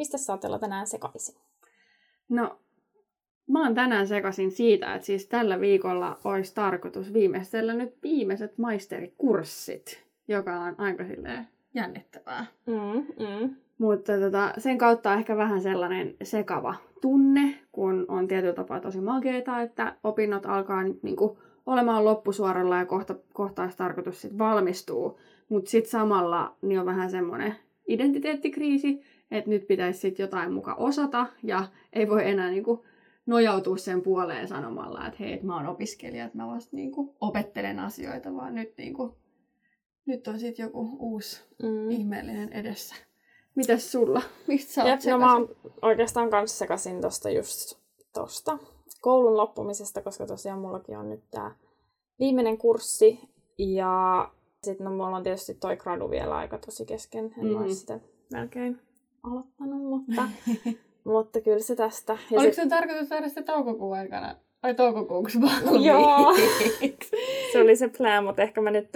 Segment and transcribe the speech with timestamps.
[0.00, 1.34] Mistä sä oot tänään sekaisin?
[2.28, 2.58] No,
[3.48, 10.04] mä oon tänään sekaisin siitä, että siis tällä viikolla olisi tarkoitus viimeistellä nyt viimeiset maisterikurssit,
[10.28, 12.46] joka on aika silleen jännittävää.
[12.66, 13.56] Mm, mm.
[13.78, 19.62] Mutta tota, sen kautta ehkä vähän sellainen sekava tunne, kun on tietyllä tapaa tosi makeeta,
[19.62, 25.20] että opinnot alkaa nyt niinku olemaan loppusuoralla ja kohta, kohta olisi tarkoitus sit valmistuu.
[25.48, 27.54] Mutta sitten samalla niin on vähän semmoinen
[27.86, 32.84] identiteettikriisi, että nyt pitäisi sitten jotain muka osata ja ei voi enää niinku
[33.26, 38.34] nojautua sen puoleen sanomalla, että hei, mä oon opiskelija, että mä vasta niinku opettelen asioita,
[38.34, 39.18] vaan nyt, niinku,
[40.06, 41.90] nyt on sitten joku uusi mm.
[41.90, 42.94] ihmeellinen edessä.
[43.54, 44.22] Mitäs sulla?
[44.48, 45.48] Mistä sä oot no mä oon
[45.82, 47.80] oikeastaan kanssa sekasin tosta just
[48.12, 48.58] tosta
[49.00, 51.54] koulun loppumisesta, koska tosiaan mullakin on nyt tää
[52.18, 53.20] viimeinen kurssi.
[53.58, 54.30] Ja
[54.62, 57.24] sitten no, mulla on tietysti toi gradu vielä aika tosi kesken.
[57.24, 57.70] En mm-hmm.
[57.70, 58.00] sitä
[58.32, 58.80] melkein
[59.22, 60.22] aloittanut, mutta,
[61.04, 62.18] mutta kyllä se tästä.
[62.30, 64.36] Ja Oliko se tarkoitus saada se toukokuun aikana?
[64.62, 65.84] Ai toukokuuksi vaan?
[65.84, 66.32] Joo,
[67.52, 68.88] se oli se plan, mutta ehkä mä nyt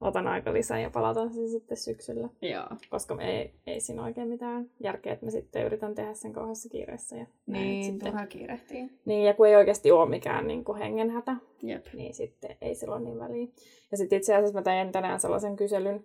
[0.00, 2.28] otan aika lisää ja palataan sen sitten syksyllä.
[2.42, 2.66] Joo.
[2.90, 6.68] Koska me ei, ei siinä oikein mitään järkeä, että me sitten yritän tehdä sen kauheassa
[6.68, 7.16] kiireessä.
[7.16, 8.08] Ja niin, sitten...
[8.08, 8.90] turha kiirehtii.
[9.04, 11.86] Niin, ja kun ei oikeasti ole mikään niin kuin hengenhätä, Jep.
[11.94, 13.46] niin sitten ei silloin niin väliä.
[13.90, 16.04] Ja sitten itse asiassa mä tein tänään sellaisen kyselyn,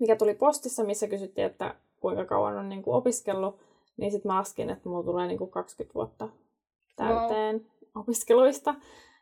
[0.00, 3.58] mikä tuli postissa, missä kysyttiin, että kuinka kauan on niin kuin opiskellut.
[3.96, 6.28] Niin sitten mä laskin, että mulla tulee niin kuin 20 vuotta
[6.96, 7.66] täyteen wow.
[7.94, 8.74] opiskeluista.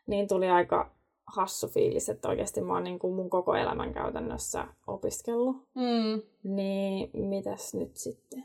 [0.07, 0.91] Niin tuli aika
[1.25, 5.57] hassu fiilis, että oikeasti mä oon niin kuin mun koko elämän käytännössä opiskellut.
[5.75, 6.21] Mm.
[6.43, 8.43] Niin mitäs nyt sitten?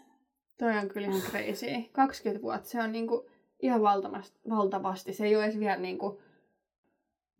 [0.59, 1.67] Toi on kyllä ihan crazy.
[1.93, 3.27] 20 vuotta, se on niin kuin
[3.61, 5.13] ihan valtavasti, valtavasti.
[5.13, 6.19] Se ei ole edes vielä niin kuin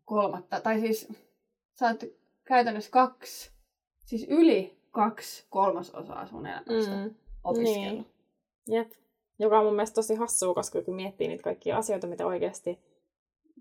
[0.05, 0.61] kolmatta.
[0.61, 1.07] Tai siis
[1.73, 2.03] sä oot
[2.45, 3.51] käytännössä kaksi,
[4.05, 7.15] siis yli kaksi kolmasosaa sun elämästä mm.
[7.43, 7.91] opiskellut.
[7.91, 8.05] Niin.
[8.67, 8.91] Jep.
[9.39, 12.79] Joka on mun mielestä tosi hassua, koska kun miettii niitä kaikkia asioita, mitä oikeasti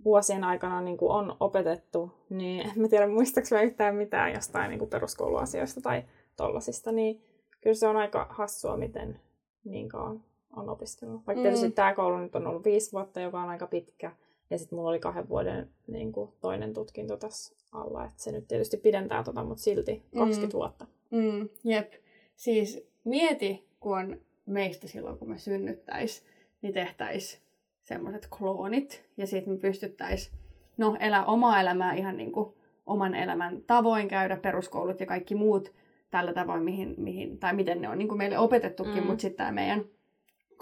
[0.04, 4.68] vuosien aikana niin kuin on opetettu, niin en mä tiedä muistaaks mä yhtään mitään jostain
[4.68, 6.04] niin kuin peruskouluasioista tai
[6.36, 7.22] tollasista, niin
[7.60, 9.20] kyllä se on aika hassua, miten
[9.64, 10.24] niin kauan
[10.56, 11.26] on opiskellut.
[11.26, 11.42] Vaikka mm.
[11.42, 14.12] tietysti tämä koulu nyt on ollut viisi vuotta, joka on aika pitkä,
[14.50, 18.48] ja sitten mulla oli kahden vuoden niin kuin, toinen tutkinto tässä alla, että se nyt
[18.48, 20.58] tietysti pidentää tota, mutta silti 20 mm.
[20.58, 20.86] vuotta.
[21.10, 21.92] Mm, jep.
[22.36, 26.24] Siis mieti, kun meistä silloin, kun me synnyttäis,
[26.62, 27.40] niin tehtäis
[27.82, 30.38] semmoiset kloonit, ja sitten me pystyttäisiin
[30.76, 32.54] no, elää omaa elämää ihan niin kuin
[32.86, 35.72] oman elämän tavoin, käydä peruskoulut ja kaikki muut
[36.10, 39.06] tällä tavoin, mihin, mihin, tai miten ne on niin kuin meille opetettukin, mm.
[39.06, 39.84] mutta sitten tämä meidän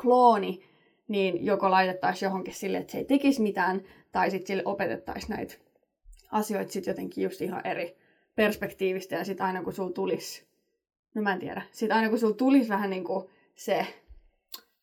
[0.03, 0.61] klooni,
[1.09, 3.83] niin joko laitettaisiin johonkin sille, että se ei tekisi mitään,
[4.13, 5.55] tai sitten sille opetettaisiin näitä
[6.33, 7.97] asioita sitten jotenkin just ihan eri
[8.35, 10.45] perspektiivistä, ja sitten aina kun sulla tulisi,
[11.15, 13.87] no mä en tiedä, sitten aina kun sulla tulisi vähän niin kuin se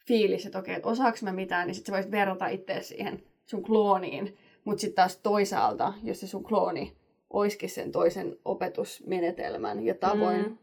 [0.08, 3.64] fiilis, että okei, että osaaks mä mitään, niin sit sä voisit verrata itse siihen sun
[3.64, 4.38] klooniin.
[4.64, 6.98] Mutta sitten taas toisaalta, jos se sun klooni
[7.30, 10.58] oiskin sen toisen opetusmenetelmän ja tavoin mm.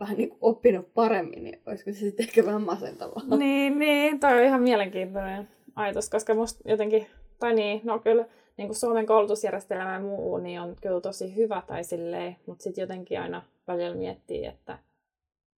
[0.00, 3.22] Vähän niin kuin oppinut paremmin, niin olisiko se sitten ehkä vähän masentavaa?
[3.38, 7.06] Niin, niin, toi on ihan mielenkiintoinen ajatus, koska musta jotenkin,
[7.38, 11.62] tai niin, no kyllä niin kuin Suomen koulutusjärjestelmä ja muu niin on kyllä tosi hyvä
[11.66, 14.78] tai silleen, mutta sitten jotenkin aina välillä miettii, että,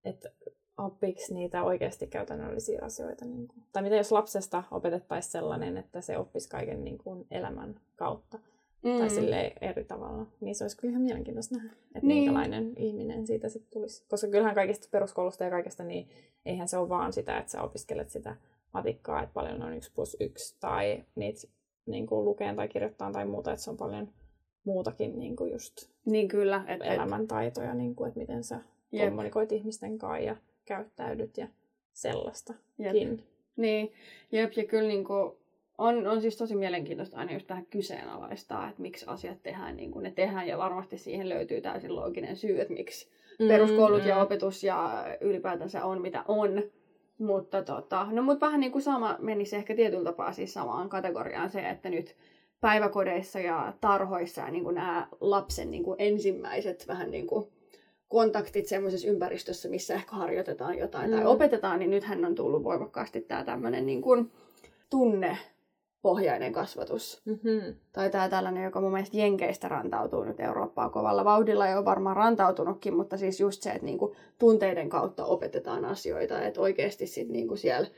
[0.04, 0.30] että
[0.78, 3.25] oppiiko niitä oikeasti käytännöllisiä asioita.
[3.25, 3.62] Niin kuin.
[3.72, 8.38] Tai mitä jos lapsesta opetettaisiin sellainen, että se oppisi kaiken niin kuin elämän kautta.
[8.82, 8.98] Mm.
[8.98, 10.26] Tai sille eri tavalla.
[10.41, 12.19] Niin se olisi kyllä ihan mielenkiintoista nähdä, että niin.
[12.19, 14.04] minkälainen ihminen siitä sitten tulisi.
[14.09, 16.09] Koska kyllähän kaikista peruskoulusta ja kaikesta, niin
[16.44, 18.37] eihän se ole vaan sitä, että sä opiskelet sitä
[18.75, 21.49] matikkaa, että paljon on yksi plus yksi, tai niitä
[21.87, 24.08] niin kuin lukeen tai kirjoittaa tai muuta, että se on paljon
[24.64, 28.61] muutakin niin kuin just niin kyllä, et, elämäntaitoja, niin kuin, että miten sä
[28.93, 29.05] Jep.
[29.05, 31.49] kommunikoit ihmisten kanssa ja käyttäydyt ja
[31.93, 32.55] sellaista.
[32.78, 33.20] Jep.
[33.56, 33.93] Niin,
[34.32, 35.32] jep, ja kyllä niin kuin
[35.78, 40.02] on, on siis tosi mielenkiintoista aina just tähän kyseenalaistaa, että miksi asiat tehdään niin kuin
[40.02, 43.08] ne tehdään, ja varmasti siihen löytyy täysin looginen syy, että miksi
[43.38, 44.08] mm, peruskoulut mm.
[44.08, 46.62] ja opetus ja ylipäätänsä on mitä on.
[47.19, 51.50] Mutta tota, no mut vähän niin kuin sama menisi ehkä tietyllä tapaa siis samaan kategoriaan
[51.50, 52.17] se, että nyt
[52.61, 57.49] päiväkodeissa ja tarhoissa ja niin kuin nämä lapsen niin kuin ensimmäiset vähän niin kuin
[58.08, 61.17] kontaktit semmoisessa ympäristössä, missä ehkä harjoitetaan jotain mm.
[61.17, 64.32] tai opetetaan, niin nythän on tullut voimakkaasti tämä tämmöinen niin kuin
[66.06, 67.20] tunnepohjainen kasvatus.
[67.25, 67.75] Mm-hmm.
[67.93, 72.17] Tai tämä tällainen, joka mun mielestä Jenkeistä rantautuu nyt Eurooppaan kovalla vauhdilla ja on varmaan
[72.17, 77.56] rantautunutkin, mutta siis just se, että niinku tunteiden kautta opetetaan asioita, että oikeasti sitten niinku
[77.56, 77.88] siellä,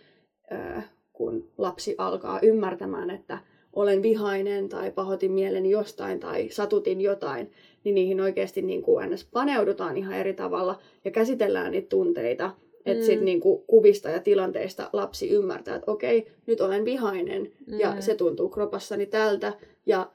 [1.12, 3.38] kun lapsi alkaa ymmärtämään, että
[3.72, 7.52] olen vihainen tai pahoitin mieleni jostain tai satutin jotain,
[7.84, 9.28] niin niihin oikeasti niin kuin ns.
[9.32, 12.50] paneudutaan ihan eri tavalla ja käsitellään niitä tunteita.
[12.88, 13.06] Että Mm.
[13.06, 18.00] sitten niinku kuvista ja tilanteista lapsi ymmärtää, että okei, nyt olen vihainen ja Mm.
[18.00, 19.52] se tuntuu kropassani tältä
[19.86, 20.10] ja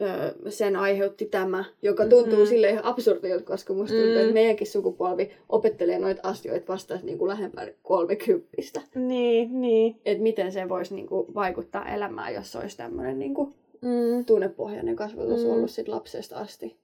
[0.00, 2.46] ö, sen aiheutti tämä, joka tuntuu Mhm.
[2.48, 4.20] sille ihan absurdilta, koska musta tuntuu, Mm.
[4.20, 8.80] että meidänkin sukupolvi opettelee noita asioita vasta niin kuin lähempää kolmekymppistä.
[8.94, 9.96] Niin, niin.
[10.04, 14.24] Että miten se voisi niin kuin, vaikuttaa elämään, jos olisi tämmöinen niin kuin, Mm.
[14.24, 15.50] tunnepohjainen kasvatus Mm.
[15.50, 16.76] ollut sit lapsesta asti.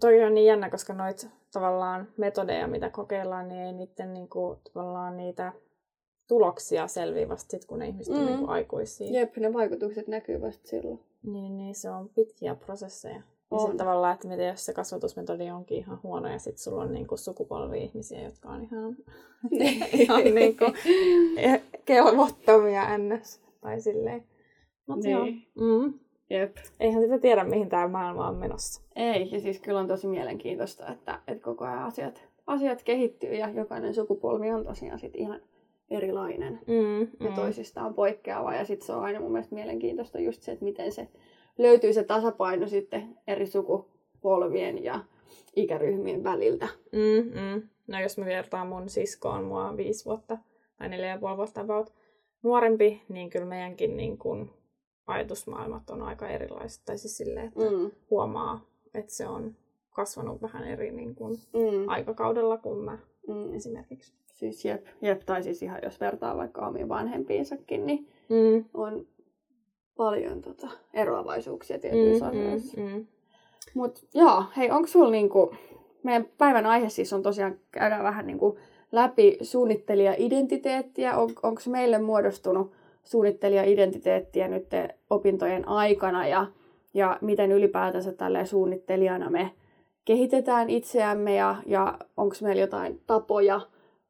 [0.00, 5.16] Toi on niin jännä, koska noit tavallaan metodeja, mitä kokeillaan, niin ei niiden niinku, tavallaan
[5.16, 5.52] niitä
[6.28, 8.26] tuloksia selviä vasta sit, kun ne ihmiset on Mm.
[8.26, 9.20] niinku aikuisia.
[9.20, 11.00] Jep, ne vaikutukset näkyy vasta silloin.
[11.22, 13.14] Niin, niin se on pitkiä prosesseja.
[13.14, 13.60] Ja On.
[13.60, 17.16] sitten tavallaan, että miten jos se kasvatusmetodi onkin ihan huono ja sitten sulla on niinku
[17.16, 18.96] sukupolvi ihmisiä, jotka on ihan,
[20.02, 20.64] ihan niinku
[21.84, 23.40] kelvottomia ns.
[23.60, 24.24] Tai silleen.
[24.86, 25.10] Mut Niin.
[25.12, 25.26] joo.
[25.60, 25.94] Mm.
[26.30, 26.56] Jep.
[26.80, 28.82] Eihän sitä tiedä, mihin tämä maailma on menossa.
[28.96, 33.48] Ei, ja siis kyllä on tosi mielenkiintoista, että, että koko ajan asiat, asiat kehittyy ja
[33.48, 35.40] jokainen sukupolvi on tosiaan sit ihan
[35.90, 38.54] erilainen Mm, ja toisistaan poikkeava.
[38.54, 41.08] Ja sitten se on aina mun mielestä mielenkiintoista just se, että miten se
[41.58, 45.00] löytyy se tasapaino sitten eri sukupolvien ja
[45.56, 46.68] ikäryhmien väliltä.
[46.92, 47.68] Mm, mm.
[47.86, 50.38] No jos mä vertaan mun siskoon, mua on viisi vuotta
[50.78, 51.92] tai neljä ja puoli vuotta about
[52.42, 54.50] nuorempi, niin kyllä meidänkin niin kun,
[55.06, 56.82] ajatusmaailmat on aika erilaiset.
[56.84, 57.90] Tai siis silleen, että Mm.
[58.10, 58.60] huomaa,
[58.94, 59.54] että se on
[59.90, 61.88] kasvanut vähän eri niin kun, Mm.
[61.88, 62.98] aikakaudella kuin mä
[63.28, 63.54] Mm.
[63.54, 64.12] esimerkiksi.
[64.32, 68.64] Siis jep, jep, tai siis ihan jos vertaa vaikka omiin vanhempiinsakin, niin Mm.
[68.74, 69.06] on
[69.96, 72.80] paljon tota, eroavaisuuksia tietyissä Mm, asioissa.
[72.80, 73.06] mm, mm.
[73.74, 75.54] Mut joo, hei, onko sulla niinku,
[76.02, 78.58] meidän päivän aihe siis on tosiaan käydään vähän niinku
[78.92, 81.16] läpi suunnittelija-identiteettiä.
[81.16, 82.72] On, onko meille muodostunut
[83.06, 84.66] suunnittelija-identiteettiä nyt
[85.10, 86.46] opintojen aikana ja,
[86.94, 89.50] ja miten ylipäätänsä tällä suunnittelijana me
[90.04, 93.60] kehitetään itseämme ja, ja onko meillä jotain tapoja,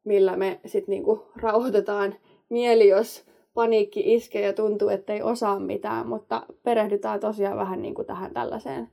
[0.04, 2.14] millä me sitten niinku rauhoitetaan
[2.48, 8.04] mieli, jos paniikki iskee ja tuntuu, että ei osaa mitään, mutta perehdytään tosiaan vähän niinku
[8.04, 8.88] tähän tällaiseen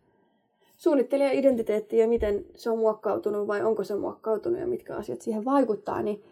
[0.78, 6.02] suunnittelija-identiteettiin ja miten se on muokkautunut vai onko se muokkautunut ja mitkä asiat siihen vaikuttaa,
[6.02, 6.24] niin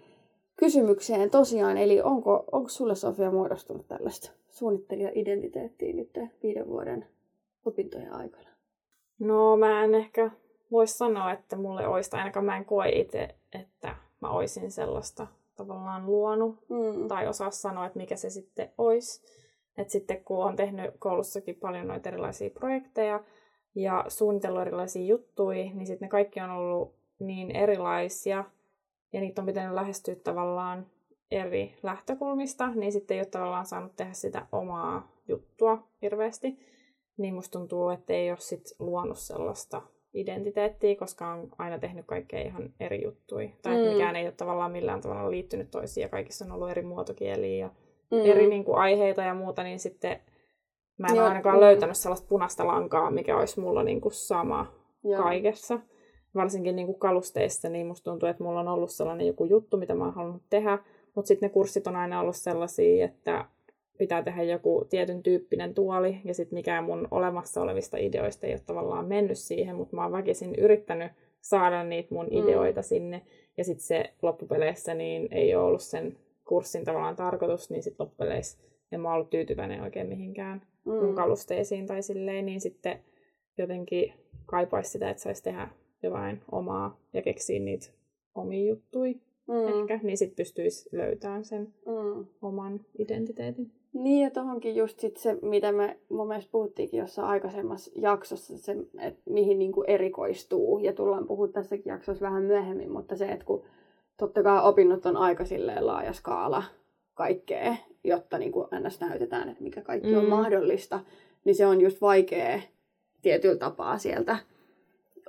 [0.61, 7.07] kysymykseen tosiaan, eli onko, onko sulle Sofia muodostunut tällaista suunnittelija-identiteettiä nyt viiden vuoden
[7.65, 8.49] opintojen aikana?
[9.19, 10.31] No mä en ehkä
[10.71, 16.05] voi sanoa, että mulle olisi, ainakaan mä en koe itse, että mä oisin sellaista tavallaan
[16.05, 17.07] luonut Mm.
[17.07, 19.21] tai osaa sanoa, että mikä se sitten olisi.
[19.77, 23.23] Et sitten kun on tehnyt koulussakin paljon noita erilaisia projekteja
[23.75, 28.43] ja suunnitellut erilaisia juttuja, niin sitten ne kaikki on ollut niin erilaisia
[29.13, 30.85] ja niitä on pitänyt lähestyä tavallaan
[31.31, 36.59] eri lähtökulmista, niin sitten ei ole tavallaan saanut tehdä sitä omaa juttua hirveästi.
[37.17, 39.81] Niin musta tuntuu, että ei ole sit luonut sellaista
[40.13, 43.49] identiteettiä, koska on aina tehnyt kaikkea ihan eri juttuja.
[43.61, 43.91] Tai Mm.
[43.91, 47.69] mikään ei ole tavallaan millään tavalla liittynyt toisiin ja kaikissa on ollut eri muotokieliä ja
[48.11, 48.25] Mm.
[48.25, 50.19] eri niin kuin, aiheita ja muuta, niin sitten
[50.97, 51.61] mä en Joo, ole ainakaan mm.
[51.61, 55.23] löytänyt sellaista punaista lankaa, mikä olisi mulla niin kuin, sama Joo.
[55.23, 55.79] kaikessa.
[56.35, 59.95] Varsinkin niin kuin kalusteissa, niin musta tuntuu, että mulla on ollut sellainen joku juttu, mitä
[59.95, 60.79] mä oon halunnut tehdä,
[61.15, 63.45] mutta sitten ne kurssit on aina ollut sellaisia, että
[63.97, 68.61] pitää tehdä joku tietyn tyyppinen tuoli, ja sitten mikään mun olemassa olevista ideoista ei ole
[68.65, 71.11] tavallaan mennyt siihen, mutta mä oon väkisin yrittänyt
[71.41, 72.37] saada niitä mun Mm.
[72.37, 73.21] ideoita sinne,
[73.57, 78.57] ja sitten se loppupeleissä niin ei ole ollut sen kurssin tavallaan tarkoitus, niin sitten loppupeleissä
[78.91, 81.15] en mä ollut tyytyväinen oikein mihinkään mun Mm.
[81.15, 82.99] kalusteisiin tai silleen, niin sitten
[83.57, 84.13] jotenkin
[84.45, 85.67] kaipaisi sitä, että saisi tehdä
[86.03, 87.87] jotain omaa ja keksiä niitä
[88.35, 89.13] omia juttuja
[89.47, 89.67] Mm.
[89.81, 92.25] ehkä, niin sitten pystyisi löytämään sen Mm.
[92.41, 93.71] oman identiteetin.
[93.93, 98.75] Niin, ja tohonkin just sit se, mitä me mun mielestä puhuttiinkin jossain aikaisemmassa jaksossa, se,
[98.99, 103.63] että mihin niinku erikoistuu, ja tullaan puhua tässäkin jaksossa vähän myöhemmin, mutta se, että kun
[104.17, 106.63] totta kai opinnot on aika silleen laaja skaala
[107.13, 108.99] kaikkea, jotta niinku ns.
[108.99, 110.29] näytetään, että mikä kaikki on Mm.
[110.29, 110.99] mahdollista,
[111.45, 112.61] niin se on just vaikea
[113.21, 114.37] tietyllä tapaa sieltä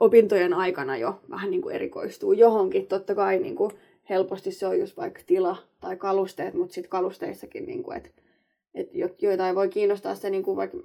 [0.03, 2.87] opintojen aikana jo vähän niin kuin erikoistuu johonkin.
[2.87, 3.73] Totta kai niin kuin
[4.11, 8.11] helposti se on just vaikka tila tai kalusteet, mutta sitten kalusteissakin, niin kuin, että
[8.75, 10.79] et jo- joitain voi kiinnostaa se niin kuin vaikka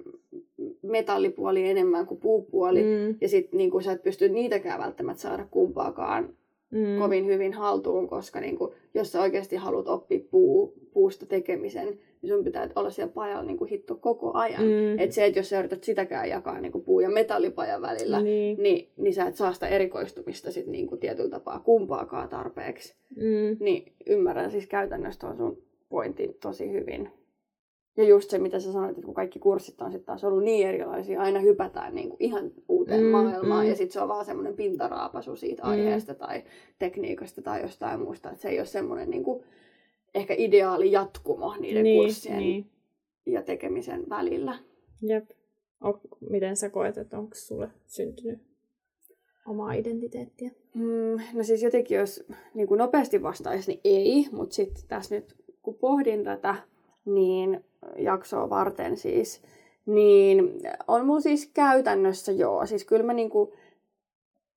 [0.82, 2.82] metallipuoli enemmän kuin puupuoli.
[2.82, 2.88] Mm.
[2.88, 3.16] Mm.
[3.20, 6.28] Ja sitten niin kuin sä et pysty niitäkään välttämättä saada kumpaakaan
[6.70, 6.98] mm.
[6.98, 12.34] kovin hyvin haltuun, koska niin kuin, jos sä oikeasti haluat oppia puu, puusta tekemisen, niin
[12.34, 14.62] sun pitää olla siellä pajalla niin kuin hitto koko ajan.
[14.62, 14.98] Mm.
[14.98, 18.62] Et se, että jos sä yrität sitäkään jakaa niin kuin puu- ja metallipajan välillä, niin.
[18.62, 22.94] Niin, niin sä et saa sitä erikoistumista sit niin kuin tietyllä tapaa kumpaakaan tarpeeksi.
[23.16, 23.56] Mm.
[23.60, 27.10] Niin ymmärrän siis käytännössä tuon sun pointin tosi hyvin.
[27.98, 30.68] Ja just se, mitä sä sanoit, että kun kaikki kurssit on sitten taas ollut niin
[30.68, 33.70] erilaisia, aina hypätään niin kuin ihan uuteen mm, maailmaan mm.
[33.70, 35.68] ja sitten se on vaan semmoinen pintaraapasu siitä mm.
[35.68, 36.44] aiheesta tai
[36.78, 38.30] tekniikasta tai jostain muusta.
[38.30, 39.44] Että se ei ole semmoinen niin kuin,
[40.14, 42.70] ehkä ideaali jatkumo niiden niin, kurssien niin.
[43.26, 44.58] ja tekemisen välillä.
[45.02, 45.30] Jep.
[45.84, 46.00] O,
[46.30, 48.38] miten sä koet, että onko sulle syntynyt
[49.46, 50.50] omaa identiteettiä?
[50.74, 52.24] Mm, no siis jotenkin, jos
[52.54, 54.26] niin kuin nopeasti vastaisi, niin ei.
[54.32, 56.54] Mutta sitten tässä nyt, kun pohdin tätä,
[57.08, 57.64] niin
[57.96, 59.42] jaksoa varten siis,
[59.86, 62.66] niin on mun siis käytännössä joo.
[62.66, 63.52] Siis kyllä mä niinku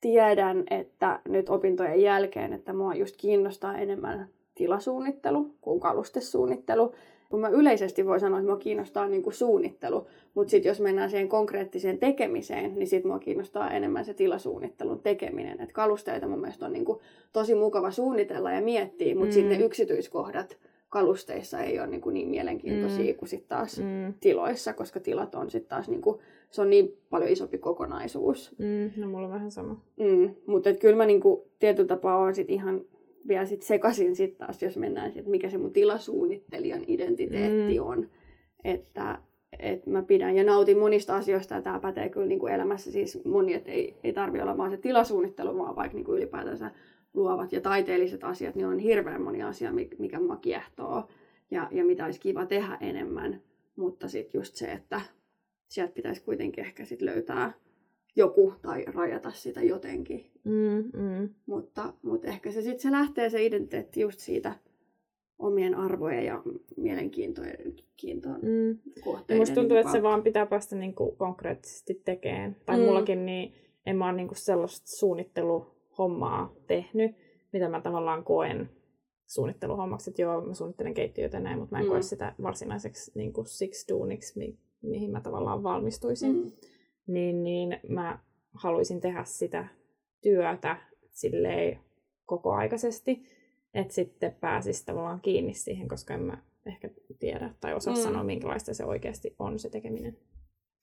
[0.01, 6.93] tiedän, että nyt opintojen jälkeen, että mua just kiinnostaa enemmän tilasuunnittelu kuin kalustesuunnittelu.
[7.29, 11.29] Kun mä yleisesti voi sanoa, että mua kiinnostaa niinku suunnittelu, mutta sitten jos mennään siihen
[11.29, 15.62] konkreettiseen tekemiseen, niin sitten mua kiinnostaa enemmän se tilasuunnittelun tekeminen.
[15.62, 17.01] Et kalusteita mun mielestä on niinku
[17.34, 19.31] tosi mukava suunnitella ja miettiä, mutta mm.
[19.31, 20.58] sitten ne yksityiskohdat
[20.92, 23.18] kalusteissa ei ole niin, kuin niin mielenkiintoisia mm.
[23.18, 24.14] kuin sitten taas mm.
[24.20, 26.20] tiloissa, koska tilat on sitten taas niin kuin,
[26.50, 28.56] se on niin paljon isompi kokonaisuus.
[28.58, 29.82] Mm, no mulla on vähän sama.
[30.00, 32.82] Mm, mutta kyllä mä niin kuin, tietyllä tapaa on sit ihan
[33.28, 37.86] vielä sit sekaisin sit taas, jos mennään, että mikä se mun tilasuunnittelijan identiteetti mm.
[37.86, 38.10] on.
[38.64, 39.20] Että
[39.60, 43.26] et mä pidän ja nautin monista asioista ja tämä pätee kyllä niin kuin elämässä siis
[43.26, 46.72] moni, että ei, ei tarvi olla vaan se tilasuunnittelu, vaan vaikka niin kuin ylipäätänsä
[47.13, 51.08] luovat ja taiteelliset asiat, niin on hirveän moni asia, mikä mua kiehtoo
[51.51, 53.41] ja, ja mitä olisi kiva tehdä enemmän.
[53.75, 55.01] Mutta sitten just se, että
[55.68, 57.53] sieltä pitäisi kuitenkin ehkä sit löytää
[58.15, 60.32] joku tai rajata sitä jotenkin.
[60.44, 61.30] Mm, mm.
[61.46, 64.56] Mutta, mutta ehkä se sitten se lähtee se identiteetti just siitä
[65.39, 66.44] omien arvojen ja
[66.77, 68.77] mielenkiintojen kiintoon mm.
[69.03, 69.41] kohteiden.
[69.41, 72.56] Musta tuntuu, että se vaan pitää päästä niinku konkreettisesti tekemään.
[72.65, 72.84] Tai mm.
[72.84, 73.53] mullakin niin
[73.86, 77.16] en mä ole niinku sellaista suunnittelu hommaa tehnyt,
[77.54, 78.70] mitä mä tavallaan koen
[79.28, 80.10] suunnitteluhommaksi.
[80.10, 81.92] Että joo, mä suunnittelen keittiöitä näin, mutta mä en mm.
[81.92, 86.36] koe sitä varsinaiseksi niin kuin siksi duuniksi, mi- mihin mä tavallaan valmistuisin.
[86.36, 86.52] Mm.
[87.08, 88.20] Niin, niin mä
[88.54, 89.68] haluaisin tehdä sitä
[90.22, 90.78] työtä
[91.12, 91.80] silleen
[92.26, 93.24] kokoaikaisesti,
[93.74, 98.02] että sitten pääsisi tavallaan kiinni siihen, koska en mä ehkä tiedä tai osaa mm.
[98.02, 100.18] sanoa, minkälaista se oikeasti on se tekeminen.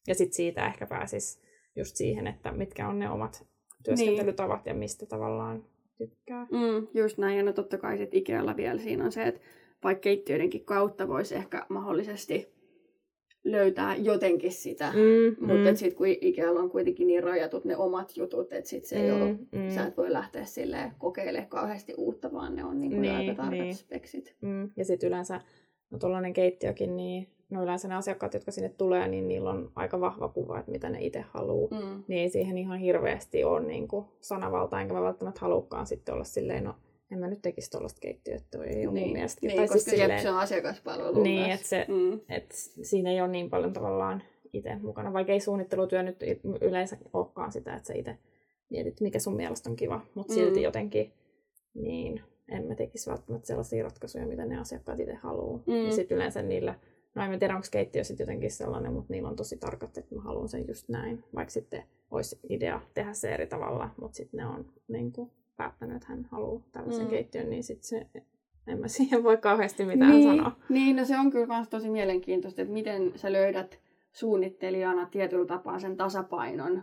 [0.06, 1.42] Ja sitten siitä ehkä pääsis
[1.76, 3.46] just siihen, että mitkä on ne omat
[3.84, 4.74] työskentelytavat niin.
[4.74, 5.64] ja mistä tavallaan
[5.98, 6.46] tykkää.
[6.50, 9.40] Mm, just näin, ja no totta kai sit Ikealla vielä siinä on se, että
[9.84, 12.58] vaikka keittiöidenkin kautta voisi ehkä mahdollisesti
[13.44, 15.76] löytää jotenkin sitä, mm, mutta mm.
[15.76, 19.10] sitten kun Ikealla on kuitenkin niin rajatut ne omat jutut, että sit se mm, ei
[19.10, 19.70] ole, mm.
[19.74, 23.58] sä et voi lähteä sille kokeilemaan kauheasti uutta, vaan ne on niinku niin, aika tarkat
[23.58, 23.74] niin.
[23.74, 24.34] speksit.
[24.40, 24.70] Mm.
[24.76, 25.40] Ja sitten yleensä,
[25.90, 30.00] no tuollainen keittiökin, niin no yleensä ne asiakkaat, jotka sinne tulee, niin niillä on aika
[30.00, 31.80] vahva kuva, että mitä ne itse haluaa.
[31.80, 32.04] Mm.
[32.08, 36.24] Niin ei siihen ihan hirveästi ole niin kuin sanavalta, enkä mä välttämättä halukkaan sitten olla
[36.24, 36.74] silleen, no
[37.12, 39.06] en mä nyt tekisi tuollaista keittiötä, ei ole niin.
[39.06, 39.46] mun mielestä.
[39.46, 42.20] Niin, tai koska silleen, se on asiakaspalvelu Niin, että se, mm.
[42.28, 46.20] et siinä ei ole niin paljon tavallaan itse mukana, vaikka ei suunnittelutyö nyt
[46.60, 48.18] yleensä olekaan sitä, että sä itse
[48.70, 50.38] mietit, mikä sun mielestä on kiva, mutta mm.
[50.38, 51.12] silti jotenkin
[51.74, 55.62] niin en mä tekisi välttämättä sellaisia ratkaisuja, mitä ne asiakkaat itse haluaa.
[55.66, 55.86] Mm.
[55.86, 56.74] Ja sitten yleensä niillä
[57.18, 60.20] No en tiedä, onko keittiö sitten jotenkin sellainen, mutta niillä on tosi tarkat, että mä
[60.20, 61.24] haluan sen just näin.
[61.34, 65.96] Vaikka sitten olisi idea tehdä se eri tavalla, mutta sitten ne on niin kuin, päättänyt,
[65.96, 67.10] että hän haluaa tällaisen mm.
[67.10, 68.06] keittiön, niin sitten se,
[68.66, 70.52] en mä siihen voi kauheasti mitään niin, sanoa.
[70.68, 73.80] Niin, no se on kyllä myös tosi mielenkiintoista, että miten sä löydät
[74.12, 76.82] suunnittelijana tietyllä tapaa sen tasapainon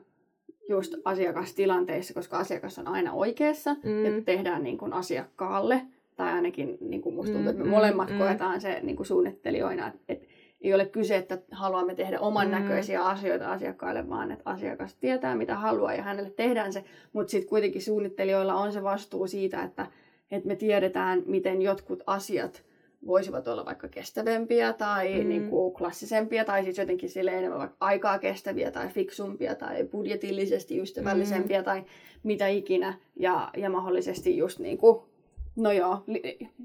[0.69, 4.05] just asiakastilanteissa, koska asiakas on aina oikeassa mm.
[4.05, 5.81] ja tehdään niin kuin asiakkaalle
[6.15, 9.07] tai ainakin niin kuin musta tuntuu, että me mm, molemmat mm, koetaan se niin kuin
[9.07, 10.24] suunnittelijoina, että, että
[10.65, 12.51] ei ole kyse, että haluamme tehdä oman mm.
[12.51, 17.49] näköisiä asioita asiakkaille, vaan että asiakas tietää, mitä haluaa ja hänelle tehdään se, mutta sitten
[17.49, 19.87] kuitenkin suunnittelijoilla on se vastuu siitä, että,
[20.31, 22.63] että me tiedetään, miten jotkut asiat
[23.07, 25.29] voisivat olla vaikka kestävämpiä tai mm.
[25.29, 30.79] niin kuin klassisempia tai siis jotenkin sille enemmän vaikka aikaa kestäviä tai fiksumpia tai budjetillisesti
[30.79, 31.65] ystävällisempiä mm.
[31.65, 31.83] tai
[32.23, 34.99] mitä ikinä ja, ja mahdollisesti just niin kuin
[35.55, 36.03] No joo,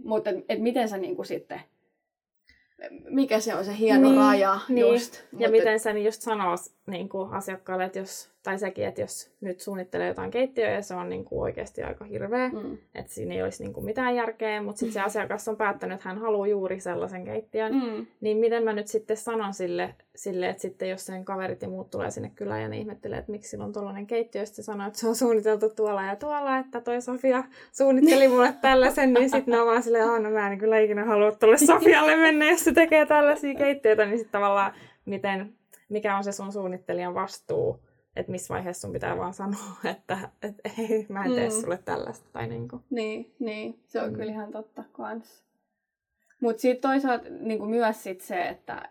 [0.04, 1.61] mutta et, et miten sä niinku sitten,
[3.10, 4.92] mikä se on se hieno niin, raja niin.
[4.92, 5.14] just.
[5.14, 9.00] Ja mutta miten sä niin just sanois, niin kuin asiakkaalle, että jos, tai sekin, että
[9.00, 12.78] jos nyt suunnittelee jotain keittiöä ja se on niin kuin oikeasti aika hirveä, mm.
[12.94, 16.09] että siinä ei olisi niin kuin mitään järkeä, mutta sitten se asiakas on päättänyt, että
[16.09, 18.06] hän haluaa juuri sellaisen keittiön, mm.
[18.20, 21.90] niin miten mä nyt sitten sanon sille, sille, että sitten jos sen kaverit ja muut
[21.90, 24.87] tulee sinne kylään ja ne ihmettelee, että miksi sillä on tuollainen keittiö, ja sitten sanoo,
[24.87, 29.52] että se on suunniteltu tuolla ja tuolla, että toi Sofia suunnitteli mulle tällaisen, niin sitten
[29.52, 32.64] ne on vaan silleen, että no mä en kyllä ikinä halua tuolle Sofialle mennä, jos
[32.64, 34.73] se tekee tällaisia keittiöitä, niin sitten tavallaan
[35.04, 35.52] miten
[35.90, 37.80] mikä on se sun suunnittelijan vastuu,
[38.16, 41.54] että missä vaiheessa sun pitää vaan sanoa, että, että ei, mä en tee mm.
[41.61, 42.28] sulle tällaista.
[42.32, 42.80] Tai niinku.
[42.90, 44.16] Niin, niin, se on mm.
[44.16, 45.44] kyllä ihan totta kans.
[46.40, 48.88] Mutta sitten toisaalta niinku myös sit se, että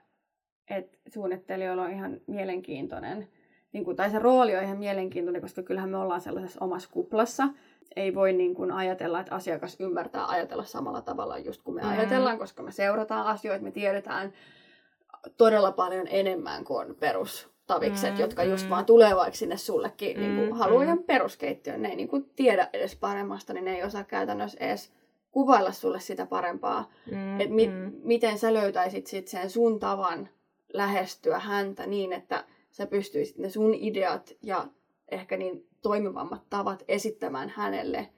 [0.70, 3.28] et suunnittelijoilla on ihan mielenkiintoinen,
[3.72, 7.48] niinku, tai se rooli on ihan mielenkiintoinen, koska kyllähän me ollaan sellaisessa omassa kuplassa.
[7.96, 11.90] Ei voi niin kuin ajatella, että asiakas ymmärtää ajatella samalla tavalla just kuin me mm.
[11.90, 14.34] ajatellaan, koska me seurataan asioita, me tiedetään
[15.38, 18.70] todella paljon enemmän kuin perustavikset, mm, jotka just mm.
[18.70, 21.82] vaan tulee vaikka sinne sullekin mm, niin kuin, haluaa ihan peruskeittiön.
[21.82, 24.92] Ne ei niin kuin, tiedä edes paremmasta, niin ne ei osaa käytännössä edes
[25.32, 26.92] kuvailla sulle sitä parempaa.
[27.12, 27.92] Mm, että mi- mm.
[28.04, 30.30] miten sä löytäisit sit sen sun tavan
[30.74, 34.68] lähestyä häntä niin, että sä pystyisit ne sun ideat ja
[35.12, 38.10] ehkä niin toimivammat tavat esittämään hänelle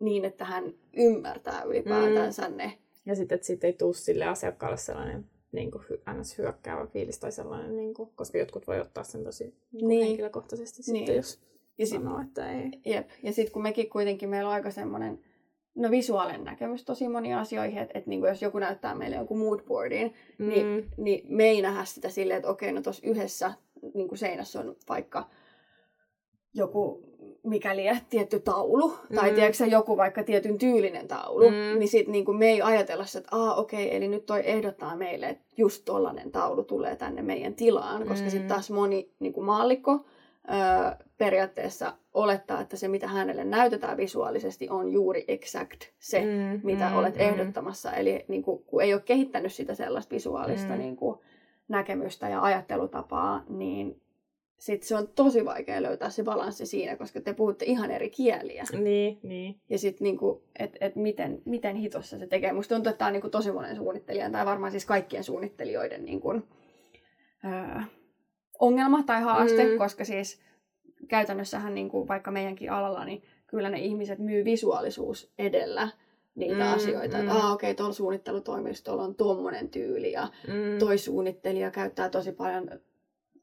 [0.00, 2.56] niin, että hän ymmärtää ylipäätänsä mm.
[2.56, 2.78] ne.
[3.06, 5.84] Ja sitten, että siitä ei tule sille asiakkaalle sellainen niin kuin,
[6.20, 6.38] ns.
[6.38, 10.06] hyökkäävä fiilis tai sellainen, niin kuin, koska jotkut voi ottaa sen tosi niin niin.
[10.06, 10.98] henkilökohtaisesti niin.
[10.98, 11.40] sitten, jos
[11.78, 12.70] ja sit, sanoo, että ei.
[12.86, 15.20] Jep, ja sitten kun mekin kuitenkin, meillä on aika semmoinen
[15.74, 19.38] no visuaalinen näkemys tosi moniin asioihin, että, että niin kuin jos joku näyttää meille jonkun
[19.38, 20.48] moodboardin, mm.
[20.48, 23.52] niin, niin me ei nähdä sitä silleen, että okei, no tuossa yhdessä
[23.94, 25.30] niin kuin seinässä on vaikka
[26.54, 27.07] joku
[27.42, 29.16] mikäli tietty taulu, mm.
[29.16, 31.78] tai tiedätkö joku vaikka tietyn tyylinen taulu, mm.
[31.78, 34.96] niin sitten niinku me ei ajatella sitä, että aa okei, okay, eli nyt toi ehdottaa
[34.96, 38.30] meille, että just tollanen taulu tulee tänne meidän tilaan, koska mm.
[38.30, 39.92] sitten taas moni niinku maallikko
[40.50, 46.60] öö, periaatteessa olettaa, että se mitä hänelle näytetään visuaalisesti on juuri exact se, mm.
[46.62, 46.96] mitä mm.
[46.96, 47.20] olet mm.
[47.20, 47.92] ehdottamassa.
[47.92, 50.78] Eli niinku, kun ei ole kehittänyt sitä sellaista visuaalista mm.
[50.78, 51.22] niinku,
[51.68, 54.00] näkemystä ja ajattelutapaa, niin
[54.58, 58.64] sit se on tosi vaikea löytää se balanssi siinä, koska te puhutte ihan eri kieliä.
[58.72, 59.60] Niin, niin.
[59.68, 62.52] Ja sitten niinku, että et miten, miten hitossa se tekee.
[62.52, 66.30] Musta tuntuu, että tämä on niinku tosi monen suunnittelijan, tai varmaan siis kaikkien suunnittelijoiden niinku,
[67.44, 67.80] öö,
[68.58, 69.78] ongelma tai haaste, mm.
[69.78, 70.40] koska siis
[71.08, 75.88] käytännössähän niinku, vaikka meidänkin alalla, niin kyllä ne ihmiset myy visuaalisuus edellä
[76.34, 77.16] niitä mm, asioita.
[77.16, 77.22] Mm.
[77.22, 80.78] Että okei, okay, tuolla suunnittelutoimistolla on tuommoinen tyyli ja mm.
[80.78, 82.70] toi suunnittelija käyttää tosi paljon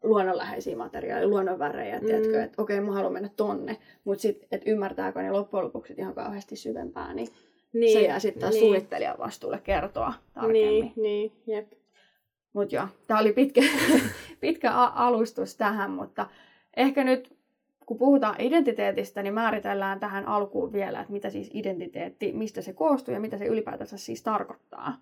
[0.06, 2.06] luonnonläheisiä materiaaleja, luonnonvärejä, mm.
[2.06, 5.94] tiedätkö, että okei, okay, mä haluan mennä tonne, mutta sitten, että ymmärtääkö ne loppujen lopuksi
[5.98, 7.28] ihan kauheasti syvempää, niin,
[7.74, 8.62] niin se jää sitten taas niin.
[8.62, 10.62] suunnittelijan vastuulle kertoa tarkemmin.
[10.62, 11.72] Niin, niin, jep.
[12.54, 13.62] Mutta joo, tämä oli pitkä,
[14.40, 16.28] pitkä alustus tähän, mutta
[16.78, 17.36] ehkä nyt
[17.86, 23.14] kun puhutaan identiteetistä, niin määritellään tähän alkuun vielä, että mitä siis identiteetti, mistä se koostuu
[23.14, 25.02] ja mitä se ylipäätänsä siis tarkoittaa.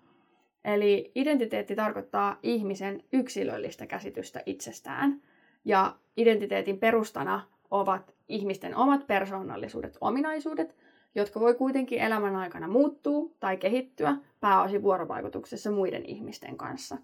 [0.64, 5.22] Eli identiteetti tarkoittaa ihmisen yksilöllistä käsitystä itsestään.
[5.64, 10.76] Ja identiteetin perustana ovat ihmisten omat persoonallisuudet, ominaisuudet,
[11.14, 16.98] jotka voi kuitenkin elämän aikana muuttua tai kehittyä pääosin vuorovaikutuksessa muiden ihmisten kanssa.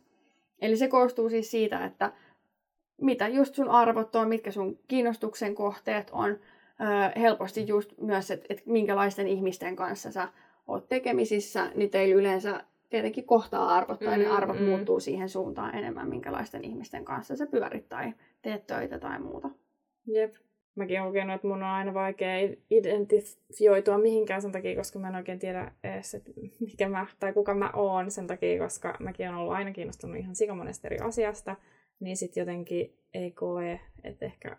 [0.60, 2.12] Eli se koostuu siis siitä, että
[3.00, 6.38] mitä just sun arvot on, mitkä sun kiinnostuksen kohteet on,
[7.20, 10.28] helposti just myös, että, että minkälaisten ihmisten kanssa sä
[10.66, 14.64] oot tekemisissä, niin teillä yleensä tietenkin kohtaa arvot, tai mm, ne arvot mm.
[14.64, 19.50] muuttuu siihen suuntaan enemmän, minkälaisten ihmisten kanssa sä pyörit tai teet töitä tai muuta.
[20.06, 20.34] Jep.
[20.74, 25.14] Mäkin olen kokenut, että mun on aina vaikea identifioitua mihinkään sen takia, koska mä en
[25.14, 29.38] oikein tiedä edes, että mikä mä, tai kuka mä oon sen takia, koska mäkin olen
[29.38, 31.56] ollut aina kiinnostunut ihan sikamonesta eri asiasta,
[32.00, 34.56] niin sitten jotenkin ei koe, että ehkä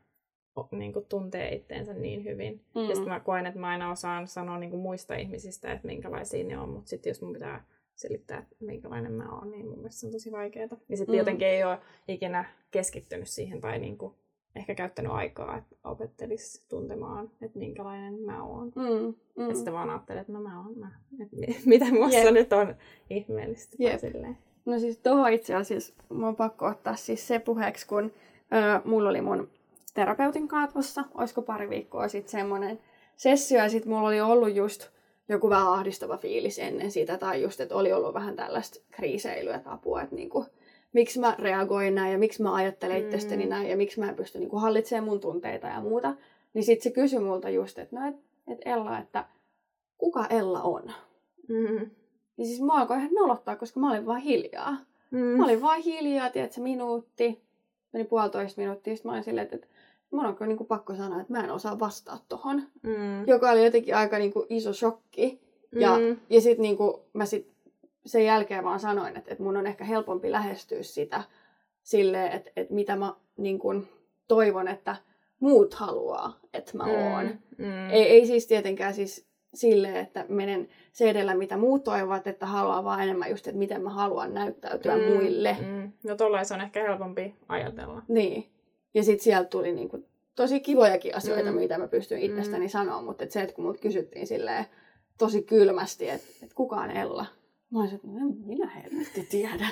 [0.72, 2.62] niin kuin tuntee itteensä niin hyvin.
[2.76, 2.82] Mm.
[2.82, 6.44] Ja sitten mä koen, että mä aina osaan sanoa niin kuin muista ihmisistä, että minkälaisia
[6.44, 7.66] ne on, mutta sitten jos mun pitää
[8.02, 10.78] selittää, että minkälainen mä oon, niin mun mielestä se on tosi vaikeaa.
[10.90, 11.18] Ja sitten mm.
[11.18, 14.16] jotenkin ei ole ikinä keskittynyt siihen tai niinku
[14.56, 18.72] ehkä käyttänyt aikaa, että opettelisi tuntemaan, että minkälainen mä oon.
[18.76, 19.16] Mm.
[19.36, 19.44] Mm.
[19.44, 20.92] Että sitten vaan ajattelee, että no mä oon mä.
[21.22, 21.36] Että
[21.66, 22.34] mitä muassa yep.
[22.34, 22.76] nyt on
[23.10, 23.78] ihmeellistä.
[23.80, 24.00] Yep.
[24.00, 24.38] Silleen.
[24.66, 28.04] No siis tuohon itse asiassa mun on pakko ottaa siis se puheeksi, kun
[28.54, 29.50] ö, mulla oli mun
[29.94, 32.80] terapeutin kaatossa, olisiko pari viikkoa sitten semmoinen
[33.18, 34.88] sessio, ja sitten mulla oli ollut just
[35.30, 39.74] joku vähän ahdistava fiilis ennen sitä, tai just, että oli ollut vähän tällaista kriiseilyä tai
[39.74, 40.46] apua, että niinku,
[40.94, 43.06] miksi mä reagoin näin ja miksi mä ajattelen mm.
[43.06, 46.14] itsestäni näin ja miksi mä en pysty niinku hallitsemaan mun tunteita ja muuta.
[46.54, 48.16] Niin sitten se kysyi multa just, että no, et,
[48.48, 49.26] et Ella, että
[49.98, 50.92] kuka Ella on?
[51.48, 51.90] Mm.
[52.38, 54.78] Niin siis mä alkoin ihan nolottaa, koska mä olin vaan hiljaa.
[55.12, 55.20] Mm.
[55.20, 57.42] Mä olin vaan hiljaa, tiedätkö, minuutti.
[57.94, 59.68] meni puolitoista minuuttia, sitten mä olin silleen, että, että
[60.12, 62.64] mun on kyllä niin kuin pakko sanoa, että mä en osaa vastaa tohon.
[62.84, 63.28] Mm.
[63.28, 65.42] Joka oli jotenkin aika niin kuin iso shokki.
[65.76, 66.18] Ja, Mm.
[66.30, 67.52] ja sitten niin kuin mä sit
[68.06, 71.24] sen jälkeen vaan sanoin, että, että mun on ehkä helpompi lähestyä sitä
[71.84, 73.88] silleen, että, että mitä mä niin kuin
[74.28, 74.96] toivon, että
[75.40, 77.26] muut haluaa, että mä oon.
[77.58, 77.90] Mm.
[77.90, 82.84] Ei, ei siis tietenkään siis silleen, että menen se edellä, mitä muut toivovat, että haluaa
[82.84, 85.04] vaan enemmän just, että miten mä haluan näyttäytyä mm.
[85.04, 85.58] muille.
[85.62, 85.92] Mm.
[86.04, 88.02] No tollain se on ehkä helpompi ajatella.
[88.08, 88.46] Niin.
[88.94, 91.56] Ja sitten sieltä tuli niinku tosi kivojakin asioita, Mm.
[91.56, 91.60] mm.
[91.60, 92.70] mitä mä pystyn itsestäni mm.
[92.70, 94.66] sanoa, mutta et se, että kun mut kysyttiin silleen
[95.18, 97.26] tosi kylmästi, että et kukaan Ella.
[97.70, 99.68] Mä olisin, että no en minä helvetti tiedä.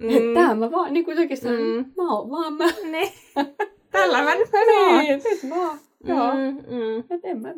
[0.00, 0.08] Mm.
[0.08, 1.76] Että tää mä vaan, niin kuin sekin sanoin, Mm.
[1.86, 1.92] mm.
[1.96, 2.64] mä oon vaan mä.
[2.92, 3.12] Niin.
[3.90, 4.98] Tällä mä nyt menen.
[4.98, 5.78] Niin, nyt mä oon.
[6.04, 6.34] Joo.
[6.34, 7.04] Mm, mm.
[7.10, 7.54] Et en mä.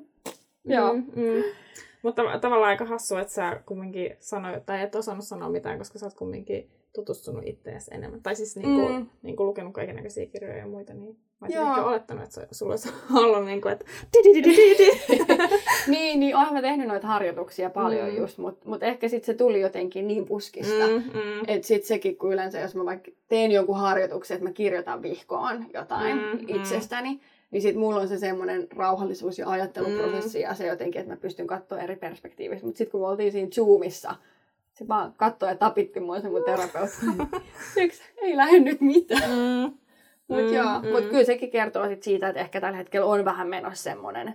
[0.64, 0.92] Joo.
[0.94, 1.42] Mm, mm.
[2.02, 5.98] Mutta tav- tavallaan aika hassua, että sä kumminkin sanoit, tai et osannut sanoa mitään, koska
[5.98, 8.22] sä oot kumminkin tutustunut itseäsi enemmän.
[8.22, 8.94] Tai siis niinku, mm.
[8.94, 9.06] Mm.
[9.22, 13.44] niinku lukenut kaikenlaisia kirjoja ja muita, niin mä olisin ehkä olettanut, että sulla olisi ollut
[13.44, 15.24] niinku, että di-di-di-di-di.
[15.96, 18.12] niin, niin oon mä tehnyt noita harjoituksia paljon Mm.
[18.12, 18.18] mm.
[18.20, 20.86] just, mutta mut ehkä sitten se tuli jotenkin niin puskista.
[20.86, 20.92] Mm.
[20.92, 21.40] Mm, mm.
[21.46, 25.64] Että sitten sekin, kun yleensä jos mä vaikka teen jonkun harjoituksen, että mä kirjoitan vihkoon
[25.74, 26.56] jotain Mm, mm, mm.
[26.56, 30.42] itsestäni, niin sitten mulla on se semmoinen rauhallisuus ja ajatteluprosessi mm.
[30.42, 32.66] ja se jotenkin, että mä pystyn katsoa eri perspektiivistä.
[32.66, 34.14] Mutta sitten kun me oltiin siinä Zoomissa,
[34.78, 37.06] se vaan katsoi ja tapitti mua se mun terapeutti.
[38.22, 39.30] Ei lähde nyt mitään.
[39.30, 39.78] Mm.
[40.28, 40.88] Mutta Mm, joo, mm.
[40.88, 44.34] mut kyllä sekin kertoo sit siitä, että ehkä tällä hetkellä on vähän menossa semmoinen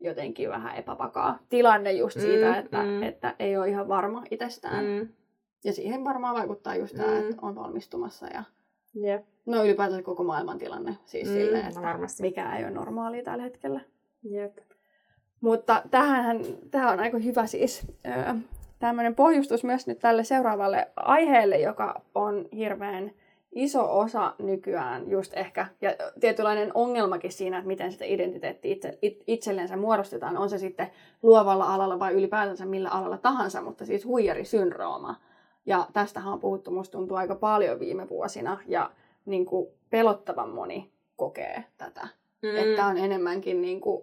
[0.00, 3.02] jotenkin vähän epävakaa tilanne just siitä, Mm, että, mm.
[3.02, 4.84] että ei ole ihan varma itsestään.
[4.84, 5.08] Mm.
[5.64, 7.18] Ja siihen varmaan vaikuttaa just tämä, Mm.
[7.20, 8.42] että on valmistumassa ja
[8.94, 9.24] Jep.
[9.46, 10.96] no ylipäätään koko maailman tilanne.
[11.04, 12.22] Siis Mm, mm, silleen, no että varmasti.
[12.22, 13.80] mikä ei ole normaalia tällä hetkellä.
[14.22, 14.58] Jep.
[15.40, 18.34] Mutta tähän, tämä on aika hyvä siis öö,
[18.82, 23.10] tämmöinen pohjustus myös nyt tälle seuraavalle aiheelle, joka on hirveän
[23.52, 25.90] iso osa nykyään just ehkä, ja
[26.20, 30.90] tietynlainen ongelmakin siinä, että miten sitä identiteettiä itse, it, itsellensä muodostetaan, on se sitten
[31.22, 35.16] luovalla alalla vai ylipäätänsä millä alalla tahansa, mutta siis huijarisyndrooma.
[35.66, 38.90] Ja tästähän on puhuttu, musta tuntuu aika paljon viime vuosina, ja
[39.24, 42.08] niin kuin pelottavan moni kokee tätä.
[42.42, 42.56] Mm.
[42.56, 44.02] Että on enemmänkin niin kuin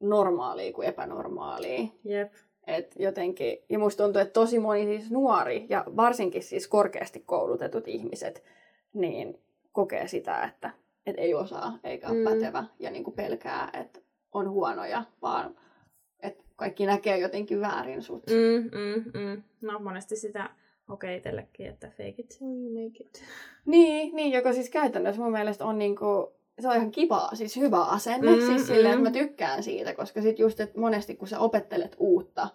[0.00, 1.88] normaalia kuin epänormaalia.
[2.04, 2.32] Jep.
[2.66, 7.88] Et jotenkin, ja musta tuntuu, että tosi moni siis nuori ja varsinkin siis korkeasti koulutetut
[7.88, 8.44] ihmiset
[8.94, 9.38] niin
[9.72, 10.70] kokee sitä, että
[11.06, 12.24] et ei osaa eikä ole Mm.
[12.24, 14.00] pätevä ja niin kuin pelkää, että
[14.32, 15.56] on huonoja, vaan
[16.22, 18.22] että kaikki näkee jotenkin väärin sut.
[18.26, 18.78] Mm.
[18.78, 19.42] Mm, mm, mm.
[19.60, 20.50] No monesti sitä
[20.88, 23.22] okei itsellekin, että fake it till you make it.
[23.66, 27.82] Niin, niin, joka siis käytännössä mun mielestä on niinku, se on ihan kiva, siis hyvä
[27.84, 29.06] asenne, Mm, mm, siis silleen, mm.
[29.06, 32.48] että mä tykkään siitä, koska sit just, että monesti kun sä opettelet uutta,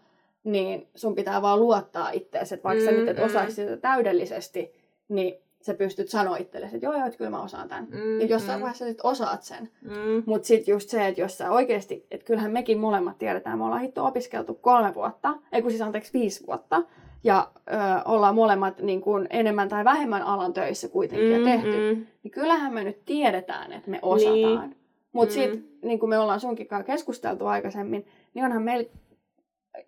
[0.44, 3.24] niin sun pitää vaan luottaa itseesi, että vaikka mm, sä Mm, nyt et mm.
[3.24, 4.74] osaisi sitä täydellisesti,
[5.10, 7.88] niin sä pystyt sanoa itsellesi, että joo joo, että kyllä mä osaan tämän.
[7.92, 8.62] Mm, Ja jossain mm.
[8.62, 9.70] vaiheessa sit osaat sen.
[9.82, 10.24] Mm.
[10.26, 13.82] Mutta sitten just se, että jos sä oikeasti, että kyllähän mekin molemmat tiedetään, me ollaan
[13.82, 16.84] hitto opiskeltu kolme vuotta, ei kun siis anteeksi viisi vuotta,
[17.24, 17.74] ja ö,
[18.06, 22.06] ollaan molemmat niin kuin enemmän tai vähemmän alan töissä kuitenkin mm, ja tehty, Mm.
[22.24, 24.34] niin kyllähän me nyt tiedetään, että me osataan.
[24.70, 24.76] Niin.
[25.12, 25.42] Mutta Mm.
[25.42, 25.44] mm.
[25.52, 28.90] sitten, niin kuin me ollaan sunkin kanssa keskusteltu aikaisemmin, niin onhan meillä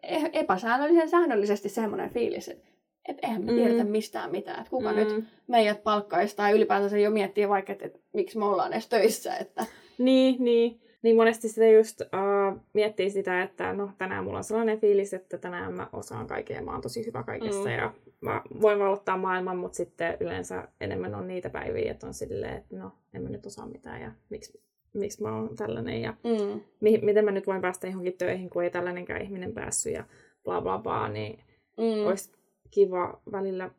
[0.03, 2.67] e- epäsäännöllisen säännöllisesti semmoinen fiilis, että
[3.07, 3.57] et eihän me Mm.
[3.57, 4.95] tiedetä mistään mitään, että kuka Mm.
[4.95, 9.37] nyt meidät palkkaisi tai ylipäätänsä jo miettii vaikka, että, että miksi me ollaan edes töissä.
[9.37, 9.65] Että,
[9.97, 10.81] Niin, niin.
[11.01, 15.37] Niin monesti sitä just uh, miettii sitä, että no tänään mulla on sellainen fiilis, että
[15.37, 17.75] tänään mä osaan kaiken ja mä oon tosi hyvä kaikessa Mm.
[17.75, 22.57] ja mä voin vallottaa maailman, mutta sitten yleensä enemmän on niitä päiviä, että on silleen,
[22.57, 24.61] että no en mä nyt osaa mitään ja miksi,
[24.93, 26.61] miksi mä oon tällainen ja mm.
[26.81, 30.03] mi- miten mä nyt voin päästä johonkin töihin, kun ei tällainenkään ihminen päässyt ja
[30.43, 31.39] bla bla bla, niin
[31.77, 32.07] Mm.
[32.07, 32.31] olisi
[32.71, 33.69] kiva välillä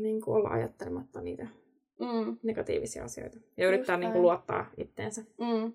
[0.00, 1.46] niin kuin olla ajattelematta niitä
[2.00, 2.36] Mm.
[2.42, 5.20] negatiivisia asioita ja yrittää niin kuin luottaa itteensä.
[5.38, 5.72] Mm.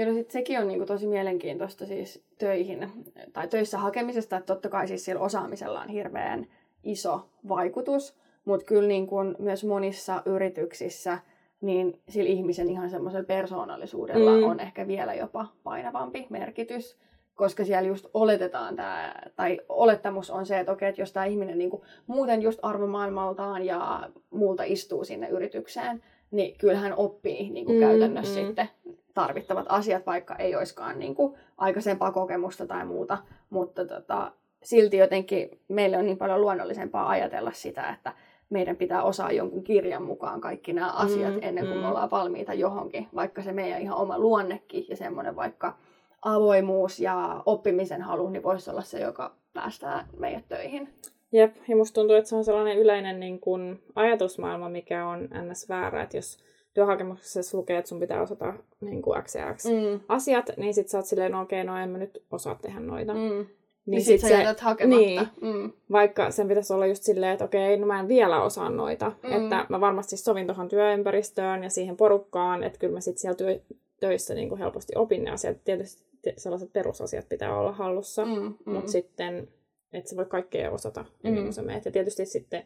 [0.00, 2.88] Ja no sit sekin on niinku tosi mielenkiintoista siis töihin
[3.32, 6.46] tai töissä hakemisesta, että totta kai siis sillä osaamisella on hirveän
[6.84, 11.18] iso vaikutus, mutta kyllä niinku myös monissa yrityksissä
[11.60, 14.42] niin sillä ihmisen ihan semmoisella persoonallisuudella Mm.
[14.44, 16.96] on ehkä vielä jopa painavampi merkitys,
[17.34, 21.58] koska siellä just oletetaan tämä, tai olettamus on se, että okei, että jos tämä ihminen
[21.58, 27.86] niinku muuten just arvomaailmaltaan ja muulta istuu sinne yritykseen, niin kyllähän oppii niin kuin Mm,
[27.86, 28.46] käytännössä mm.
[28.46, 28.68] sitten
[29.14, 33.18] tarvittavat asiat, vaikka ei olisikaan niin kuin aikaisempaa kokemusta tai muuta.
[33.50, 38.12] Mutta tota, silti jotenkin meille on niin paljon luonnollisempaa ajatella sitä, että
[38.50, 41.82] meidän pitää osaa jonkun kirjan mukaan kaikki nämä asiat Mm, ennen kuin mm.
[41.82, 45.74] me ollaan valmiita johonkin, vaikka se meidän ihan oma luonnekin ja semmoinen vaikka
[46.22, 50.88] avoimuus ja oppimisen halu, niin voisi olla se, joka päästää meidät töihin.
[51.32, 55.68] Jep, ja musta tuntuu, että se on sellainen yleinen niin kun, ajatusmaailma, mikä on ns.
[55.68, 56.38] väärä, että jos
[56.74, 60.00] työhakemuksessa lukee, että sun pitää osata niin kuin X ja X Mm.
[60.08, 63.14] asiat, niin sit sä oot silleen, no okei, no en mä nyt osaa tehdä noita.
[63.14, 63.18] Mm.
[63.20, 63.46] Niin,
[63.86, 64.98] Niin sit, sit sä jätät hakematta.
[65.00, 65.72] niin, Mm.
[65.92, 69.12] vaikka sen pitäisi olla just silleen, että okei, no mä en vielä osaa noita.
[69.22, 69.28] Mm.
[69.30, 69.42] Mm.
[69.42, 73.60] Että mä varmasti sovin tuohon työympäristöön ja siihen porukkaan, että kyllä mä sitten siellä työ,
[74.00, 75.56] töissä niin kuin helposti opin ne asiat.
[75.64, 76.04] Tietysti
[76.36, 78.32] sellaiset perusasiat pitää olla hallussa, mm.
[78.32, 78.54] Mm.
[78.66, 78.72] Mm.
[78.72, 79.48] mutta sitten,
[79.92, 81.34] että sä voi kaikkea osata Mm.
[81.34, 81.84] kuin sä meet.
[81.84, 82.62] Ja tietysti sitten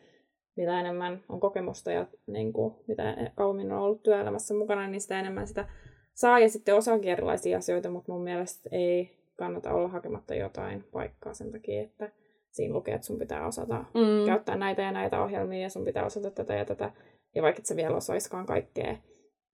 [0.56, 5.20] mitä enemmän on kokemusta ja niin kuin, mitä kauemmin on ollut työelämässä mukana, niin sitä
[5.20, 5.68] enemmän sitä
[6.14, 11.34] saa ja sitten osaakin erilaisia asioita, mutta mun mielestä ei kannata olla hakematta jotain paikkaa
[11.34, 12.12] sen takia, että
[12.50, 14.26] siinä lukee, että sun pitää osata Mm.
[14.26, 16.92] käyttää näitä ja näitä ohjelmia ja sun pitää osata tätä ja tätä.
[17.34, 18.96] Ja vaikka et sä vielä osaiskaan kaikkea,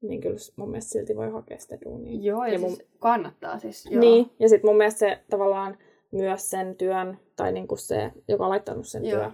[0.03, 2.21] niin kyllä mun mielestä silti voi hakea sitä duunia.
[2.23, 3.87] Joo, ja, Ja siis kannattaa siis.
[3.91, 4.01] Joo.
[4.01, 5.79] Niin, ja sitten mun mielestä se tavallaan
[6.13, 9.19] myös sen työn, tai niinku se, joka on laittanut sen Joo.
[9.21, 9.31] työ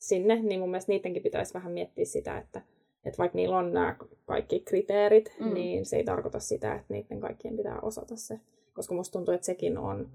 [0.00, 2.60] sinne, niin mun mielestä niidenkin pitäisi vähän miettiä sitä, että,
[3.04, 5.46] että vaikka niillä on nämä kaikki kriteerit, Mm.
[5.46, 5.54] mm.
[5.54, 8.40] niin se ei tarkoita sitä, että niiden kaikkien pitää osata se.
[8.74, 10.08] Koska musta tuntuu, että sekin on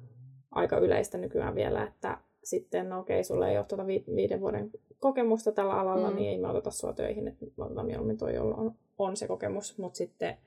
[0.52, 4.72] aika yleistä nykyään vielä, että sitten no okei, sulla ei ole tuota vi- viiden vuoden
[5.00, 6.14] kokemusta tällä alalla, Mm.
[6.14, 6.20] mm.
[6.20, 9.28] niin ei me oteta sua töihin, että me otetaan mieluummin toi, jolla on, on se
[9.28, 10.38] kokemus, mutta sitten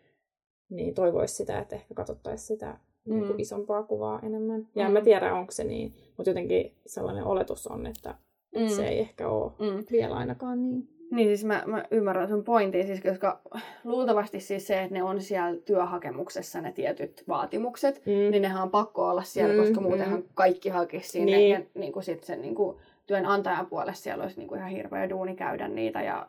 [0.71, 3.13] niin toivoisi sitä, että ehkä katsottaisiin sitä mm.
[3.15, 3.27] niin Mm.
[3.27, 4.69] kuin isompaa kuvaa enemmän.
[4.75, 4.93] Ja en Mm.
[4.93, 8.15] mä tiedä, onko se niin, mutta jotenkin sellainen oletus on, että
[8.57, 8.69] Mm.
[8.69, 9.85] se ei ehkä ole Mm.
[9.93, 10.89] vielä ainakaan niin.
[11.11, 13.41] Niin siis mä, mä ymmärrän sun pointin, siis koska
[13.85, 18.13] luultavasti siis se, että ne on siellä työhakemuksessa ne tietyt vaatimukset, Mm.
[18.13, 21.37] niin nehän on pakko olla siellä, Mm, koska muutenhan kaikki hakisi sinne.
[21.37, 21.51] Niin.
[21.51, 25.09] Ja niin kuin sit sen niin kuin työnantajan puolesta siellä olisi niin kuin ihan hirveä
[25.11, 26.29] duuni käydä niitä ja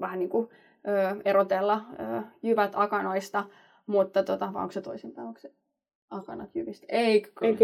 [0.00, 0.48] vähän niin kuin,
[0.88, 1.80] ö, erotella
[2.18, 3.44] ö, jyvät akanoista.
[3.86, 5.28] Mutta tota, vai onko se toisinpäin?
[5.28, 5.50] Onko se
[6.10, 6.86] akanat jyvistä?
[6.88, 7.22] Ei,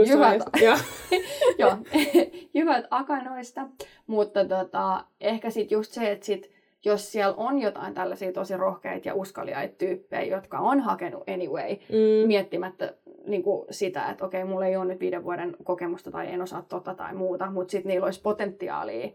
[0.09, 0.77] jyvät, joo.
[1.59, 1.77] Joo,
[2.55, 3.67] jyvät akanoista.
[4.07, 6.51] Mutta tota, ehkä sitten just se, että sit,
[6.85, 12.27] jos siellä on jotain tällaisia tosi rohkeita ja uskaliaita tyyppejä, jotka on hakenut anyway, Mm.
[12.27, 12.95] miettimättä
[13.27, 16.63] niin kuin sitä, että okei, mulla ei ole nyt viiden vuoden kokemusta tai en osaa
[16.69, 19.09] tota tai muuta, mutta sitten niillä olisi potentiaalia,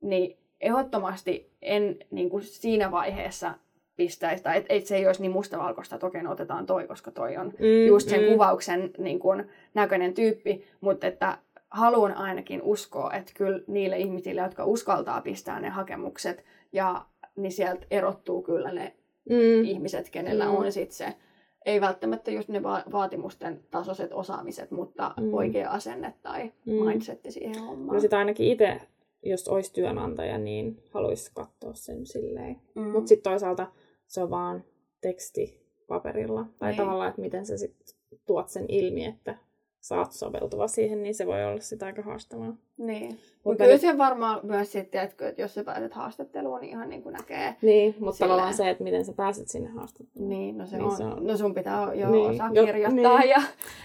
[0.00, 3.54] niin ehdottomasti en niin kuin siinä vaiheessa
[3.96, 7.10] pistäisi, tai että et se ei olisi niin mustavalkoista, että okei, no otetaan toi, koska
[7.10, 8.26] toi on Mm, just sen mm.
[8.32, 11.38] kuvauksen niin kuin, näköinen tyyppi, mutta että
[11.70, 17.04] haluan ainakin uskoa, että kyllä niille ihmisille, jotka uskaltaa pistää ne hakemukset, ja
[17.36, 18.92] niin sieltä erottuu kyllä ne
[19.30, 19.64] Mm.
[19.64, 20.54] ihmiset, kenellä Mm.
[20.54, 21.06] on sitten se,
[21.66, 25.34] ei välttämättä just ne va- vaatimusten tasoiset osaamiset, mutta Mm.
[25.34, 26.72] oikea asenne tai Mm.
[26.72, 27.88] mindsetti siihen hommaan.
[27.88, 28.80] Kyllä sitä ainakin itse,
[29.22, 32.56] jos olisi työnantaja, niin haluaisi katsoa sen silleen.
[32.74, 32.82] Mm.
[32.82, 33.66] Mutta sitten toisaalta
[34.06, 34.64] se on vaan
[35.00, 36.46] teksti paperilla.
[36.58, 36.76] Tai Niin.
[36.76, 37.74] tavallaan, että miten sä sit
[38.26, 39.36] tuot sen ilmi, että
[39.80, 42.56] sä oot soveltuva siihen, niin se voi olla sitä aika haastavaa.
[42.78, 43.18] Niin.
[43.44, 47.02] Mutta kyllä nyt- se varmaan myös sitten, että jos sä pääset haastatteluun, niin ihan niin
[47.02, 47.56] kuin näkee.
[47.62, 48.30] Niin, mutta Silleen.
[48.30, 50.28] tavallaan se, että miten sä pääset sinne haastatteluun.
[50.30, 53.18] Niin, no, se Niin on, se on- no sun pitää jo Niin, osaa jo- kirjoittaa.
[53.18, 53.30] niin.
[53.30, 53.42] Ja,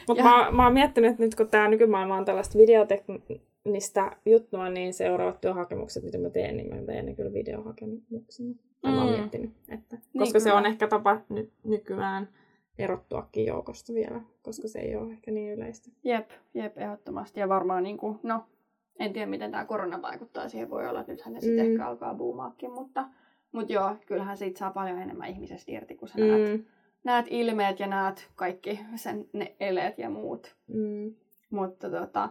[0.08, 4.70] Mutta Ja- mä, mä oon miettinyt, että nyt kun tämä nykymaailma on tällaista videoteknistä juttua,
[4.70, 8.56] niin seuraavat työhakemukset, mitä mä teen, niin mä teen ne kyllä videohakemuksina.
[8.84, 8.90] Mm.
[8.90, 10.58] Mä oon miettinyt, että, Niin koska se kyllä.
[10.60, 12.30] on ehkä tapa ny- nykyään
[12.78, 15.92] erottuakin joukosta vielä, koska se ei ole ehkä niin yleistä.
[16.04, 17.40] jep, jep, ehdottomasti.
[17.40, 18.44] Ja varmaan, niin kuin, no,
[19.00, 20.70] en tiedä miten tämä korona vaikuttaa siihen.
[20.70, 21.72] Voi olla, että nythän ne sitten Mm.
[21.72, 23.06] ehkä alkaa buumaakin, mutta,
[23.52, 26.24] mutta joo, kyllähän siitä saa paljon enemmän ihmisestä irti, kun sä mm.
[26.28, 26.62] näet,
[27.04, 30.56] näet ilmeet ja näet kaikki sen, ne eleet ja muut.
[30.68, 31.16] Mm.
[31.50, 32.30] Mutta tota,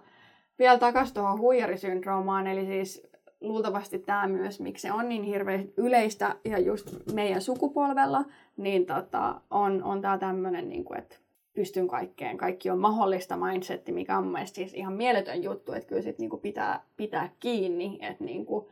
[0.59, 3.10] vielä takaisin tuohon huijarisyndroomaan, eli siis
[3.41, 8.25] luultavasti tämä myös, miksi se on niin hirveän yleistä ja just meidän sukupolvella,
[8.57, 11.17] niin tota, on, on tämä tämmöinen, niin kuin, että
[11.55, 15.89] pystyn kaikkeen, kaikki on mahdollista mindsetti, mikä on mun mielestä siis ihan mieletön juttu, että
[15.89, 18.67] kyllä sit niin kuin pitää pitää kiinni, että niin kuin,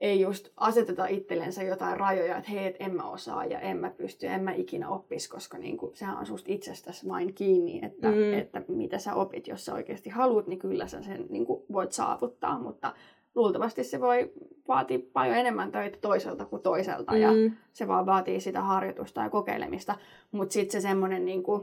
[0.00, 3.90] ei just aseteta itsellensä jotain rajoja, että hei, et en mä osaa ja en mä
[3.90, 8.08] pysty, en mä ikinä oppisi, koska niin kuin, sehän on susta itsestäsi vain kiinni, että,
[8.08, 8.34] Mm.
[8.34, 11.92] että mitä sä opit, jos sä oikeasti haluat, niin kyllä sä sen niin kuin, voit
[11.92, 12.94] saavuttaa, mutta
[13.34, 14.32] luultavasti se voi
[14.68, 17.56] vaatia paljon enemmän töitä toiselta kuin toiselta ja Mm.
[17.72, 19.94] se vaan vaatii sitä harjoitusta ja kokeilemista,
[20.32, 21.62] mutta sitten se semmoinen niin kuin,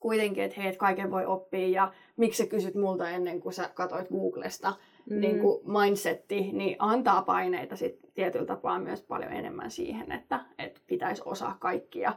[0.00, 3.70] kuitenkin, että hei, et kaiken voi oppia ja miksi sä kysyt multa ennen kuin sä
[3.74, 4.72] katsoit Googlesta,
[5.10, 5.20] Mm.
[5.20, 10.80] niin kuin mindsetti, niin antaa paineita sit tietyllä tapaa myös paljon enemmän siihen, että, että
[10.86, 12.12] pitäisi osaa kaikkia.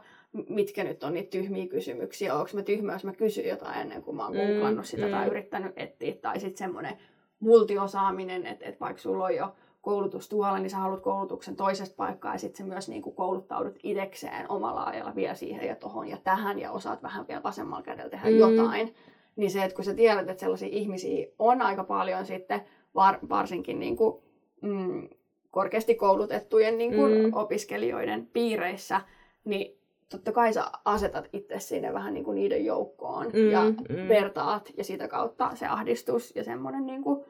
[0.48, 2.34] Mitkä nyt on niitä tyhmiä kysymyksiä?
[2.34, 5.10] Onko mä tyhmä, jos mä kysyn jotain ennen kuin mä oon Mm, googlannut sitä mm.
[5.10, 6.14] tai yrittänyt etsiä?
[6.22, 6.98] Tai sitten semmoinen
[7.40, 12.32] multiosaaminen, että, että vaikka sulla on jo koulutus tuolla, niin sä haluat koulutuksen toisesta paikkaa
[12.32, 16.58] ja sitten myös niin kuin kouluttaudut itsekseen omalla ajalla vielä siihen ja tohon ja tähän
[16.58, 18.38] ja osaat vähän vielä vasemmalla kädellä tehdä Mm.
[18.38, 18.94] jotain.
[19.36, 22.60] Niin se, että kun sä tiedät, että sellaisia ihmisiä on aika paljon sitten,
[22.94, 24.22] var, varsinkin niin kuin,
[24.62, 25.08] mm,
[25.50, 27.32] korkeasti koulutettujen niin kuin mm.
[27.34, 29.00] opiskelijoiden piireissä,
[29.44, 29.77] niin
[30.08, 34.08] totta kai sä asetat itse sinne vähän niin kuin niiden joukkoon Mm, ja mm.
[34.08, 37.24] vertaat ja sitä kautta se ahdistus ja semmoinen niin kuin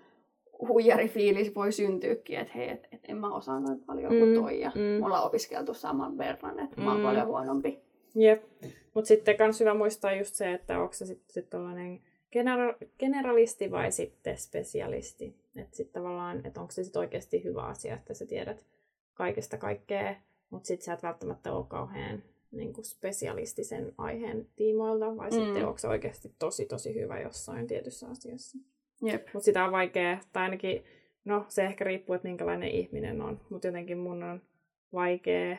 [0.68, 4.60] huijarifiilis voi syntyäkin, että hei, et, et en mä osaa noin paljon kuin Mm, toi
[4.60, 4.80] ja mm.
[4.80, 7.06] me ollaan opiskeltu saman verran, että mä oon Mm.
[7.06, 7.78] paljon huonompi.
[8.14, 8.42] Jep.
[8.94, 12.00] Mutta sitten kans hyvä muistaa just se, että onko se sitten sit tällainen
[12.36, 15.36] genera- generalisti vai sitten spesialisti.
[15.56, 18.66] Että sitten tavallaan, että onko se sitten oikeasti hyvä asia, että sä tiedät
[19.14, 20.14] kaikesta kaikkea,
[20.50, 25.34] mutta sitten sä et välttämättä ole kauhean niin kuin spesialisti sen aiheen tiimoilta, vai Mm.
[25.34, 28.58] sitten onko se oikeasti tosi tosi hyvä jossain tietyssä asiassa.
[29.02, 29.26] Jep.
[29.32, 30.84] Mutta sitä on vaikea, tai ainakin,
[31.24, 34.42] no se ehkä riippuu, että minkälainen ihminen on, mutta jotenkin mun on
[34.92, 35.56] vaikea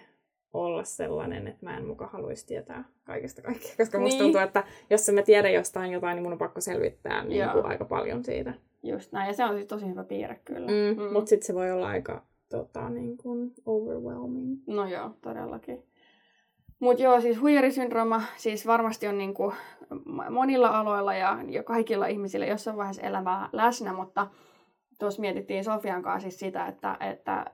[0.54, 4.23] olla sellainen, että mä en muka haluaisi tietää kaikesta kaikkea, koska musta Niin.
[4.23, 7.65] tuntuu, että jos en mä tiedä jostain jotain, niin mun on pakko selvittää niin kuin
[7.65, 8.54] aika paljon siitä.
[8.84, 10.67] Just näin, ja se on siis tosi hyvä piirre kyllä.
[10.67, 11.02] Mm.
[11.02, 11.13] Mm.
[11.13, 14.58] Mutta sitten se voi olla aika tota, niin kuin overwhelming.
[14.67, 15.84] No joo, todellakin.
[16.80, 19.54] Mutta joo, siis huijarisyndrooma siis varmasti on niinku
[20.30, 24.28] monilla aloilla ja, ja kaikilla ihmisillä jossain vaiheessa elämää läsnä, mutta
[25.00, 27.46] tuossa mietittiin Sofian kanssa siis sitä, että, että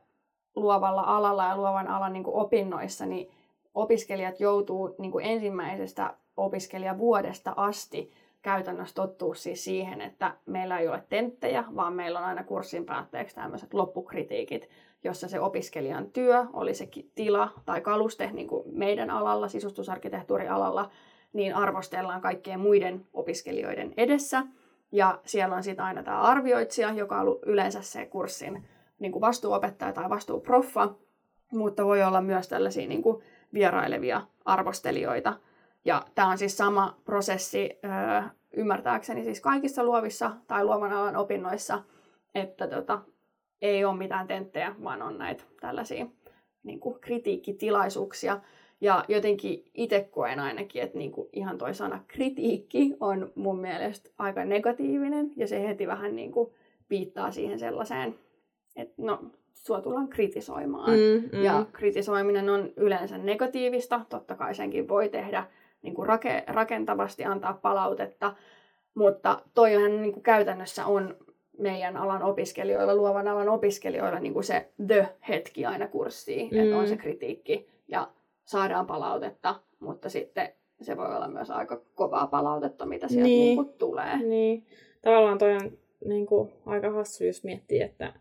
[0.55, 3.31] luovalla alalla ja luovan alan niinku opinnoissa niin
[3.73, 8.11] opiskelijat joutuu niinku ensimmäisestä opiskelijavuodesta asti
[8.41, 13.35] käytännössä tottuu siis siihen, että meillä ei ole tenttejä, vaan meillä on aina kurssin päätteeksi
[13.35, 14.69] tämmöiset loppukritiikit,
[15.05, 20.89] jossa se opiskelijan työ, oli se tila tai kaluste niin kuin meidän alalla, sisustusarkkitehtuurialalla,
[21.33, 24.43] niin arvostellaan kaikkien muiden opiskelijoiden edessä.
[24.91, 28.67] Ja siellä on sitten aina tämä arvioitsija, joka on ollut yleensä se kurssin
[28.99, 30.93] niin kuin vastuuopettaja tai vastuuproffa,
[31.51, 35.33] mutta voi olla myös tällaisia niin kuin vierailevia arvostelijoita.
[35.85, 37.79] Ja tämä on siis sama prosessi
[38.53, 41.83] ymmärtääkseni siis kaikissa luovissa tai luovan alan opinnoissa,
[42.35, 42.99] että tota,
[43.61, 46.07] ei ole mitään tenttejä, vaan on näitä tällaisia
[46.63, 48.39] niin kuin kritiikkitilaisuuksia.
[48.81, 54.09] Ja jotenkin itse koen ainakin, että niin kuin ihan toi sana kritiikki on mun mielestä
[54.17, 56.49] aika negatiivinen ja se heti vähän niin kuin
[56.89, 58.15] viittaa siihen sellaiseen,
[58.75, 59.19] että no,
[59.53, 60.91] sua tullaan kritisoimaan.
[60.91, 61.43] Mm, mm.
[61.43, 65.47] Ja kritisoiminen on yleensä negatiivista, totta kai senkin voi tehdä
[65.81, 68.35] niin kuin rake, rakentavasti, antaa palautetta,
[68.95, 71.15] mutta toihan niin kuin käytännössä on
[71.57, 76.59] meidän alan opiskelijoilla, luovan alan opiskelijoilla niin kuin se the-hetki aina kurssiin, mm.
[76.59, 78.11] että on se kritiikki ja
[78.45, 80.49] saadaan palautetta, mutta sitten
[80.81, 83.39] se voi olla myös aika kovaa palautetta, mitä sieltä niin.
[83.39, 83.55] Niin.
[83.55, 84.17] Kuin tulee.
[84.17, 84.65] Niin.
[85.01, 88.13] Tavallaan toi on niin kuin, aika hassu, jos miettii, että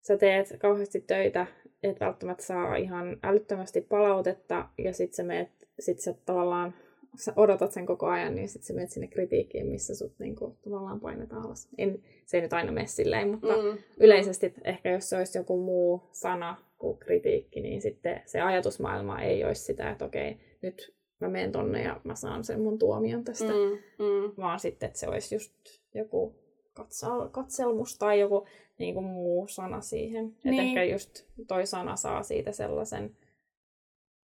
[0.00, 1.46] sä teet kauheasti töitä,
[1.82, 6.74] et välttämättä saa ihan älyttömästi palautetta, ja sit sä meet, sit sä tavallaan
[7.16, 11.00] sä odotat sen koko ajan, niin sit sä menet sinne kritiikkiin, missä sut niinku, tavallaan
[11.00, 11.68] painetaan alas.
[11.78, 13.78] En, se ei nyt aina mene silleen, mutta mm.
[14.00, 19.44] Yleisesti ehkä jos se olisi joku muu sana kuin kritiikki, niin sitten se ajatusmaailma ei
[19.44, 23.52] olisi sitä, että okei, nyt mä menen tonne ja mä saan sen mun tuomion tästä.
[23.52, 24.04] Mm.
[24.04, 24.32] Mm.
[24.38, 25.52] Vaan sitten, että se olisi just
[25.94, 26.34] joku
[26.74, 28.46] katsel, katselmus tai joku
[28.78, 30.24] niin kuin muu sana siihen.
[30.24, 30.36] Niin.
[30.44, 30.54] Niin.
[30.54, 33.16] Että ehkä just toi sana saa siitä sellaisen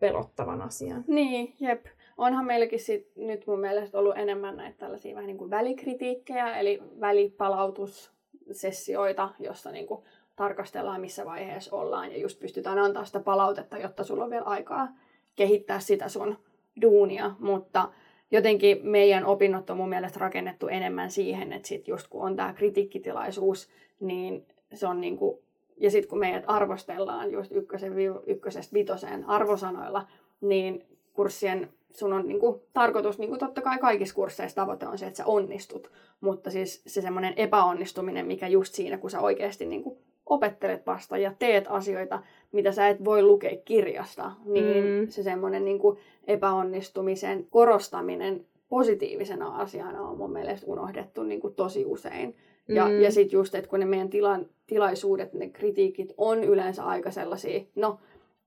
[0.01, 1.05] pelottavan asian.
[1.07, 1.87] Niin, jep.
[2.19, 6.83] Onhan meilläkin sit nyt mun mielestä ollut enemmän näitä tällaisia vähän niin kuin välikritiikkejä, eli
[7.01, 10.05] välipalautussessioita, jossa niin kuin
[10.37, 14.89] tarkastellaan, missä vaiheessa ollaan, ja just pystytään antaa sitä palautetta, jotta sulla on vielä aikaa
[15.37, 16.39] kehittää sitä sun
[16.83, 17.89] duunia, mutta
[18.31, 22.53] jotenkin meidän opinnot on mun mielestä rakennettu enemmän siihen, että sit just kun on tämä
[22.53, 23.69] kritiikkitilaisuus,
[24.01, 25.43] niin se on niinku,
[25.77, 27.93] ja sitten kun meidät arvostellaan just ykkösen,
[28.27, 30.07] ykkösestä vitoseen arvosanoilla,
[30.41, 35.17] niin kurssien sun on niinku, tarkoitus, niinku totta kai kaikissa kursseissa tavoite on se, että
[35.17, 40.87] sä onnistut, mutta siis se semmoinen epäonnistuminen, mikä just siinä, kun sä oikeasti niinku opettelet
[40.87, 42.23] vasta ja teet asioita,
[42.53, 45.09] mitä sä et voi lukea kirjasta, niin Mm.
[45.09, 52.37] se semmoinen niinku epäonnistumisen korostaminen positiivisena asiana on mun mielestä unohdettu niinku tosi usein.
[52.69, 53.01] Ja, Mm.
[53.01, 57.61] ja sitten just, että kun ne meidän tilan, tilaisuudet, ne kritiikit on yleensä aika sellaisia,
[57.75, 57.99] no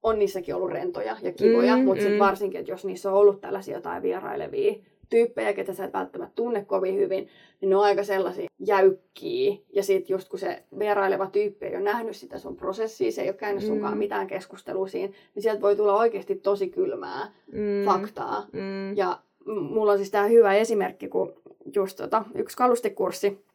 [0.04, 2.20] on niissäkin ollut rentoja ja kivoja, Mm, mutta mm.
[2.20, 4.74] varsinkin, että jos niissä on ollut tällaisia jotain vierailevia
[5.10, 7.28] tyyppejä, ketä sä et välttämättä tunne kovin hyvin,
[7.62, 9.56] niin ne on aika sellaisia jäykkiä.
[9.74, 13.28] Ja sitten just kun se vieraileva tyyppi ei ole nähnyt sitä sun prosessia, se ei
[13.30, 13.98] ole käynyt sunkaan Mm.
[14.00, 17.86] mitään keskustelua siinä, niin sieltä voi tulla oikeasti tosi kylmää Mm.
[17.86, 18.46] faktaa.
[18.54, 18.98] Mm.
[18.98, 21.34] Ja mulla on siis tämä hyvä esimerkki, kun
[21.76, 23.46] just tota, yksi kalustekurssi,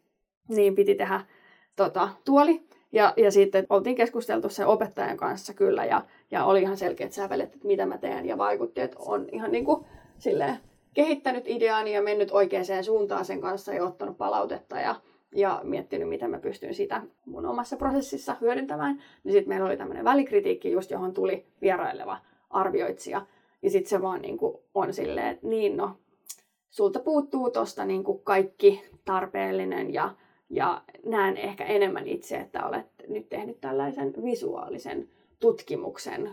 [0.49, 1.20] niin piti tehdä
[1.76, 2.61] tota, tuoli.
[2.92, 7.54] Ja, ja sitten oltiin keskusteltu sen opettajan kanssa kyllä, ja, ja oli ihan selkeät sävelet,
[7.54, 9.84] että mitä mä teen, ja vaikutti, että on ihan niin kuin
[10.18, 10.58] silleen
[10.94, 14.94] kehittänyt ideaani ja mennyt oikeaan suuntaan sen kanssa ja ottanut palautetta ja,
[15.34, 19.02] ja miettinyt, miten mä pystyn sitä mun omassa prosessissa hyödyntämään.
[19.24, 22.18] Niin sitten meillä oli tämmöinen välikritiikki, just johon tuli vieraileva
[22.50, 23.26] arvioitsija.
[23.62, 25.96] Ja sitten se vaan niin kuin on silleen, että niin no,
[26.70, 30.14] sulta puuttuu tosta niin kuin kaikki tarpeellinen ja,
[30.50, 35.08] ja näen ehkä enemmän itse, että olet nyt tehnyt tällaisen visuaalisen
[35.41, 36.30] tutkimuksen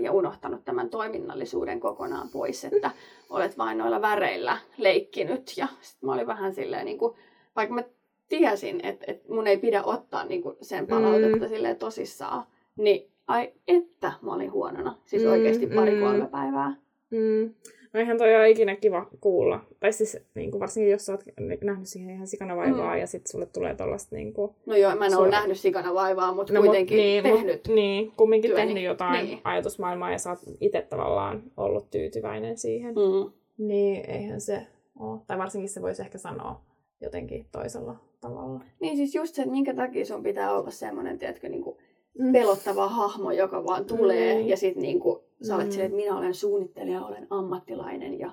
[0.00, 2.90] ja unohtanut tämän toiminnallisuuden kokonaan pois, että
[3.30, 5.56] olet vain noilla väreillä leikkinyt.
[5.56, 7.14] Ja sitten mä olin vähän silleen, niin kuin,
[7.56, 7.82] vaikka mä
[8.28, 11.48] tiesin, että, että mun ei pidä ottaa niin kuin sen palautetta mm.
[11.48, 12.44] silleen tosissaan,
[12.76, 14.96] niin ai että mä olin huonona.
[15.04, 16.30] Siis oikeasti mm, pari-kolme mm.
[16.30, 16.76] päivää.
[17.10, 17.54] Mm.
[17.92, 19.60] No eihän toi ole ikinä kiva kuulla.
[19.80, 21.24] Tai siis niin kuin varsinkin, jos sä oot
[21.62, 23.00] nähnyt siihen ihan sikana vaivaa mm.
[23.00, 24.52] ja sitten sulle tulee tollasta niin kuin...
[24.66, 25.22] No joo, mä en sulle...
[25.24, 28.66] ole nähnyt sikana vaivaa, mutta no, kuitenkin mut, niin, tehnyt mut, Niin, kumminkin työni.
[28.66, 29.40] tehnyt jotain niin.
[29.44, 32.94] ajatusmaailmaa ja sä oot itse tavallaan ollut tyytyväinen siihen.
[32.94, 33.32] Mm.
[33.58, 34.66] Niin eihän se
[34.98, 35.20] ole.
[35.26, 36.60] Tai varsinkin se voisi ehkä sanoa
[37.00, 38.60] jotenkin toisella tavalla.
[38.80, 41.76] Niin siis just se, että minkä takia sun pitää olla semmoinen, tiedätkö, niin kuin
[42.18, 42.32] mm.
[42.32, 44.48] pelottava hahmo, joka vaan tulee mm.
[44.48, 45.80] ja sitten niin kuin Sä olet mm.
[45.80, 48.30] että minä olen suunnittelija, olen ammattilainen ja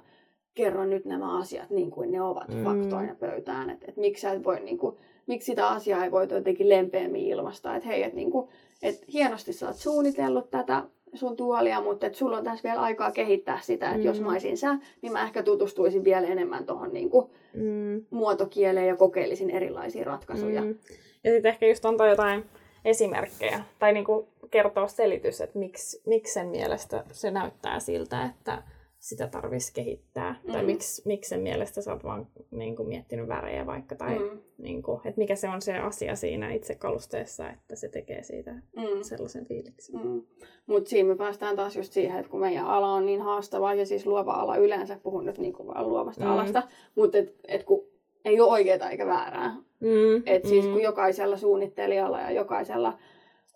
[0.55, 2.63] kerron nyt nämä asiat niin kuin ne ovat mm.
[2.63, 3.69] faktoina pöytään.
[3.69, 4.95] Että et miksi et voi, niin kuin,
[5.27, 7.75] miksi sitä asiaa ei voi jotenkin lempeämmin ilmaista.
[7.75, 8.49] Että hei, että niin kuin,
[8.83, 10.83] et hienosti sä oot suunnitellut tätä
[11.13, 14.05] sun tuolia, mutta et sulla on tässä vielä aikaa kehittää sitä, että mm.
[14.05, 17.09] jos mä olisin sä, niin mä ehkä tutustuisin vielä enemmän tuohon niin
[17.53, 18.05] mm.
[18.09, 20.61] muotokieleen ja kokeilisin erilaisia ratkaisuja.
[20.61, 20.75] Mm.
[21.23, 22.43] Ja sitten ehkä just antaa jotain
[22.85, 28.63] esimerkkejä tai niin kuin kertoa selitys, että miksi, miksi sen mielestä se näyttää siltä, että
[28.99, 30.39] sitä tarvitsisi kehittää.
[30.43, 30.51] Mm.
[30.51, 33.95] Tai miksi, miksi sen mielestä sä oot vaan niin kuin, miettinyt värejä vaikka.
[33.95, 34.39] Tai mm.
[34.57, 38.51] niin kuin, että mikä se on se asia siinä itse kalusteessa, että se tekee siitä
[38.51, 39.01] mm.
[39.01, 39.95] sellaisen fiiliksen.
[40.03, 40.21] Mm.
[40.65, 43.85] Mutta siinä me päästään taas just siihen, että kun meidän ala on niin haastava, ja
[43.85, 46.31] siis luova ala yleensä, puhun nyt niin kuin vaan luovasta mm.
[46.31, 46.63] alasta,
[46.95, 47.87] mutta et, et kun
[48.25, 49.55] ei ole oikeaa eikä väärää.
[49.79, 50.23] Mm.
[50.25, 50.71] Et siis mm.
[50.71, 52.97] kun jokaisella suunnittelijalla ja jokaisella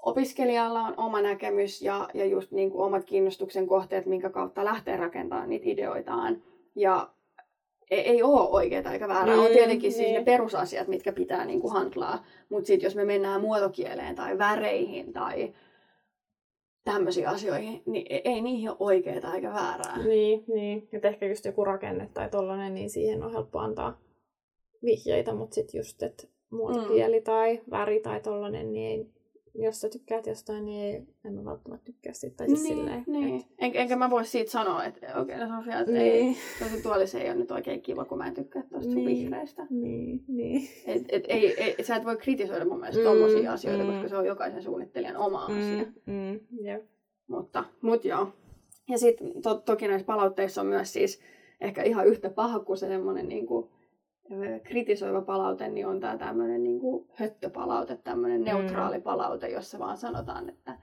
[0.06, 4.98] opiskelijalla on oma näkemys ja, ja just niin kuin omat kiinnostuksen kohteet, minkä kautta lähtee
[4.98, 6.44] rakentamaan niitä ideoitaan.
[6.76, 7.10] Ja
[7.92, 9.36] ei, ei ole oikeaa eikä väärää.
[9.36, 9.92] Mm, on tietenkin niin.
[9.92, 10.26] siis ne niin.
[10.26, 12.26] perusasiat, mitkä pitää niin kuin handlaa.
[12.50, 15.54] Mutta sitten jos me mennään muotokieleen tai väreihin tai
[16.84, 19.98] tämmöisiin asioihin, niin e, ei niihin ole oikeaa eikä väärää.
[20.04, 20.90] Niin, niin.
[20.94, 24.02] Et ehkä just joku rakenne tai tollanen, niin siihen on helppo antaa
[24.86, 27.24] vihjeitä, mutta sitten just, että muotokieli mm.
[27.24, 29.08] tai väri tai tollanen, niin ei,
[29.56, 32.36] jos sä tykkäät jostain, niin en mä välttämättä tykkää siitä.
[32.36, 33.36] Tai siis niin, silleen, niin.
[33.36, 33.48] Et...
[33.60, 36.14] En, enkä mä voi siitä sanoa, että okei, okay, no Sofia, että niin.
[36.14, 39.08] ei, tosi tuolissa ei ole nyt oikein kiva, kun mä en tykkää tuosta niin.
[39.08, 39.68] vihreistä.
[39.70, 40.70] Niin, niin.
[40.86, 43.92] Et, et, ei, ei, sä et voi kritisoida mun mielestä mm, tommosia asioita, mm.
[43.92, 45.86] koska se on jokaisen suunnittelijan oma mm, asia.
[46.06, 46.86] Mm, yep.
[47.28, 48.28] Mutta, mut joo.
[48.90, 51.22] Ja sitten to, toki näissä palautteissa on myös siis
[51.62, 53.70] ehkä ihan yhtä paha kuin se semmoinen niin kuin,
[54.64, 58.46] kritisoiva palaute, niin on tämä tämmöinen niin kuin höttöpalaute, tämmöinen mm.
[58.46, 60.78] neutraali palaute, jossa vaan sanotaan, että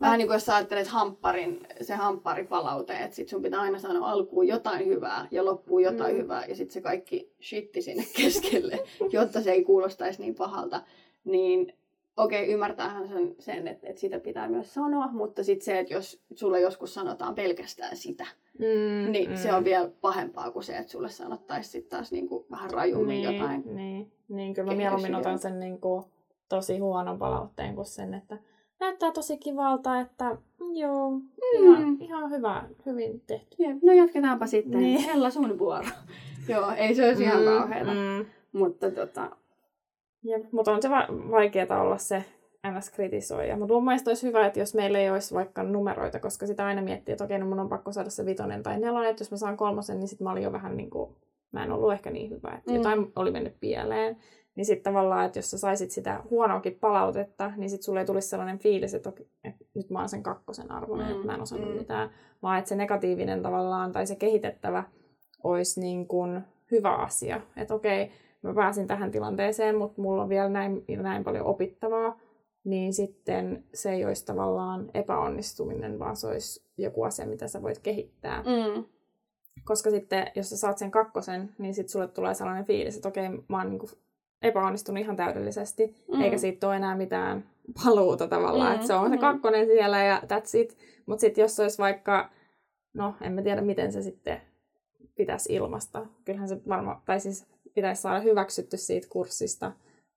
[0.00, 4.10] Vähän niin kuin jos sä ajattelet hampparin, se hampparipalaute, että sit sun pitää aina sanoa
[4.10, 6.22] alkuun jotain hyvää ja loppuun jotain mm.
[6.22, 8.78] hyvää ja sitten se kaikki shitti sinne keskelle,
[9.12, 10.82] jotta se ei kuulostaisi niin pahalta.
[11.24, 11.72] Niin
[12.16, 15.94] okei, okay, ymmärtäähän sen, sen että, että sitä pitää myös sanoa, mutta sitten se, että
[15.94, 18.26] jos sulle joskus sanotaan pelkästään sitä,
[18.58, 19.36] mm, niin mm.
[19.36, 23.22] se on vielä pahempaa kuin se, että sulle sanottaisiin sitten taas niin kuin vähän rajummin
[23.22, 23.62] niin, jotain.
[23.76, 26.04] Niin, niin kyllä mä mieluummin otan sen niin kuin
[26.48, 28.38] tosi huonon palautteen kuin sen, että
[28.80, 30.36] näyttää tosi kivalta, että
[30.74, 31.22] joo, mm.
[31.52, 33.56] ihan, ihan hyvä, hyvin tehty.
[33.58, 34.80] Jep, no jatketaanpa sitten.
[34.80, 35.00] Niin.
[35.00, 35.88] Hella sun vuoro.
[36.48, 37.90] joo, ei se olisi mm, ihan kauheata.
[37.90, 38.26] Mm.
[38.52, 39.36] Mutta tota,
[40.22, 42.24] Jep, mutta on se va- vaikeaa olla se
[42.70, 42.90] ns.
[42.90, 43.56] kritisoija.
[43.56, 46.82] Mutta mun mielestä olisi hyvä, että jos meillä ei olisi vaikka numeroita, koska sitä aina
[46.82, 49.36] miettii, että okei, no mun on pakko saada se vitonen tai nelonen, että jos mä
[49.36, 51.16] saan kolmosen, niin sitten mä olin jo vähän niin kuin,
[51.52, 52.76] mä en ollut ehkä niin hyvä, että mm.
[52.76, 54.16] jotain oli mennyt pieleen.
[54.56, 58.28] Niin sitten tavallaan, että jos sä saisit sitä huonoakin palautetta, niin sitten sulle ei tulisi
[58.28, 59.12] sellainen fiilis, että,
[59.44, 61.14] että nyt mä oon sen kakkosen arvoinen, mm.
[61.14, 61.76] että mä en osannut mm.
[61.76, 62.10] mitään.
[62.42, 64.84] Vaan että se negatiivinen tavallaan tai se kehitettävä
[65.44, 66.40] olisi niin kuin
[66.70, 67.40] hyvä asia.
[67.56, 68.10] Että okei,
[68.42, 72.18] mä pääsin tähän tilanteeseen, mutta mulla on vielä näin, näin paljon opittavaa,
[72.64, 77.78] niin sitten se ei olisi tavallaan epäonnistuminen, vaan se olisi joku asia, mitä sä voit
[77.78, 78.42] kehittää.
[78.42, 78.84] Mm.
[79.64, 83.28] Koska sitten, jos sä saat sen kakkosen, niin sitten sulle tulee sellainen fiilis, että okei,
[83.48, 83.88] mä oon niinku
[84.42, 86.20] epäonnistunut ihan täydellisesti, mm.
[86.20, 87.50] eikä siitä ole enää mitään
[87.84, 88.74] paluuta tavallaan, mm.
[88.74, 89.20] että se on se mm.
[89.20, 90.78] kakkonen siellä ja that's it.
[91.06, 92.30] Mutta sitten jos olisi vaikka,
[92.94, 94.40] no en mä tiedä miten se sitten
[95.14, 96.06] pitäisi ilmasta.
[96.24, 99.72] Kyllähän se varmaan, tai siis pitäisi saada hyväksytty siitä kurssista,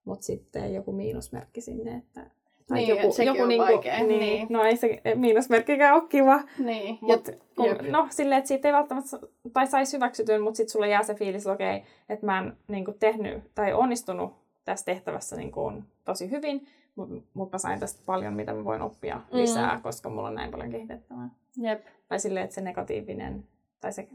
[0.06, 2.36] mutta sitten joku miinusmerkki sinne, että
[2.68, 4.03] tai niin, joku, sekin joku on niinku, vaikea.
[4.03, 4.47] Niin, niin.
[4.49, 6.39] No ei se miinusmerkkikään ole kiva.
[6.59, 6.97] Niin.
[7.01, 9.20] Mut, kun, no silleen, että siitä ei välttämättä,
[9.53, 12.86] tai saisi hyväksytyn, mutta sitten sulle jää se fiilis, että okei, että mä en niin
[12.86, 14.34] kuin, tehnyt tai onnistunut
[14.65, 18.82] tässä tehtävässä niin kuin, tosi hyvin, Mutta mut mä sain tästä paljon, mitä mä voin
[18.82, 19.82] oppia lisää, mm.
[19.82, 21.30] koska mulla on näin paljon kehitettävää.
[21.57, 21.86] Jep.
[22.07, 23.43] Tai silleen, että se negatiivinen,
[23.82, 24.07] tai se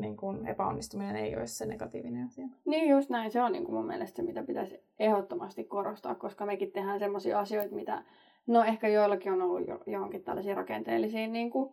[0.00, 2.46] niin kuin epäonnistuminen ei ole se negatiivinen asia.
[2.64, 6.46] Niin just näin, se on niin kuin mun mielestä se, mitä pitäisi ehdottomasti korostaa, koska
[6.46, 8.02] mekin tehdään sellaisia asioita, mitä,
[8.46, 11.72] no ehkä joillakin on ollut jo, johonkin tällaisiin rakenteellisiin niin kuin,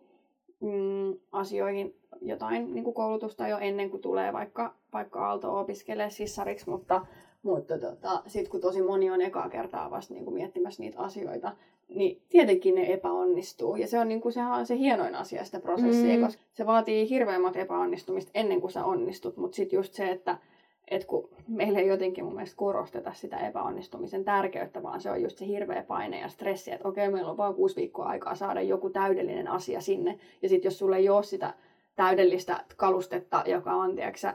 [0.60, 6.70] mm, asioihin jotain niin kuin koulutusta jo ennen kuin tulee vaikka, vaikka Aalto opiskelee sissariksi,
[6.70, 7.06] mutta,
[7.42, 11.56] mutta tota, sitten kun tosi moni on ekaa kertaa vasta niin kuin miettimässä niitä asioita,
[11.88, 13.76] niin tietenkin ne epäonnistuu.
[13.76, 16.24] Ja se on, niin kuin, sehän on se hienoin asia sitä prosessia, mm.
[16.24, 19.36] koska se vaatii hirveämmät epäonnistumista ennen kuin sä onnistut.
[19.36, 20.38] Mutta sitten just se, että
[20.90, 25.38] et kun meillä ei jotenkin mun mielestä korosteta sitä epäonnistumisen tärkeyttä, vaan se on just
[25.38, 28.90] se hirveä paine ja stressi, että okei, meillä on vain kuusi viikkoa aikaa saada joku
[28.90, 30.18] täydellinen asia sinne.
[30.42, 31.54] Ja sitten jos sulla ei ole sitä
[31.96, 34.32] täydellistä kalustetta, joka on, tiedätkö,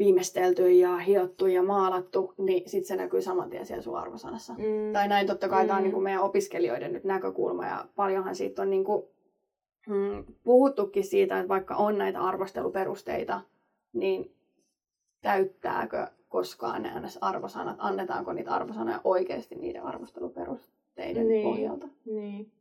[0.00, 4.52] viimeistelty ja hiottu ja maalattu, niin sitten se näkyy saman tien siellä sun arvosanassa.
[4.52, 4.92] Mm.
[4.92, 5.66] Tai näin totta kai mm.
[5.66, 9.02] tämä on niin kuin meidän opiskelijoiden nyt näkökulma ja paljonhan siitä on niin kuin,
[9.88, 13.40] mm, puhuttukin siitä, että vaikka on näitä arvosteluperusteita,
[13.92, 14.34] niin
[15.20, 16.90] täyttääkö koskaan ne
[17.20, 21.42] arvosanat, annetaanko niitä arvosanoja oikeasti niiden arvosteluperusteiden niin.
[21.42, 21.88] pohjalta.
[22.04, 22.52] Niin.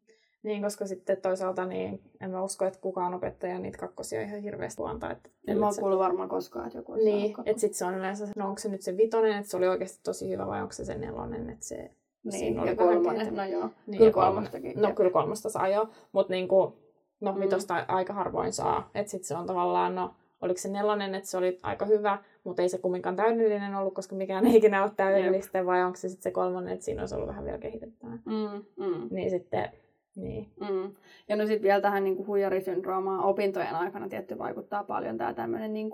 [0.43, 4.81] Niin, koska sitten toisaalta niin en mä usko, että kukaan opettaja niitä kakkosia ihan hirveästi
[4.85, 5.11] antaa.
[5.11, 5.81] Että, en mä se...
[5.81, 8.81] kuullut varmaan koskaan, että joku Niin, että sitten se on yleensä, no onko se nyt
[8.81, 11.91] se vitonen, että se oli oikeasti tosi hyvä vai onko se se nelonen, että se
[12.23, 14.81] niin, oli ja kolmonen, no joo, niin, kyllä kolmostakin.
[14.81, 16.77] No kyllä kolmosta saa joo, mutta niinku,
[17.21, 17.39] no mm.
[17.39, 18.89] vitosta aika harvoin saa.
[18.95, 22.61] Että sitten se on tavallaan, no oliko se nelonen, että se oli aika hyvä, mutta
[22.61, 25.67] ei se kumminkaan täydellinen ollut, koska mikään ei ikinä ole täydellistä, Jep.
[25.67, 28.17] vai onko se sitten se kolmonen, että siinä olisi ollut vähän vielä kehitettävää.
[28.25, 29.07] Mm, mm.
[29.11, 29.71] Niin sitten
[30.16, 30.51] niin.
[30.60, 30.95] Mm.
[31.28, 35.91] Ja no sitten vielä tähän niin huijarisyndroomaan opintojen aikana tietty vaikuttaa paljon tämä tämmöinen niin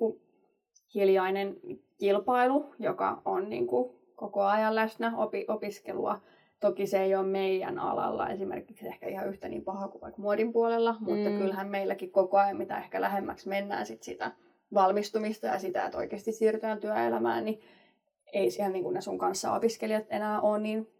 [0.95, 1.57] hiljainen
[1.97, 6.19] kilpailu, joka on niin kuin koko ajan läsnä opi- opiskelua.
[6.59, 10.53] Toki se ei ole meidän alalla esimerkiksi ehkä ihan yhtä niin paha kuin vaikka muodin
[10.53, 11.37] puolella, mutta mm.
[11.37, 14.31] kyllähän meilläkin koko ajan, mitä ehkä lähemmäksi mennään sit sitä
[14.73, 17.59] valmistumista ja sitä, että oikeasti siirrytään työelämään, niin
[18.33, 20.94] ei siellä niin kuin ne sun kanssa opiskelijat enää ole niin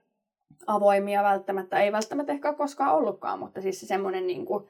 [0.67, 1.79] avoimia välttämättä.
[1.79, 4.67] Ei välttämättä ehkä koskaan ollutkaan, mutta siis se semmoinen niin kuin,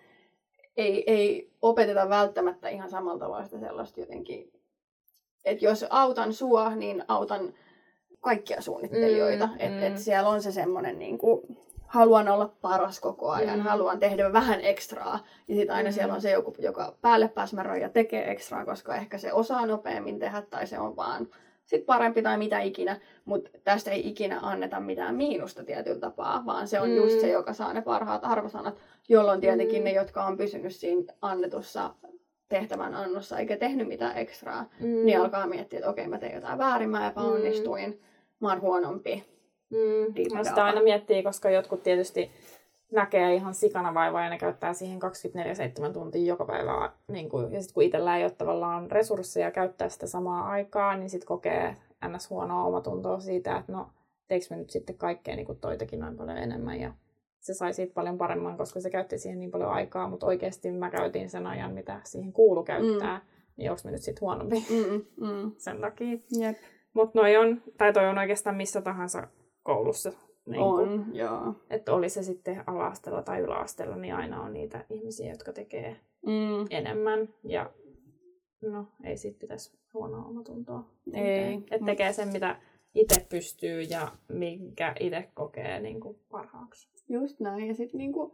[0.77, 4.51] ei, ei opeteta välttämättä ihan samalla tavalla sitä sellaista jotenkin,
[5.45, 7.53] että jos autan sua, niin autan
[8.21, 9.47] kaikkia suunnittelijoita.
[9.47, 9.83] Mm, että mm.
[9.83, 11.57] et siellä on se semmoinen niin kuin,
[11.87, 13.65] haluan olla paras koko ajan, mm.
[13.65, 15.19] haluan tehdä vähän ekstraa.
[15.47, 15.93] Ja sitten aina mm.
[15.93, 20.19] siellä on se joku, joka päälle pääsmäröi ja tekee ekstraa, koska ehkä se osaa nopeammin
[20.19, 21.27] tehdä tai se on vaan
[21.65, 26.67] sit parempi tai mitä ikinä, mutta tästä ei ikinä anneta mitään miinusta tietyllä tapaa, vaan
[26.67, 26.95] se on mm.
[26.95, 28.75] just se, joka saa ne parhaat arvosanat,
[29.09, 29.83] jolloin tietenkin mm.
[29.83, 31.95] ne, jotka on pysynyt siinä annetussa
[32.49, 35.05] tehtävän annossa eikä tehnyt mitään ekstraa, mm.
[35.05, 37.97] niin alkaa miettiä, että okei, mä tein jotain väärin, mä epäonnistuin, mm.
[38.39, 39.23] mä oon huonompi.
[39.69, 40.43] Mm.
[40.43, 42.31] Sitä aina miettii, koska jotkut tietysti
[42.91, 44.99] näkee ihan sikana vaivaa ja ne käyttää siihen
[45.89, 46.91] 24-7 tuntia joka päivä.
[47.07, 51.09] Niin kuin, ja sitten kun itsellä ei ole tavallaan resursseja käyttää sitä samaa aikaa, niin
[51.09, 51.75] sitten kokee
[52.07, 52.29] ns.
[52.29, 53.89] huonoa omatuntoa siitä, että no
[54.27, 56.79] teekö me nyt sitten kaikkea niin kuin toitakin noin paljon enemmän.
[56.79, 56.93] Ja
[57.39, 60.89] se sai siitä paljon paremman, koska se käytti siihen niin paljon aikaa, mutta oikeasti mä
[60.89, 63.17] käytin sen ajan, mitä siihen kuulu käyttää.
[63.17, 63.25] Mm.
[63.57, 65.51] Niin onko me nyt sitten huonompi mm, mm.
[65.57, 66.17] sen takia.
[66.39, 66.57] Yep.
[66.93, 69.27] Mutta noi on, tai toi on oikeastaan missä tahansa
[69.63, 70.11] koulussa
[70.45, 71.55] niin on, joo.
[71.69, 76.65] Että oli se sitten ala tai yläasteella, niin aina on niitä ihmisiä, jotka tekee mm.
[76.69, 77.29] enemmän.
[77.43, 77.71] Ja
[78.61, 80.83] no, ei siitä pitäisi huonoa omatuntoa.
[81.13, 81.53] Ei.
[81.71, 82.59] Että tekee sen, mitä
[82.95, 86.89] itse pystyy ja minkä itse kokee niin kuin parhaaksi.
[87.09, 87.67] Just näin.
[87.67, 88.31] Ja sitten niin kuin,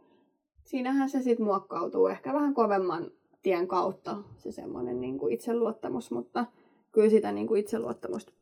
[0.64, 3.10] siinähän se sitten muokkautuu ehkä vähän kovemman
[3.42, 6.46] tien kautta se semmoinen niin kuin itseluottamus, mutta
[6.92, 8.32] kyllä sitä niin kuin itseluottamusta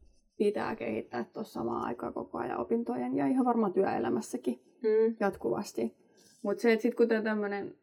[0.44, 5.16] pitää kehittää tuossa samaan aikaan koko ajan opintojen ja ihan varmaan työelämässäkin mm.
[5.20, 5.96] jatkuvasti.
[6.42, 7.74] Mutta se, että sitten kun tämmöinen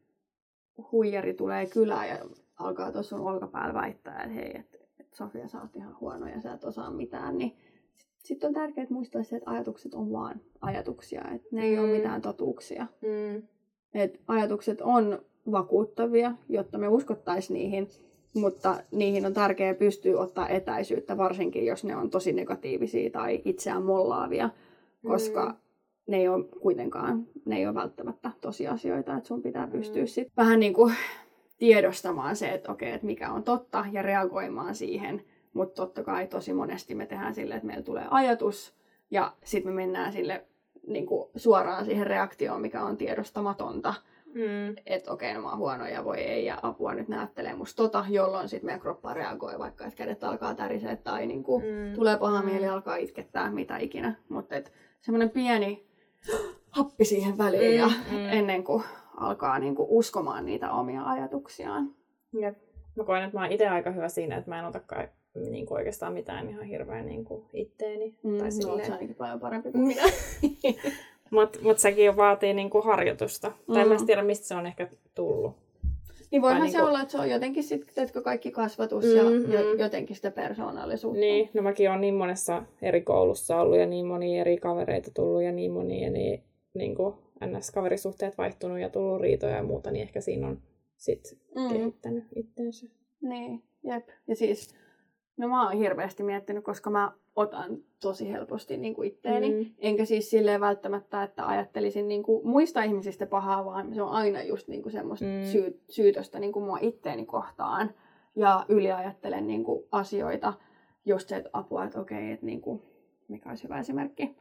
[0.91, 2.18] huijari tulee kylään ja
[2.60, 6.41] alkaa tuossa sun olkapäällä väittää, että hei, että et Sofia, sä oot ihan huono ja
[6.41, 7.58] sä et osaa mitään, niin
[8.24, 11.68] sitten on tärkeää muistaa se, että ajatukset on vaan ajatuksia, että ne mm.
[11.68, 12.88] ei ole mitään totuuksia.
[13.01, 13.43] Mm.
[13.93, 15.20] Et ajatukset on
[15.51, 17.88] vakuuttavia, jotta me uskottaisiin niihin,
[18.34, 23.84] mutta niihin on tärkeää pystyä ottaa etäisyyttä, varsinkin jos ne on tosi negatiivisia tai itseään
[23.84, 24.49] mollaavia,
[25.07, 25.55] koska mm.
[26.07, 30.07] ne ei ole kuitenkaan, ne ei ole välttämättä tosiasioita, että sun pitää pystyä mm.
[30.07, 30.93] sitten vähän niin kuin
[31.57, 35.23] tiedostamaan se, että okei, että mikä on totta ja reagoimaan siihen,
[35.53, 38.75] mutta totta kai tosi monesti me tehdään sille, että meillä tulee ajatus
[39.11, 40.45] ja sitten me mennään sille
[40.88, 43.89] niin kuin suoraan siihen reaktioon, mikä on tiedostamatonta.
[43.89, 44.16] Mm.
[44.86, 47.84] Että okei, okay, no mä oon huono ja voi ei, ja apua nyt näyttelee musta
[47.84, 51.94] tota, jolloin sitten meidän kroppa reagoi, vaikka että kädet alkaa tärisee tai niinku mm.
[51.96, 52.74] tulee paha mieli, mm.
[52.74, 54.16] alkaa itkettää, mitä ikinä.
[54.30, 54.56] Mutta
[55.02, 55.88] semmoinen pieni
[56.70, 58.30] happi siihen väliin ja Mm, mm.
[58.30, 58.84] ennen kuin
[59.18, 61.96] alkaa niin kuin uskomaan niitä omia ajatuksiaan.
[62.40, 62.58] Jep.
[62.96, 65.08] Mä koen, että mä oon itse aika hyvä siinä, että mä en ota kai,
[65.50, 68.16] niin kuin oikeastaan mitään ihan hirveän niin kuin itteeni.
[68.24, 68.86] Mm, tai no, oot silleen.
[68.86, 69.88] sä ainakin paljon parempi kuin Mm.
[69.88, 70.04] minä.
[71.32, 73.51] Mutta mut sekin jo vaatii niin kuin harjoitusta.
[73.67, 73.73] Mm.
[73.73, 75.55] Tai mä en tiedä, mistä se on ehkä tullut.
[76.32, 79.23] Niin voihan Tai se niinku- olla, että se on jotenkin sit, teetkö kaikki kasvatus ja
[79.23, 79.80] Mm, jo, mm.
[79.80, 81.19] jotenkin sitä persoonallisuutta.
[81.19, 85.43] Niin, no mäkin olen niin monessa eri koulussa ollut ja niin monia eri kavereita tullut
[85.43, 87.13] ja niin monia niin, niin kuin
[87.45, 90.57] NS-kaverisuhteet vaihtunut ja tullut riitoja ja muuta, niin ehkä siinä on
[90.97, 91.69] sit Mm.
[91.69, 92.86] kehittänyt itteensä.
[93.21, 94.07] Niin, jep.
[94.28, 94.75] Ja siis,
[95.38, 99.52] no mä oon hirveästi miettinyt, koska mä otan tosi helposti niin kuin itteeni.
[99.64, 99.72] Mm.
[99.80, 104.44] Enkä siis silleen välttämättä, että ajattelisin niin kuin muista ihmisistä pahaa, vaan se on aina
[104.44, 105.44] just niin kuin semmoista Mm.
[105.52, 107.92] syy, syytöstä niin kuin mua itteeni kohtaan.
[108.36, 110.54] Ja yliajattelen niin kuin asioita.
[111.06, 112.82] Just se, että apua, että okei, että niin kuin,
[113.28, 114.36] mikä olisi hyvä esimerkki.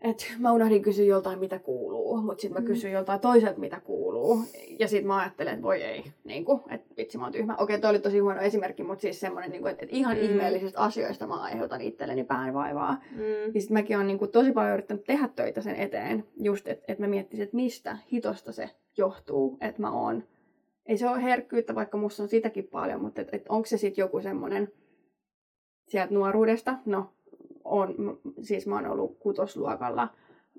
[0.00, 2.66] Et mä unohdin kysyä joltain, mitä kuuluu, mutta sitten mä Mm.
[2.66, 4.38] kysyin joltain toiselta, mitä kuuluu.
[4.78, 7.56] Ja sitten mä ajattelen, että voi ei, niin että vitsi mä oon tyhmä.
[7.56, 10.22] Okei, toi oli tosi huono esimerkki, mutta siis semmoinen, niin että, että ihan Mm.
[10.22, 12.92] ihmeellisistä asioista mä aiheutan itselleni päänvaivaa.
[13.12, 13.22] Mm.
[13.54, 16.98] Ja sitten mäkin olen niin tosi paljon yrittänyt tehdä töitä sen eteen, just että et
[16.98, 20.22] mä miettisin, että mistä hitosta se johtuu, että mä oon.
[20.86, 24.02] Ei se ole herkkyyttä, vaikka musta on sitäkin paljon, mutta et, et onko se sitten
[24.02, 24.72] joku semmoinen
[25.88, 27.06] sieltä nuoruudesta, no
[27.66, 30.08] on, siis mä oon ollut kutosluokalla,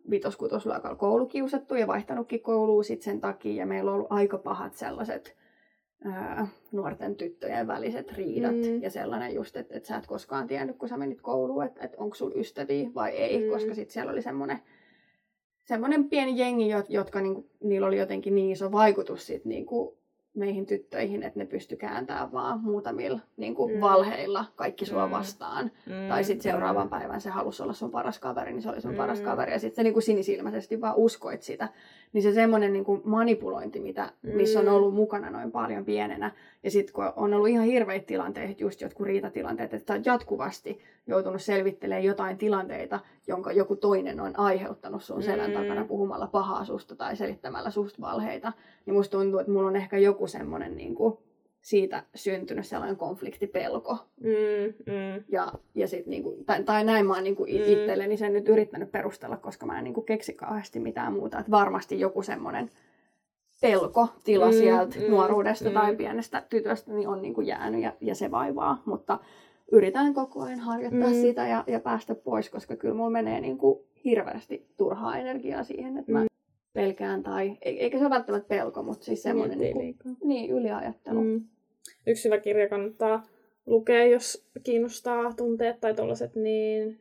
[0.09, 3.53] vitos-kutosluokalla koulukiusattu ja vaihtanutkin kouluun sit sen takia.
[3.53, 5.37] Ja meillä on ollut aika pahat sellaiset
[6.05, 8.55] ää, nuorten tyttöjen väliset riidat.
[8.55, 8.81] Mm.
[8.81, 11.95] Ja sellainen just, että et sä et koskaan tiennyt, kun sä menit kouluun, että et
[11.95, 13.43] onko sulla ystäviä vai ei.
[13.43, 13.49] Mm.
[13.51, 14.59] Koska sitten siellä oli semmoinen
[15.67, 19.97] semmoinen pieni jengi, jot- jotka niinku, niillä oli jotenkin niin iso vaikutus sit niinku
[20.37, 23.73] meihin tyttöihin, että ne pysty kääntämään vaan muutamilla niinku Mm.
[23.73, 23.81] mm.
[23.81, 25.11] valheilla kaikki sua Mm.
[25.11, 25.71] vastaan.
[25.85, 26.07] Mm.
[26.09, 28.97] Tai sitten seuraavan päivän se halusi olla sun paras kaveri, niin se oli sun Mm.
[28.97, 29.51] paras kaveri.
[29.51, 31.69] Ja sitten sä niinku sinisilmäisesti vaan uskoit sitä.
[32.13, 34.73] Niin se semmoinen niinku manipulointi, mitä, missä on Mm.
[34.73, 36.31] ollut mukana noin paljon pienenä.
[36.63, 40.79] Ja sitten kun on ollut ihan hirveitä tilanteita, just jotkut riitatilanteet, että sä oot jatkuvasti
[41.07, 45.57] joutunut selvittelemään jotain tilanteita, jonka joku toinen on aiheuttanut sun selän Mm.
[45.57, 48.53] takana puhumalla pahaa susta tai selittämällä susta valheita.
[48.85, 51.21] Niin musta tuntuu, että mulla on ehkä joku semmoinen niinku,
[51.61, 53.97] siitä syntynyt sellainen konfliktipelko.
[54.21, 55.23] Mm, mm.
[55.29, 57.51] Ja, ja sit niinku, tai, tai näin mä oon niinku Mm.
[57.51, 57.63] mm.
[57.63, 61.39] itselleni sen nyt yrittänyt perustella, koska mä en niinku keksi kauheasti mitään muuta.
[61.39, 62.69] Että varmasti joku semmoinen
[63.61, 65.71] pelko tila Mm, mm, sieltä mm, mm, nuoruudesta mm.
[65.71, 65.73] mm.
[65.73, 68.81] tai pienestä tytöstä niin on niinku jäänyt ja, ja se vaivaa.
[68.85, 69.19] Mutta
[69.71, 71.15] yritän koko ajan harjoittaa Mm.
[71.21, 76.11] sitä ja, ja päästä pois, koska kyllä mulla menee niinku hirveästi turhaa energiaa siihen, että
[76.11, 76.27] mä Mm.
[76.73, 80.27] pelkään tai, e- eikä se ole välttämättä pelko, mutta siis semmoinen Miettii niinku, liikaa.
[80.27, 81.21] niin, yliajattelu.
[81.21, 81.27] Mm.
[81.27, 81.41] Mm.
[82.07, 83.23] Yksi hyvä kirja kannattaa
[83.65, 86.99] lukea, jos kiinnostaa tunteet tai tuollaiset, niin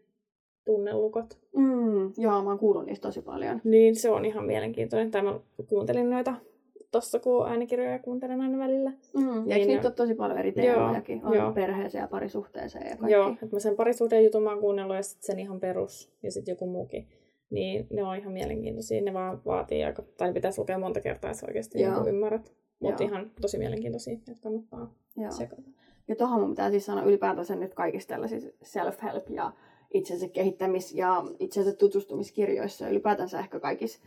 [0.64, 1.38] tunnelukot.
[1.56, 3.60] Mm, joo, mä oon kuullut niistä tosi paljon.
[3.64, 5.10] Niin se on ihan mielenkiintoinen.
[5.10, 6.34] Tai mä kuuntelin noita
[6.90, 8.90] tossa, kun äänikirjoja kuuntelen aina välillä.
[8.90, 11.24] Mm, ja Niin niitä ole tosi paljon eri Joo, teemojakin?
[11.24, 11.52] On joo.
[11.52, 13.12] perheeseen ja parisuhteeseen ja kaikki.
[13.12, 16.32] Joo, että mä sen parisuhteen jutun mä oon kuunnellut ja sit sen ihan perus ja
[16.32, 17.08] sitten joku muukin.
[17.50, 19.02] Niin ne on ihan mielenkiintoisia.
[19.02, 22.02] Ne vaan vaatii aika, tai pitäisi lukea monta kertaa, että sä oikeasti Joo.
[22.02, 22.52] niin ymmärrät.
[22.80, 23.10] Mutta Joo.
[23.10, 25.30] ihan tosi mielenkiintoisia, että kannattaa Joo.
[25.30, 25.70] sekata.
[26.08, 29.52] Ja tuohon mun pitää siis sanoa ylipäätänsä nyt kaikissa tällaisissa self-help ja
[29.94, 34.00] itsensä kehittämis- ja itsensä tutustumiskirjoissa ja ylipäätänsä ehkä kaikissa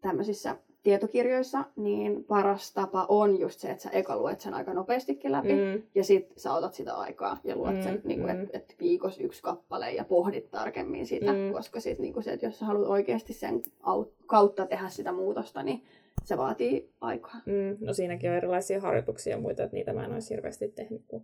[0.00, 5.32] tämmöisissä tietokirjoissa, niin paras tapa on just se, että sä eka luet sen aika nopeastikin
[5.32, 5.52] läpi.
[5.52, 8.28] Mm, Ja sit sä otat sitä aikaa ja luot Mm, sen, niin mm.
[8.28, 11.52] että et viikossa yksi kappale ja pohdit tarkemmin sitä, Mm.
[11.52, 15.62] koska sit, niin se, että jos sä haluat oikeasti sen au- kautta tehdä sitä muutosta,
[15.62, 15.82] niin
[16.24, 17.40] se vaatii aikaa.
[17.46, 17.76] mm.
[17.86, 21.22] No siinäkin on erilaisia harjoituksia ja muita, että niitä mä en olisi hirveästi tehnyt, kun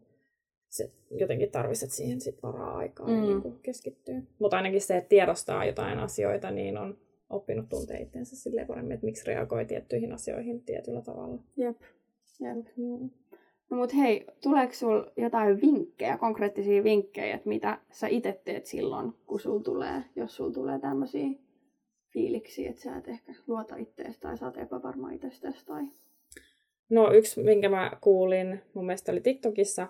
[0.68, 3.14] se jotenkin tarvitset siihen sit varaa aikaa mm.
[3.16, 4.22] ja niin kuin keskittyy.
[4.38, 6.96] Mutta ainakin se, että tiedostaa jotain asioita, niin on
[7.30, 11.38] oppinut tuntee itseensä silleen paremmin, että miksi reagoi tiettyihin asioihin tietyllä tavalla.
[11.56, 11.80] Jep.
[12.40, 12.66] Jep.
[12.76, 13.10] Mm.
[13.70, 19.12] No mut hei, tuleeko sul jotain vinkkejä, konkreettisia vinkkejä, että mitä sä itse teet silloin,
[19.26, 21.28] kun sul tulee, jos sul tulee tämmöisiä
[22.12, 25.82] fiiliksiä, että sä et ehkä luota ittees tai sä oot epävarma itsestäsi tai...
[26.90, 29.86] No yksi, minkä mä kuulin, mun mielestä oli TikTokissa,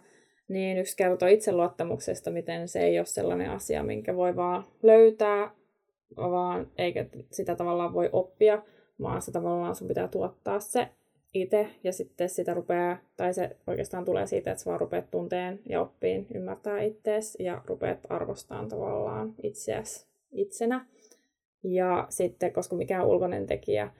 [0.48, 5.50] niin yksi kertoi itseluottamuksesta, miten se ei ole sellainen asia, minkä voi vaan löytää,
[6.16, 8.62] vaan eikä sitä tavallaan voi oppia,
[9.02, 10.88] vaan se tavallaan sun pitää tuottaa se
[11.34, 15.60] itse ja sitten sitä rupeaa, tai se oikeastaan tulee siitä, että sä vaan rupeat tunteen
[15.68, 20.86] ja oppiin ymmärtää ittees ja rupeat arvostamaan tavallaan itseäsi itsenä.
[21.64, 23.92] Ja sitten, koska mikään ulkoinen tekijä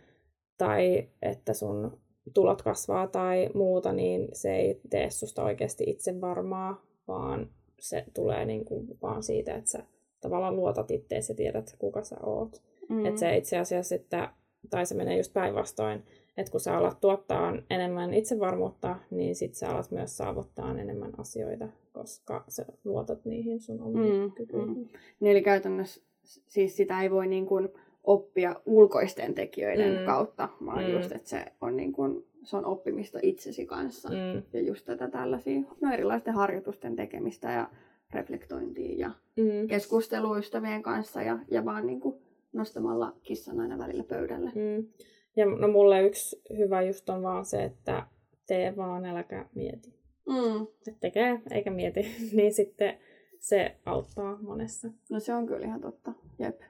[0.59, 1.99] tai että sun
[2.35, 7.51] tulot kasvaa tai muuta, niin se ei tee susta oikeasti itse varmaa, vaan
[7.81, 9.85] se tulee niin kuin vaan siitä, että sä
[10.21, 12.63] tavallaan luotat itteesi ja tiedät, kuka sä oot.
[12.89, 13.07] Mm.
[13.07, 14.31] Että se itse asiassa, että,
[14.71, 16.03] tai se menee just päinvastoin,
[16.37, 21.69] että kun sä alat tuottaa enemmän itsevarmuutta, niin sit sä alat myös saavuttaa enemmän asioita,
[21.93, 24.69] koska sä luotat niihin sun omiin mm, kykyihin.
[24.69, 24.89] Mm.
[25.21, 27.69] Niin eli käytännössä siis sitä ei voi niin kuin
[28.05, 30.07] oppia ulkoisten tekijöiden mm.
[30.07, 30.91] kautta, vaan mm.
[30.91, 34.09] just, että se on, niin kuin, se on oppimista itsesi kanssa.
[34.09, 34.43] Mm.
[34.53, 37.71] Ja just tätä tällaisia no erilaisten harjoitusten tekemistä ja
[38.13, 39.69] reflektointia ja mm.
[39.69, 42.17] keskustelua ystävien kanssa ja, ja vaan niin kuin
[42.53, 44.53] nostamalla kissan aina välillä pöydälle.
[44.55, 44.89] Mm.
[45.37, 48.07] Ja no mulle yksi hyvä just on vaan se, että
[48.47, 49.95] tee vaan, äläkä mieti.
[50.29, 50.67] Mm.
[50.89, 52.01] Et tekee eikä mieti,
[52.37, 52.99] niin sitten
[53.39, 54.89] se auttaa monessa.
[55.11, 56.61] No se on kyllä ihan totta, jep.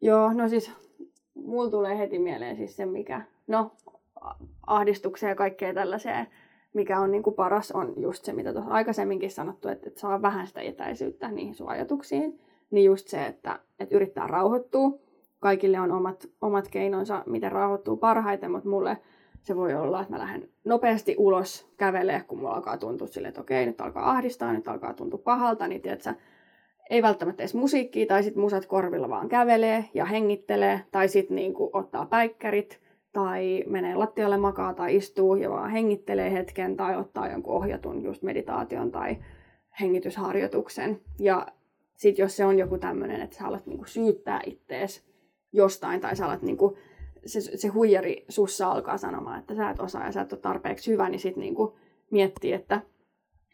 [0.00, 0.70] Joo, no siis
[1.34, 3.76] mulla tulee heti mieleen siis se, mikä, no
[4.66, 6.26] ahdistuksia ja kaikkea tällaiseen,
[6.74, 10.22] mikä on niin kuin paras, on just se, mitä tuossa aikaisemminkin sanottu, että, että saa
[10.22, 12.40] vähän sitä etäisyyttä niihin sun ajatuksiin.
[12.70, 14.90] Niin just se, että, että yrittää rauhoittua.
[15.40, 18.98] Kaikille on omat, omat keinonsa, miten rauhoittuu parhaiten, mutta mulle
[19.42, 23.40] se voi olla, että mä lähden nopeasti ulos kävelee, kun mulla alkaa tuntua sille, että
[23.40, 26.14] okei, nyt alkaa ahdistaa, nyt alkaa tuntua pahalta, niin tiedätkö,
[26.90, 31.70] ei välttämättä edes musiikkia, tai sitten musat korvilla vaan kävelee ja hengittelee, tai sitten niinku
[31.72, 32.80] ottaa päikkärit,
[33.14, 38.22] tai menee lattialle makaa tai istuu ja vaan hengittelee hetken, tai ottaa jonkun ohjatun just
[38.22, 39.16] meditaation tai
[39.80, 41.00] hengitysharjoituksen.
[41.18, 41.46] Ja
[41.96, 45.04] sitten jos se on joku tämmöinen, että sä alat niinku syyttää ittees
[45.52, 46.76] jostain, tai sä alat niinku,
[47.26, 50.92] se, se huijari sussa alkaa sanomaan, että sä et osaa ja sä et ole tarpeeksi
[50.92, 51.76] hyvä, niin sitten niinku
[52.10, 52.80] miettii, että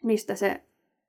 [0.03, 0.61] mistä se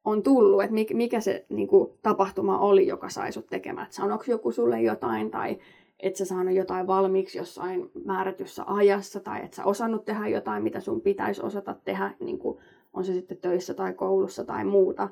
[0.04, 3.84] on tullut, että mikä se niin kuin, tapahtuma oli, joka sai sut tekemään.
[3.84, 5.58] Että sanoiko joku sulle jotain tai
[6.02, 10.80] et sä saanut jotain valmiiksi jossain määrätyssä ajassa tai et sä osannut tehdä jotain, mitä
[10.80, 12.58] sun pitäisi osata tehdä, niin kuin,
[12.92, 15.08] on se sitten töissä tai koulussa tai muuta.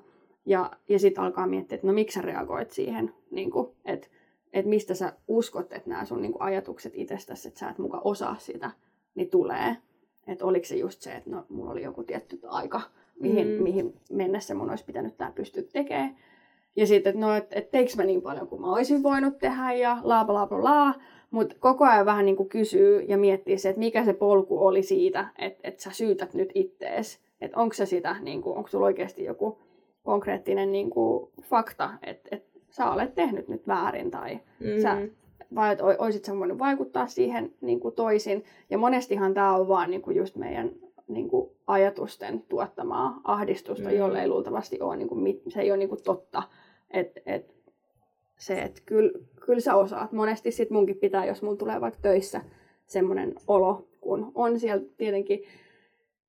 [0.46, 4.08] Ja, ja sitten alkaa miettiä, että no miksi sä reagoit siihen, niin kuin, että
[4.52, 8.00] et mistä sä uskot, että nämä sun niin kuin, ajatukset itsestäsi, että sä et muka
[8.04, 8.70] osaa sitä,
[9.14, 9.76] niin tulee.
[10.26, 12.80] Että oliko se just se, että no, mulla oli joku tietty aika,
[13.20, 13.62] mihin, mm.
[13.62, 16.16] mihin mennessä mun olisi pitänyt tämä pystyä tekemään.
[16.76, 19.72] Ja sitten, että no, että et teikö mä niin paljon kuin mä olisin voinut tehdä
[19.72, 20.94] ja la bla bla bla.
[21.30, 24.82] Mutta koko ajan vähän niin kuin kysyy ja miettii se, että mikä se polku oli
[24.82, 27.20] siitä, että, että sä syytät nyt ittees.
[27.40, 29.58] Että onko se sitä, niin kuin, onko sulla oikeasti joku
[30.02, 34.80] konkreettinen niin kuin, fakta, että, että sä olet tehnyt nyt väärin tai mm-hmm.
[34.82, 34.96] sä,
[35.54, 38.44] vai että oisit sä voinut vaikuttaa siihen niin kuin toisin.
[38.70, 40.70] Ja monestihan tämä on vaan niin kuin just meidän
[41.12, 43.94] niin kuin ajatusten tuottamaa ahdistusta, mm.
[43.94, 46.42] jolle ei luultavasti ole, niin kuin, se ei ole niin kuin totta.
[46.90, 47.54] Et, et,
[48.38, 49.10] se, että kyllä,
[49.46, 50.12] kyllä sä osaat.
[50.12, 52.40] Monesti sit munkin pitää, jos mun tulee vaikka töissä
[52.86, 55.42] semmoinen olo, kun on siellä tietenkin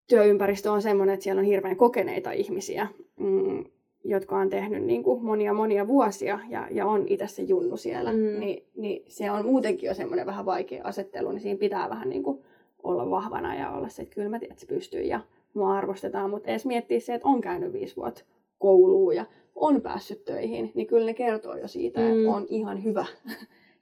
[0.07, 2.87] työympäristö on semmoinen, että siellä on hirveän kokeneita ihmisiä,
[3.19, 3.65] mm,
[4.03, 8.13] jotka on tehnyt niin kuin monia monia vuosia ja, ja on itse se junnu siellä,
[8.13, 8.39] mm.
[8.39, 12.23] niin, niin se on muutenkin jo semmoinen vähän vaikea asettelu, niin siinä pitää vähän niin
[12.23, 12.43] kuin
[12.83, 15.19] olla vahvana ja olla se, että kyllä mä tiedän, että se pystyy ja
[15.53, 18.23] mua arvostetaan, mutta edes miettiä se, että on käynyt viisi vuotta
[18.57, 19.25] kouluun ja
[19.55, 22.07] on päässyt töihin, niin kyllä ne kertoo jo siitä, mm.
[22.07, 23.05] että on ihan hyvä.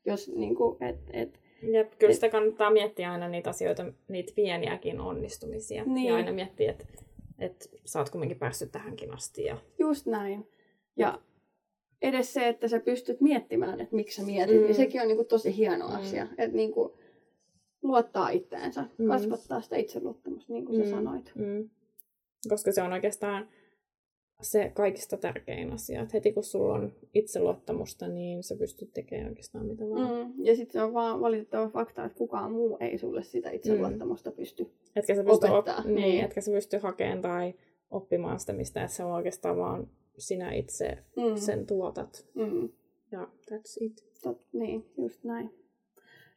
[0.06, 4.34] Jos niin kuin, et, et, Jep, kyllä et, sitä kannattaa miettiä aina niitä asioita, niitä
[4.36, 5.84] pieniäkin onnistumisia.
[5.86, 6.08] Niin.
[6.08, 6.86] Ja aina miettiä, että
[7.40, 9.44] et sä oot kumminkin päässyt tähänkin asti.
[9.44, 9.58] Ja...
[9.80, 10.48] Just näin.
[10.96, 11.20] Ja
[12.02, 14.66] edes se, että sä pystyt miettimään, että miksi sä mietit, niin mm.
[14.66, 15.96] niin sekin on niin kuin tosi hieno mm.
[15.96, 16.28] asia.
[16.38, 16.94] Että niin kuin,
[17.82, 19.08] luottaa itteensä, mm.
[19.08, 20.84] kasvattaa sitä itseluottamusta, niin kuin mm.
[20.84, 21.32] sä sanoit.
[21.36, 21.70] Mm.
[22.50, 23.48] Koska se on oikeastaan
[24.42, 26.02] se kaikista tärkein asia.
[26.02, 30.28] Että heti kun sulla on itseluottamusta, niin sä pystyt tekemään oikeastaan mitä vaan.
[30.28, 30.46] Mm.
[30.46, 34.36] Ja sitten se on vaan valitettava fakta, että kukaan muu ei sulle sitä itseluottamusta mm.
[34.36, 35.80] pysty etkä sä pysty opettaa.
[35.80, 37.54] Op- niin, niin, etkä sä pysty hakemaan tai
[37.92, 41.36] oppimaan sitä mistä, että se on oikeastaan vaan sinä itse mm.
[41.36, 42.26] sen tuotat.
[42.36, 42.70] Mm.
[43.12, 44.06] Ja that's it.
[44.24, 45.59] Tot, niin, just näin.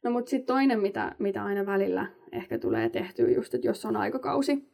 [0.03, 3.95] No mutta sitten toinen, mitä, mitä aina välillä ehkä tulee tehtyä, just että jos on
[3.95, 4.67] aikakausi,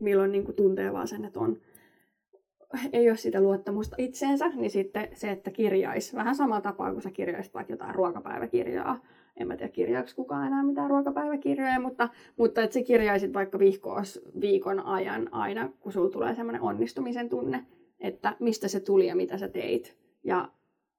[0.00, 1.56] milloin niin kuin tuntee vaan sen, että on,
[2.92, 7.10] ei ole sitä luottamusta itseensä, niin sitten se, että kirjaisi vähän samaa tapaa kuin sä
[7.10, 9.00] kirjaisit vaikka jotain ruokapäiväkirjaa.
[9.36, 14.20] En mä tiedä, kirjaako kukaan enää mitään ruokapäiväkirjoja, mutta, mutta että sä kirjaisit vaikka vihkoos
[14.40, 17.66] viikon ajan aina, kun sulla tulee semmoinen onnistumisen tunne,
[18.00, 19.96] että mistä se tuli ja mitä sä teit.
[20.24, 20.48] Ja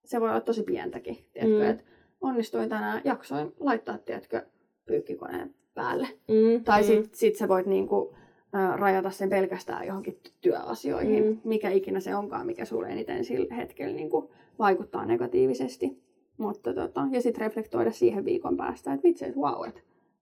[0.05, 1.69] se voi olla tosi pientäkin, tiedätkö, mm.
[1.69, 1.83] että
[2.25, 4.45] onnistuin tänään, jaksoin laittaa, tiedätkö,
[4.85, 6.07] pyykkikoneen päälle.
[6.27, 6.87] Mm, tai mm.
[6.87, 8.15] sit, sit sä voit niinku,
[8.55, 11.37] ä, rajata sen pelkästään johonkin työasioihin, mm.
[11.43, 16.05] mikä ikinä se onkaan, mikä sulle eniten sillä hetkellä niinku, vaikuttaa negatiivisesti.
[16.37, 19.81] Mutta tota, ja sitten reflektoida siihen viikon päästä, että vitsi, että wow, että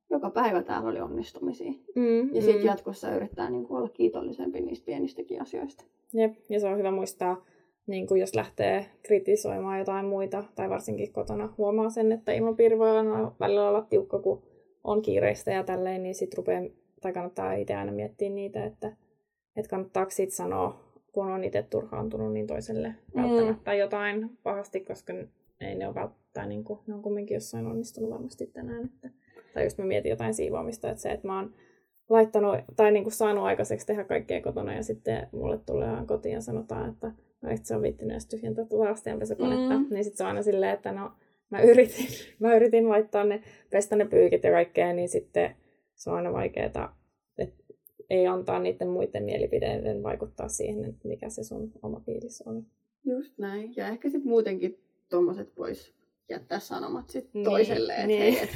[0.09, 1.71] joka päivä täällä oli onnistumisia.
[1.95, 2.65] Mm, ja sitten mm.
[2.65, 5.83] jatkossa yrittää niin kuin, olla kiitollisempi niistä pienistäkin asioista.
[6.13, 7.45] Jep, ja se on hyvä muistaa
[7.87, 12.99] niin kuin jos lähtee kritisoimaan jotain muita, tai varsinkin kotona huomaa sen, että ilmapiiri voi
[12.99, 14.43] olla välillä olla tiukka, kun
[14.83, 16.63] on kiireistä ja tälleen, niin sitten rupeaa,
[17.01, 18.95] tai kannattaa itse aina miettiä niitä, että,
[19.55, 20.79] että kannattaako sitten sanoa,
[21.11, 23.21] kun on itse turhaantunut, niin toiselle mm.
[23.21, 25.13] välttämättä jotain pahasti, koska
[25.61, 28.85] ei ne ole välttämättä, niin kuin, ne on kumminkin jossain onnistunut varmasti tänään.
[28.85, 29.09] Että,
[29.53, 31.53] tai just mä mietin jotain siivoamista, että se, että mä oon
[32.09, 36.41] laittanut tai niin kuin saanut aikaiseksi tehdä kaikkea kotona ja sitten mulle tulee kotiin ja
[36.41, 37.11] sanotaan, että
[37.43, 39.79] no et se on viittinyt edes tyhjentää tuota astianpesukonetta.
[39.79, 39.85] Mm.
[39.89, 41.11] Niin sitten se on aina silleen, että no
[41.49, 42.07] mä yritin,
[42.39, 45.55] mä yritin laittaa ne, pestä ne pyykit ja kaikkea, niin sitten
[45.95, 46.89] se on aina vaikeaa, että
[48.09, 52.65] ei antaa niiden muiden mielipideiden vaikuttaa siihen, että mikä se sun oma fiilis on.
[53.05, 53.73] Just näin.
[53.75, 54.79] Ja ehkä sitten muutenkin
[55.09, 55.93] tuommoiset voisi
[56.29, 58.19] jättää sanomat sit niin, toiselle, että niin.
[58.19, 58.49] hei, et,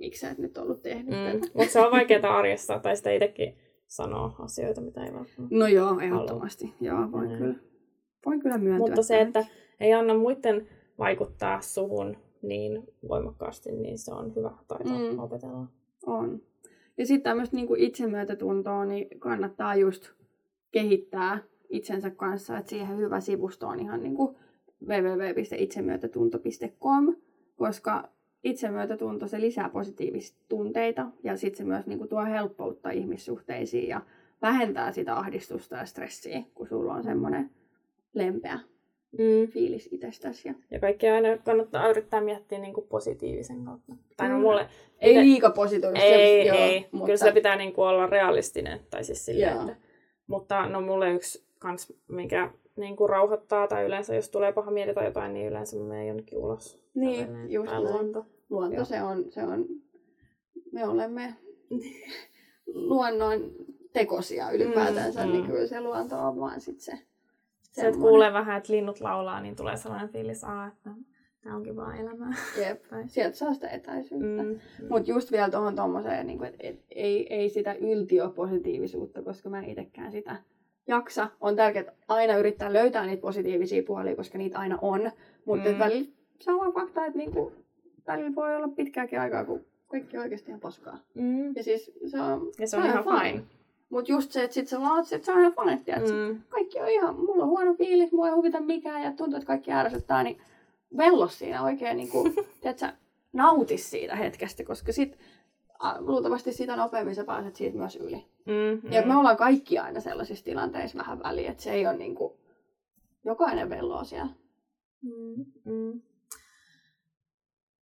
[0.00, 1.40] miksi sä et nyt ollut tehnyt mm.
[1.54, 6.00] Mutta se on vaikeaa arjessa, tai sitä itsekin sanoa asioita, mitä ei välttämättä No joo,
[6.00, 6.74] ehdottomasti.
[6.80, 7.38] Joo, voin, mm.
[7.38, 7.54] kyllä,
[8.26, 8.86] voin kyllä myöntyä.
[8.86, 9.46] Mutta se, että
[9.80, 10.68] ei anna muiden
[10.98, 15.18] vaikuttaa suhun niin voimakkaasti, niin se on hyvä taito mm.
[15.18, 15.66] opetella.
[16.06, 16.42] On.
[16.98, 20.10] Ja sitten tämmöistä niinku itsemyötätuntoa, niin kannattaa just
[20.72, 24.36] kehittää itsensä kanssa, että siihen hyvä sivusto on ihan niinku
[24.86, 27.16] www.itsemyötätunto.com,
[27.56, 28.08] koska
[28.44, 34.00] itsemyötätunto se lisää positiivisia tunteita ja sitten se myös niinku tuo helppoutta ihmissuhteisiin ja
[34.42, 37.50] vähentää sitä ahdistusta ja stressiä, kun sulla on semmoinen
[38.16, 38.58] lempeä
[39.18, 39.48] mm.
[39.48, 40.48] fiilis itsestäsi.
[40.48, 40.54] Ja...
[40.70, 43.92] ja kaikki aina kannattaa yrittää miettiä niin kuin positiivisen kautta.
[44.16, 45.20] Tai no mulle, ei ite...
[45.20, 46.04] liika positiivista.
[46.04, 46.88] Ei, joo, ei.
[46.92, 47.06] Mutta...
[47.06, 48.80] Kyllä se pitää niin kuin olla realistinen.
[48.90, 49.76] Tai siis silleen, että...
[50.26, 54.94] Mutta no mulle yksi kans, mikä niin kuin rauhoittaa, tai yleensä jos tulee paha mieli
[54.94, 56.80] tai jotain, niin yleensä mä menen jonnekin ulos.
[56.94, 57.84] Niin, Tällainen, just näin.
[57.84, 58.26] luonto.
[58.50, 59.66] Luonto, se on, se on,
[60.72, 61.34] me olemme
[62.74, 63.50] luonnon
[63.92, 65.50] tekosia ylipäätänsä, mm, niin mm.
[65.50, 66.92] kyllä se luonto on vaan sit se
[67.80, 70.90] se, että kuulee vähän, että linnut laulaa, niin tulee sellainen fiilis, Aa, että
[71.42, 72.34] tämä onkin vaan elämää.
[72.60, 74.42] Jep, sieltä saa sitä etäisyyttä.
[74.42, 74.58] Mm, mm.
[74.88, 80.12] Mutta just vielä tuohon tuommoiseen, niin että et, ei, ei sitä yltiöpositiivisuutta, koska mä itsekään
[80.12, 80.36] sitä
[80.86, 81.28] jaksa.
[81.40, 85.10] On tärkeää aina yrittää löytää niitä positiivisia puolia, koska niitä aina on.
[85.44, 85.78] Mutta mm.
[85.78, 86.08] välillä
[86.40, 87.52] se on fakta, että niinku,
[88.06, 90.98] välillä voi olla pitkääkin aikaa, kun kaikki oikeasti ihan paskaa.
[91.14, 91.56] Mm.
[91.56, 93.30] Ja siis se on, ja se on ihan fine.
[93.30, 93.44] fine.
[93.90, 96.42] Mutta just se, että sit sä laat, että se on ihan fanetti, että mm.
[96.48, 99.72] kaikki on ihan, mulla on huono fiilis, mua ei huvita mikään ja tuntuu, että kaikki
[99.72, 100.38] ärsyttää, niin
[100.96, 102.92] vellos siinä oikein niin kuin, tiedätkö,
[103.32, 105.18] nauti siitä hetkestä, koska sit
[105.98, 108.26] luultavasti siitä nopeammin sä pääset siitä myös yli.
[108.46, 112.14] Mm, ja me ollaan kaikki aina sellaisissa tilanteissa vähän väliä, että se ei ole niin
[112.14, 112.32] kuin,
[113.24, 114.32] jokainen velloo siellä.
[115.02, 116.00] Mm, mm.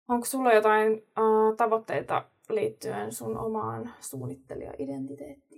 [0.08, 5.51] Onko sulla jotain uh, tavoitteita liittyen sun omaan suunnittelijaidentiteettiin?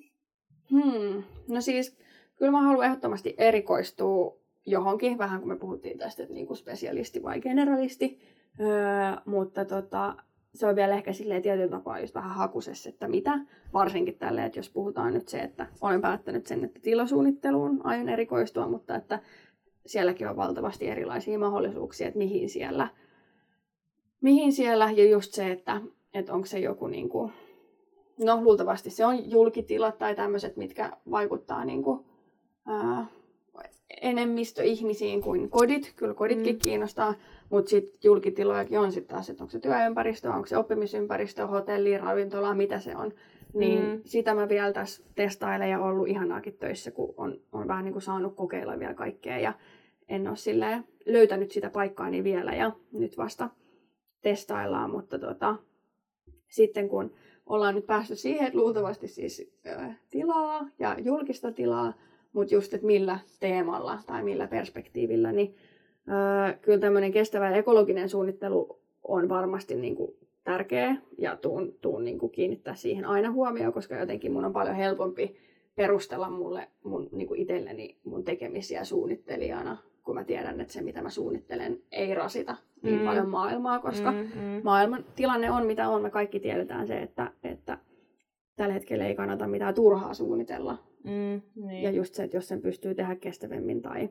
[0.73, 1.23] Hmm.
[1.47, 1.97] No siis,
[2.35, 7.23] kyllä mä haluan ehdottomasti erikoistua johonkin, vähän kun me puhuttiin tästä, että niin kuin spesialisti
[7.23, 8.19] vai generalisti.
[8.59, 8.67] Öö,
[9.25, 10.15] mutta tota,
[10.53, 13.39] se on vielä ehkä silleen tietyllä tapaa just vähän hakusessa, että mitä.
[13.73, 18.67] Varsinkin tälleen, että jos puhutaan nyt se, että olen päättänyt sen, että tilasuunnitteluun aion erikoistua,
[18.67, 19.19] mutta että
[19.85, 22.87] sielläkin on valtavasti erilaisia mahdollisuuksia, että mihin siellä,
[24.21, 25.81] mihin siellä ja just se, että,
[26.13, 27.31] että onko se joku niin kuin,
[28.19, 32.05] no luultavasti se on julkitilat tai tämmöiset, mitkä vaikuttaa niin kuin,
[32.67, 33.05] ää,
[34.01, 35.93] enemmistö ihmisiin kuin kodit.
[35.95, 36.59] Kyllä koditkin mm.
[36.59, 37.13] kiinnostaa,
[37.49, 42.53] mutta sitten julkitilojakin on sitten taas, että onko se työympäristö, onko se oppimisympäristö, hotelli, ravintola,
[42.53, 43.11] mitä se on.
[43.53, 44.01] Niin mm.
[44.05, 48.03] sitä mä vielä tässä testailen ja ollut ihanaakin töissä, kun on, on vähän niin kuin
[48.03, 49.53] saanut kokeilla vielä kaikkea ja
[50.09, 53.49] en ole silleen löytänyt sitä paikkaani vielä ja nyt vasta
[54.21, 55.55] testaillaan, mutta tota,
[56.49, 57.11] sitten kun
[57.45, 59.51] ollaan nyt päästy siihen, että luultavasti siis
[60.09, 61.93] tilaa ja julkista tilaa,
[62.33, 65.55] mutta just, että millä teemalla tai millä perspektiivillä, niin
[66.09, 72.19] äh, kyllä tämmöinen kestävä ekologinen suunnittelu on varmasti niin kuin, tärkeä ja tuun, tuun niin
[72.19, 75.35] kuin, kiinnittää siihen aina huomioon, koska jotenkin mun on paljon helpompi
[75.75, 81.01] perustella mulle mun, niin kuin itselleni mun tekemisiä suunnittelijana, kun mä tiedän, että se mitä
[81.01, 83.05] mä suunnittelen ei rasita niin mm.
[83.05, 84.61] paljon maailmaa, koska mm, mm.
[84.63, 86.01] maailman tilanne on mitä on.
[86.01, 87.77] Me kaikki tiedetään se, että, että
[88.55, 90.77] tällä hetkellä ei kannata mitään turhaa suunnitella.
[91.03, 91.83] Mm, niin.
[91.83, 94.09] Ja just se, että jos sen pystyy tehdä kestävämmin tai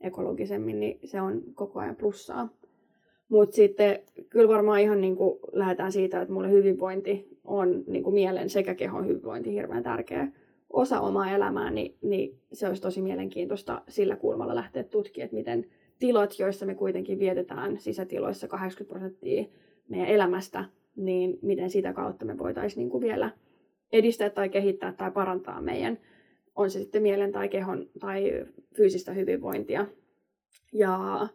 [0.00, 2.48] ekologisemmin, niin se on koko ajan plussaa.
[3.28, 3.98] Mutta sitten
[4.30, 8.74] kyllä varmaan ihan niin kuin lähdetään siitä, että mulle hyvinvointi on niin kuin mielen sekä
[8.74, 10.28] kehon hyvinvointi hirveän tärkeä
[10.70, 15.66] osa omaa elämää, niin, niin se olisi tosi mielenkiintoista sillä kulmalla lähteä tutkimaan, että miten
[15.98, 19.44] tilat, joissa me kuitenkin vietetään sisätiloissa 80 prosenttia
[19.88, 20.64] meidän elämästä,
[20.96, 23.30] niin miten sitä kautta me voitaisiin niin kuin vielä
[23.92, 25.98] edistää tai kehittää tai parantaa meidän,
[26.56, 28.46] on se sitten mielen tai kehon tai
[28.76, 29.86] fyysistä hyvinvointia.
[30.72, 31.26] Ja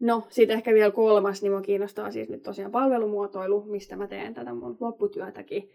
[0.00, 4.34] no, sitten ehkä vielä kolmas, niin mua kiinnostaa siis nyt tosiaan palvelumuotoilu, mistä mä teen
[4.34, 5.70] tätä mun lopputyötäkin.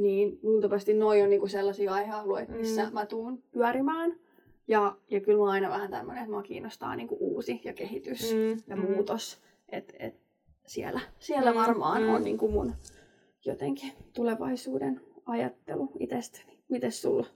[0.00, 2.92] Niin luultavasti noi on niinku sellaisia aihealueita, missä mm.
[2.92, 4.16] mä tuun pyörimään.
[4.68, 8.62] Ja, ja kyllä mä aina vähän tämmöinen, että mua kiinnostaa niinku uusi ja kehitys mm.
[8.66, 8.90] ja mm.
[8.90, 9.40] muutos.
[9.68, 10.14] Että et
[10.66, 11.58] siellä, siellä mm.
[11.58, 12.08] varmaan mm.
[12.08, 12.74] on niinku mun
[13.44, 16.58] jotenkin tulevaisuuden ajattelu itsestäni.
[16.68, 17.26] Mites sulla?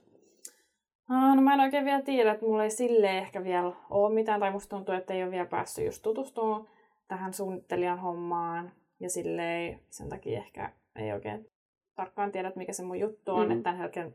[1.35, 4.51] No mä en oikein vielä tiedä, että mulla ei sille ehkä vielä ole mitään, tai
[4.51, 6.67] musta tuntuu, että ei ole vielä päässyt just tutustumaan
[7.07, 11.49] tähän suunnittelijan hommaan, ja silleen sen takia ehkä ei oikein
[11.95, 13.51] tarkkaan tiedä, että mikä se mun juttu on, mm.
[13.51, 14.11] että tämän hetkellä,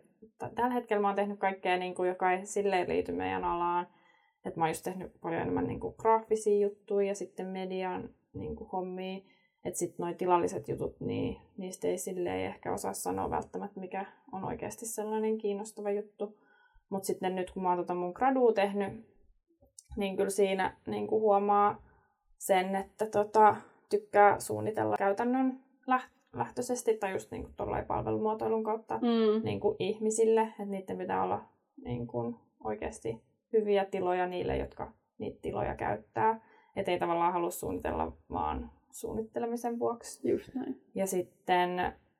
[0.54, 3.86] tällä hetkellä mä oon tehnyt kaikkea, niin kuin, joka ei silleen liity meidän alaan,
[4.44, 8.56] että mä oon just tehnyt paljon enemmän niin kuin, graafisia juttuja ja sitten median niin
[8.56, 9.18] kuin, hommia,
[9.64, 14.44] että sitten noi tilalliset jutut, niin niistä ei silleen ehkä osaa sanoa välttämättä, mikä on
[14.44, 16.38] oikeasti sellainen kiinnostava juttu.
[16.90, 19.06] Mutta sitten nyt kun mä oon tota mun gradua tehnyt,
[19.96, 21.82] niin kyllä siinä niin kuin huomaa
[22.38, 23.56] sen, että tota,
[23.90, 25.60] tykkää suunnitella käytännön
[26.32, 27.54] lähtöisesti tai just niin kuin
[27.88, 29.44] palvelumuotoilun kautta mm.
[29.44, 31.42] niin kuin ihmisille, että niiden pitää olla
[31.84, 33.22] niin kuin oikeasti
[33.52, 36.40] hyviä tiloja niille, jotka niitä tiloja käyttää.
[36.76, 40.30] Että ei tavallaan halua suunnitella vaan suunnittelemisen vuoksi.
[40.30, 40.80] Just näin.
[40.94, 41.70] Ja sitten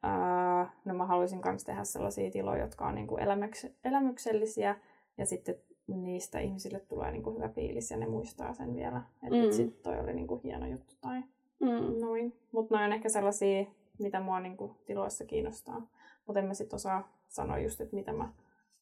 [0.07, 4.77] Uh, no mä haluaisin myös tehdä sellaisia tiloja, jotka on niinku elämyks- elämyksellisiä
[5.19, 5.55] ja sitten
[5.87, 9.53] niistä ihmisille tulee niinku hyvä fiilis ja ne muistaa sen vielä, että mm.
[9.53, 11.23] sitten toi oli niinku hieno juttu tai
[11.61, 12.01] mm.
[12.01, 12.33] noin.
[12.53, 13.65] Mutta noin on ehkä sellaisia,
[14.01, 15.87] mitä mua niinku tiloissa kiinnostaa.
[16.27, 18.33] Mutta en mä sitten osaa sanoa just, että mitä mä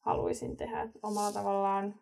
[0.01, 0.83] haluaisin tehdä.
[0.83, 1.95] Et omalla tavallaan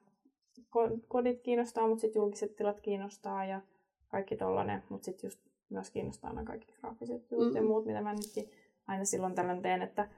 [1.09, 3.61] kodit kiinnostaa, mutta sitten julkiset tilat kiinnostaa ja
[4.09, 4.83] kaikki tollanen.
[4.89, 5.41] Mutta sitten just
[5.71, 7.57] myös kiinnostaa nämä kaikki graafiset jutut mm.
[7.57, 8.51] ja muut, mitä mä nytkin
[8.87, 10.09] aina silloin tällöin teen, että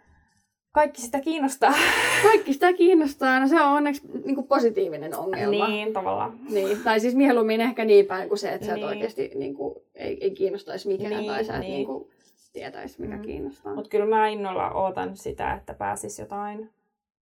[0.72, 1.74] kaikki sitä kiinnostaa.
[2.28, 5.68] Kaikki sitä kiinnostaa, no se on onneksi niin kuin positiivinen ongelma.
[5.68, 6.38] Niin, tavallaan.
[6.50, 8.66] Niin, tai siis mieluummin ehkä niin päin kuin se, että niin.
[8.66, 8.88] sä et niin.
[8.88, 11.72] oikeasti niin kuin, ei, ei kiinnostaisi mikään niin, tai sä et niin.
[11.72, 12.10] niin kuin,
[12.58, 13.22] tietäisi, mikä mm.
[13.22, 13.74] kiinnostaa.
[13.74, 16.70] Mutta kyllä mä innolla ootan sitä, että pääsis jotain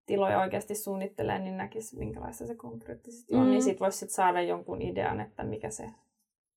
[0.06, 3.40] tiloja oikeasti suunnittelemaan, niin näkisi minkälaista se konkreettisesti mm.
[3.40, 3.50] on.
[3.50, 5.90] Niin sit voisi sit saada jonkun idean, että mikä se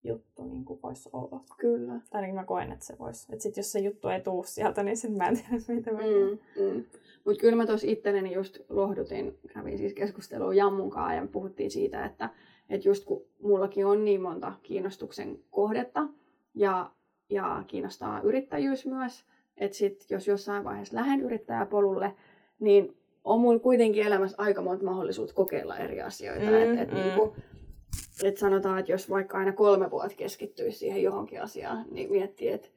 [0.04, 1.44] juttu niin kuin voisi olla.
[1.58, 1.94] Kyllä.
[1.94, 3.28] Tai ainakin mä koen, että se voisi.
[3.34, 6.00] Että sit jos se juttu ei tuu sieltä, niin sitten mä en tiedä, mitä mä
[6.00, 6.86] mm, mm.
[7.26, 12.06] Mutta kyllä mä tuossa itselleni just lohdutin, kävin siis keskustelua Jammun kanssa ja puhuttiin siitä,
[12.06, 12.30] että,
[12.70, 16.08] että just kun mullakin on niin monta kiinnostuksen kohdetta
[16.56, 16.92] ja,
[17.30, 19.26] ja kiinnostaa yrittäjyys myös,
[19.58, 22.16] että sit jos jossain vaiheessa lähden yrittäjäpolulle,
[22.60, 26.46] niin on mulla kuitenkin elämässä aika monta mahdollisuutta kokeilla eri asioita.
[26.46, 26.98] Mm, et, et mm.
[26.98, 27.36] niinku,
[28.24, 32.68] et sanotaan, että jos vaikka aina kolme vuotta keskittyisi siihen johonkin asiaan, niin miettii, että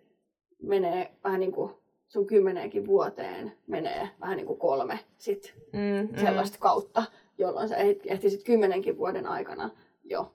[0.62, 1.72] menee vähän niin kuin
[2.08, 6.60] sun kymmeneenkin vuoteen menee vähän niin kuin kolme sit mm, sellaista mm.
[6.60, 7.04] kautta,
[7.38, 7.76] jolloin sä
[8.06, 9.70] ehtisit kymmenenkin vuoden aikana
[10.04, 10.32] jo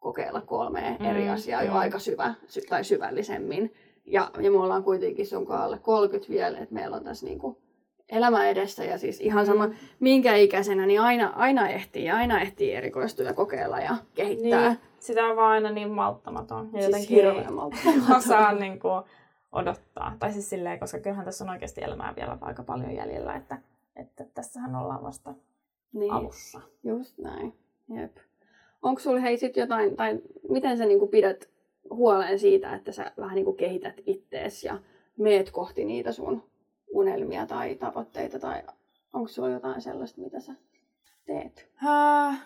[0.00, 1.66] kokeilla kolmea mm, eri asiaa mm.
[1.66, 3.74] jo aika syvä sy- tai syvällisemmin.
[4.04, 7.56] Ja, ja me ollaan kuitenkin sun alle 30 vielä, että meillä on tässä niin kuin
[8.08, 9.74] elämä edessä ja siis ihan sama mm.
[10.00, 14.68] minkä ikäisenä, niin aina, aina ehtii aina ehtii erikoistua ja kokeilla ja kehittää.
[14.68, 16.70] Niin, sitä on vaan aina niin malttamaton.
[16.72, 18.16] Ja siis hirveän malttamaton.
[18.16, 19.02] osaa niin kuin
[19.52, 20.16] odottaa.
[20.18, 23.58] Tai siis silleen, koska kyllähän tässä on oikeasti elämää vielä aika paljon jäljellä, että,
[23.96, 25.34] että tässähän ollaan vasta
[25.92, 26.12] niin.
[26.12, 26.60] alussa.
[26.84, 27.58] Just näin.
[27.88, 28.16] Jep.
[28.82, 30.18] Onko sulla hei sit jotain, tai
[30.48, 31.50] miten sä niinku pidät
[31.90, 34.78] huolen siitä, että sä vähän niinku kehität ittees ja
[35.16, 36.42] meet kohti niitä sun
[36.88, 38.62] unelmia tai tavoitteita tai
[39.12, 40.52] onko sulla jotain sellaista, mitä sä
[41.26, 41.68] teet?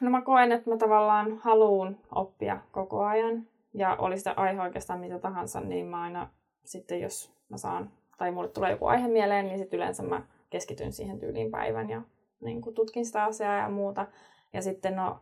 [0.01, 5.01] No mä koen, että mä tavallaan haluan oppia koko ajan ja oli sitä aihe oikeastaan
[5.01, 6.29] mitä tahansa, niin mä aina
[6.65, 10.93] sitten jos mä saan tai mulle tulee joku aihe mieleen, niin sitten yleensä mä keskityn
[10.93, 12.03] siihen tyyliin päivän ja
[12.41, 14.07] niin tutkin sitä asiaa ja muuta.
[14.53, 15.21] Ja sitten no,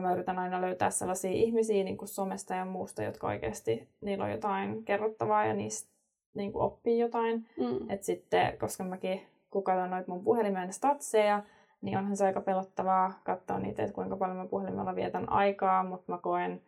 [0.00, 4.30] mä yritän aina löytää sellaisia ihmisiä niin kuin somesta ja muusta, jotka oikeasti niillä on
[4.30, 5.90] jotain kerrottavaa ja niistä
[6.34, 7.46] niin kuin oppii jotain.
[7.56, 7.90] Mm.
[7.90, 9.20] Et sitten, koska mäkin
[9.50, 11.42] kun katson noita mun puhelimen statseja,
[11.82, 16.12] niin onhan se aika pelottavaa katsoa niitä, että kuinka paljon mä puhelimella vietän aikaa, mutta
[16.12, 16.62] mä koen,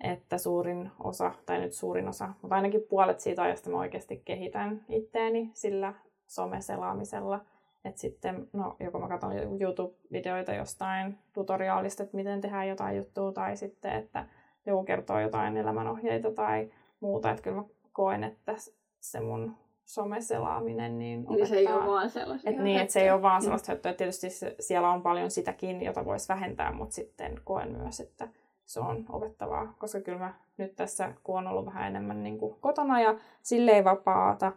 [0.00, 4.84] että suurin osa, tai nyt suurin osa, mutta ainakin puolet siitä ajasta mä oikeasti kehitän
[4.88, 5.94] itteeni sillä
[6.26, 7.40] someselaamisella.
[7.84, 13.56] Että sitten, no joko mä katson YouTube-videoita jostain tutoriaalista, että miten tehdään jotain juttua, tai
[13.56, 14.26] sitten, että
[14.66, 16.70] joku kertoo jotain elämänohjeita tai
[17.00, 17.30] muuta.
[17.30, 18.54] Että kyllä mä koen, että
[19.00, 19.54] se mun
[19.84, 21.36] someselaaminen niin opettaa.
[21.36, 22.50] Niin se ei ole vaan sellaista.
[22.50, 24.28] Et niin, että se ei ole vaan sellaista että Tietysti
[24.60, 28.28] siellä on paljon sitäkin, jota voisi vähentää, mutta sitten koen myös, että
[28.64, 29.74] se on opettavaa.
[29.78, 33.84] Koska kyllä mä nyt tässä, kun on ollut vähän enemmän niin kuin kotona ja silleen
[33.84, 34.52] vapaata,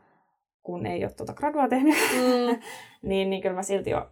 [0.66, 2.60] kun ei ole tuota gradua tehnyt, mm.
[3.10, 4.08] niin, niin kyllä mä silti jo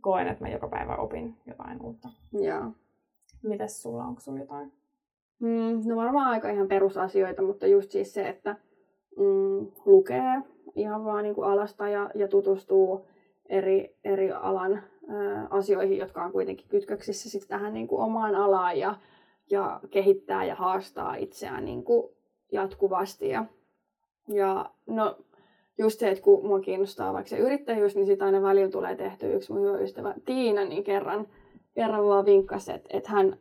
[0.00, 2.08] koen, että mä joka päivä opin jotain uutta.
[2.32, 2.70] Joo.
[3.42, 4.72] Mites sulla, onko sulla jotain?
[5.40, 8.56] Mm, no varmaan aika ihan perusasioita, mutta just siis se, että
[9.16, 10.42] mm, lukee
[10.74, 13.06] ihan vaan niin kuin alasta ja, ja tutustuu
[13.48, 14.82] eri, eri alan ä,
[15.50, 18.94] asioihin, jotka on kuitenkin kytköksissä sit tähän niin kuin omaan alaan ja,
[19.50, 22.12] ja kehittää ja haastaa itseään niin kuin
[22.52, 23.28] jatkuvasti.
[23.28, 23.44] Ja,
[24.28, 25.16] ja no,
[25.80, 29.34] just se, että kun mua kiinnostaa vaikka se yrittäjyys, niin sitä aina välillä tulee tehty
[29.34, 31.26] yksi mun hyvä ystävä Tiina, niin kerran,
[31.74, 33.36] kerran vaan vinkkasi, että, että hän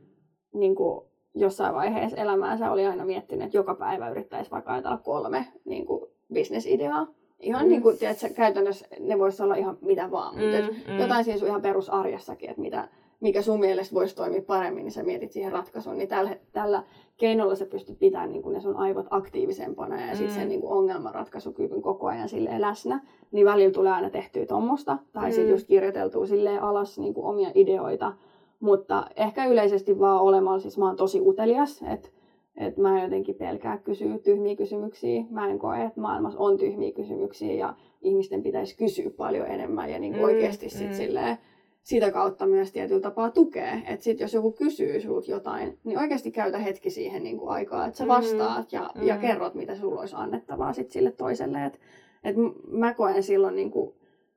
[0.54, 5.48] niin kuin, jossain vaiheessa elämäänsä oli aina miettinyt, että joka päivä yrittäisi vaikka ajatella kolme
[5.66, 7.08] niin kuin, bisnesideaa.
[7.40, 7.70] Ihan mm.
[7.70, 11.00] niin kuin, tiedätkö, käytännössä ne voisi olla ihan mitä vaan, mutta mm, mm.
[11.00, 12.88] jotain siis ihan perusarjessakin, että mitä,
[13.20, 16.84] mikä sun mielestä voisi toimia paremmin, niin sä mietit siihen ratkaisuun, niin tällä, tällä
[17.18, 20.18] keinolla sä pystyt pitämään niin ne sun aivot aktiivisempana ja mm.
[20.18, 23.02] sitten sen niin kuin ongelmanratkaisukyvyn koko ajan silleen läsnä,
[23.32, 25.34] niin välillä tulee aina tehtyä tuommoista, tai mm.
[25.34, 28.14] sitten just kirjoiteltua silleen alas niin kuin omia ideoita,
[28.60, 32.10] mutta ehkä yleisesti vaan olemalla, siis mä oon tosi utelias, että
[32.58, 35.24] et mä jotenkin pelkää kysyä tyhmiä kysymyksiä.
[35.30, 40.00] Mä en koe, että maailmassa on tyhmiä kysymyksiä ja ihmisten pitäisi kysyä paljon enemmän ja
[40.00, 40.94] niin mm, oikeasti sit mm.
[40.94, 41.38] silleen,
[41.84, 43.82] sitä kautta myös tietyllä tapaa tukee.
[43.88, 47.86] Että sit jos joku kysyy sulta jotain, niin oikeasti käytä hetki siihen niin kuin aikaa,
[47.86, 48.08] että sä mm.
[48.08, 49.04] vastaat ja, mm.
[49.04, 51.66] ja kerrot, mitä sulla olisi annettavaa sit sille toiselle.
[51.66, 51.80] Että
[52.24, 52.36] et
[52.72, 53.96] mä koen silloin, niin kuin,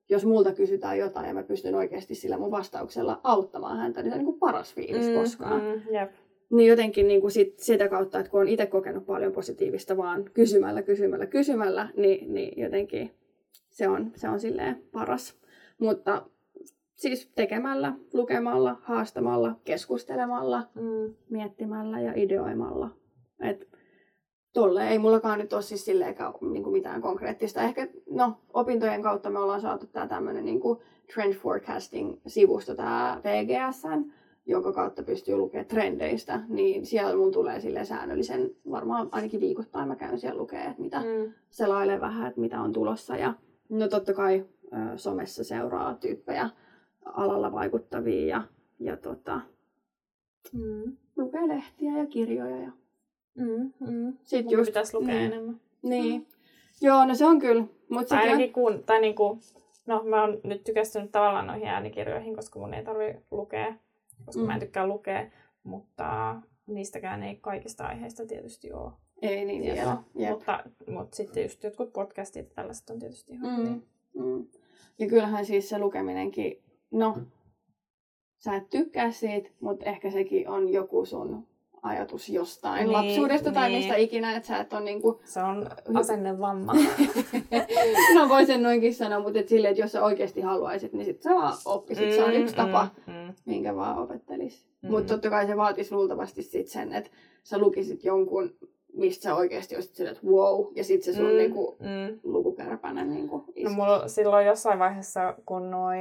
[0.08, 4.14] jos multa kysytään jotain ja mä pystyn oikeasti sillä mun vastauksella auttamaan häntä, niin se
[4.14, 5.62] on niin kuin paras fiilis mm, koskaan.
[5.62, 6.10] Mm, yep.
[6.50, 10.24] Niin jotenkin niin kuin sit, sitä kautta, että kun on itse kokenut paljon positiivista vaan
[10.34, 13.10] kysymällä, kysymällä, kysymällä, niin, niin jotenkin
[13.70, 15.34] se on, se on silleen paras.
[15.78, 16.26] Mutta
[16.94, 21.14] siis tekemällä, lukemalla, haastamalla, keskustelemalla, mm.
[21.30, 22.90] miettimällä ja ideoimalla.
[23.40, 23.68] Et
[24.52, 27.62] tolle ei mullakaan nyt ole siis silleenkään niin kuin mitään konkreettista.
[27.62, 30.60] Ehkä no, opintojen kautta me ollaan saatu tämä tämmöinen niin
[31.14, 34.12] trend forecasting-sivusto, tämä PGSN,
[34.46, 39.96] jonka kautta pystyy lukemaan trendeistä, niin siellä mun tulee sille säännöllisen, varmaan ainakin viikoittain mä
[39.96, 41.32] käyn siellä lukea, että mitä mm.
[41.50, 43.16] selailee vähän, että mitä on tulossa.
[43.16, 43.34] Ja
[43.68, 46.50] no totta kai ö, somessa seuraa tyyppejä
[47.04, 48.42] alalla vaikuttavia ja,
[48.78, 49.40] ja tota,
[50.52, 50.96] mm.
[51.16, 52.56] lukee lehtiä ja kirjoja.
[52.56, 52.72] Ja...
[53.34, 54.18] Mm, mm.
[54.22, 55.60] Sitten just, pitäisi lukea niin, enemmän.
[55.82, 56.20] Niin.
[56.20, 56.26] Mm.
[56.80, 57.64] Joo, no se on kyllä.
[57.88, 58.52] Mut tai ainakin on...
[58.52, 59.38] kun, tai niinku,
[59.86, 63.74] no mä oon nyt tykästynyt tavallaan noihin äänikirjoihin, koska mun ei tarvi lukea
[64.24, 64.46] koska mm.
[64.46, 64.60] mä en mm.
[64.60, 65.30] tykkää lukea,
[65.62, 68.92] mutta niistäkään ei kaikista aiheista tietysti ole.
[69.22, 69.96] Ei niin vielä.
[70.30, 73.64] Mutta, mutta sitten just jotkut podcastit ja tällaiset on tietysti ihan mm.
[73.64, 73.86] Niin.
[74.14, 74.46] Mm.
[74.98, 76.61] Ja kyllähän siis se lukeminenkin,
[76.92, 77.16] no,
[78.38, 81.46] sä et tykkää siitä, mutta ehkä sekin on joku sun
[81.82, 83.54] ajatus jostain niin, lapsuudesta niin.
[83.54, 85.20] tai mistä ikinä, että sä et ole niinku...
[85.24, 86.72] Se on asennevamma.
[88.14, 91.22] no voi sen noinkin sanoa, mutta et sille, että jos sä oikeasti haluaisit, niin sit
[91.22, 92.08] sä vaan oppisit.
[92.08, 93.34] Mm, se on yksi mm, tapa, mm.
[93.44, 94.66] minkä vaan opettelis.
[94.82, 94.90] Mm.
[94.90, 97.10] Mutta totta kai se vaatisi luultavasti sit sen, että
[97.42, 98.56] sä lukisit jonkun
[98.92, 102.20] mistä sä oikeasti olisit sille, että wow, ja sitten se sun mm, niinku, mm.
[102.22, 105.96] lukukärpänen niinku No mulla silloin jossain vaiheessa, kun noi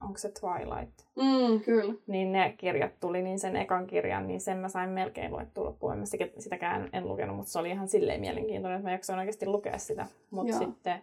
[0.00, 1.00] onko se Twilight?
[1.16, 1.94] Mm, kyllä.
[2.06, 5.98] Niin ne kirjat tuli, niin sen ekan kirjan, niin sen mä sain melkein luettua loppuun.
[5.98, 6.04] Mä
[6.38, 10.06] sitäkään en lukenut, mutta se oli ihan silleen mielenkiintoinen, että mä jaksoin oikeasti lukea sitä.
[10.30, 11.00] Mutta sitten,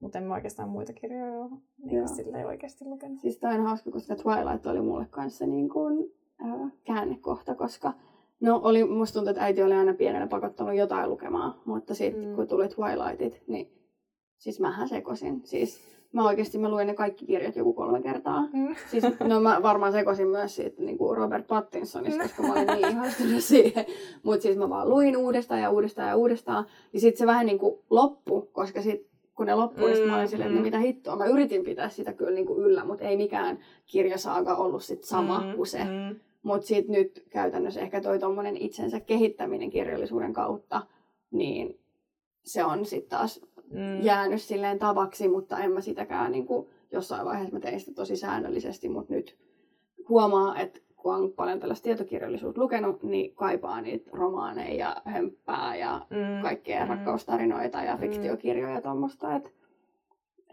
[0.00, 3.20] mutta en mä oikeastaan muita kirjoja ole niin silleen oikeasti lukenut.
[3.20, 6.12] Siis toi on hauska, koska Twilight oli mulle kanssa niin kuin,
[6.44, 7.92] äh, käännekohta, koska
[8.40, 12.34] No oli, musta tuntuu, että äiti oli aina pienenä pakottanut jotain lukemaan, mutta sitten mm.
[12.34, 13.72] kun tuli Twilightit, niin
[14.38, 15.40] siis mähän sekosin.
[15.44, 15.80] Siis
[16.12, 18.48] Mä oikeasti mä luin ne kaikki kirjat joku kolme kertaa.
[18.52, 18.74] Mm.
[18.90, 22.88] Siis, no mä varmaan sekoisin myös siitä niin kuin Robert Pattinsonista, koska mä olin niin
[22.88, 23.86] ihastunut siihen.
[24.22, 26.66] Mutta siis mä vaan luin uudestaan ja uudestaan ja uudestaan.
[26.92, 30.28] Ja sitten se vähän niin kuin loppu, koska sit, kun ne loppui, mm, mä olin
[30.28, 30.64] silleen, että no mm.
[30.64, 31.16] mitä hittoa.
[31.16, 35.40] Mä yritin pitää sitä kyllä niin kuin yllä, mutta ei mikään kirjasaaga ollut sit sama
[35.40, 35.84] mm, kuin se.
[35.84, 36.20] Mm.
[36.42, 40.82] Mutta sitten nyt käytännössä ehkä toi tommonen itsensä kehittäminen kirjallisuuden kautta,
[41.30, 41.78] niin
[42.44, 44.02] se on sitten taas mm.
[44.02, 48.16] jäänyt silleen tavaksi, mutta en mä sitäkään niin kuin, jossain vaiheessa mä tein sitä tosi
[48.16, 49.36] säännöllisesti, mutta nyt
[50.08, 56.06] huomaa, että kun on paljon tällaista tietokirjallisuutta lukenut, niin kaipaa niitä romaaneja ja hömppää ja
[56.10, 56.42] mm.
[56.42, 56.88] kaikkea mm.
[56.88, 58.00] rakkaustarinoita ja mm.
[58.00, 59.50] fiktiokirjoja ja tuommoista, että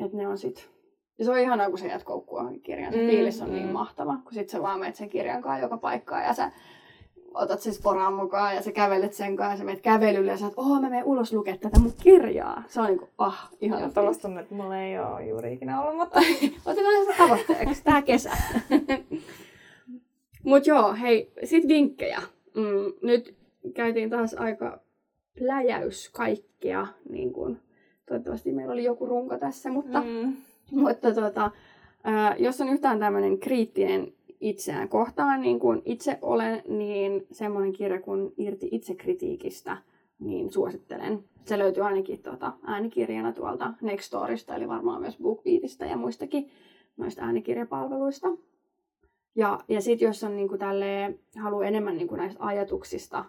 [0.05, 0.69] et ne on sit...
[1.17, 2.93] Ja se on ihanaa, kun sä jäät koukkua kirjan.
[2.93, 3.07] Se mm.
[3.07, 3.65] fiilis on niin mm.
[3.65, 6.51] niin mahtava, kun sit sä vaan menet sen kirjan kanssa joka paikkaan ja sä
[7.36, 10.45] otat sen sporaan mukaan ja sä kävelet sen kanssa ja sä menet kävelylle ja sä
[10.45, 12.64] oot, mä menen ulos lukea tätä mun kirjaa.
[12.68, 16.20] Se on niinku, ah, ihan Ja tuollaista että mulla ei ole juuri ikinä ollut, mutta...
[16.72, 18.32] Otetaan se tavoitteeksi, tää kesä.
[20.44, 22.22] Mut joo, hei, sit vinkkejä.
[22.56, 23.36] Mm, nyt
[23.74, 24.80] käytiin taas aika
[25.38, 27.60] pläjäys kaikkea, niin kun,
[28.06, 30.34] toivottavasti meillä oli joku runko tässä, mutta, mm.
[30.72, 31.52] mutta tota,
[32.03, 38.02] ää, jos on yhtään tämmöinen kriittinen itseään kohtaan, niin kuin itse olen, niin semmoinen kirja
[38.02, 39.78] kuin Irti itsekritiikistä,
[40.20, 41.24] niin suosittelen.
[41.45, 46.49] Se löytyy ainakin tuota, äänikirjana tuolta Nextorista, eli varmaan myös BookBeatista ja muistakin
[46.98, 48.28] noista äänikirjapalveluista.
[49.36, 53.26] Ja, ja sitten jos on niin kuin tälleen, haluaa enemmän niin kuin näistä ajatuksista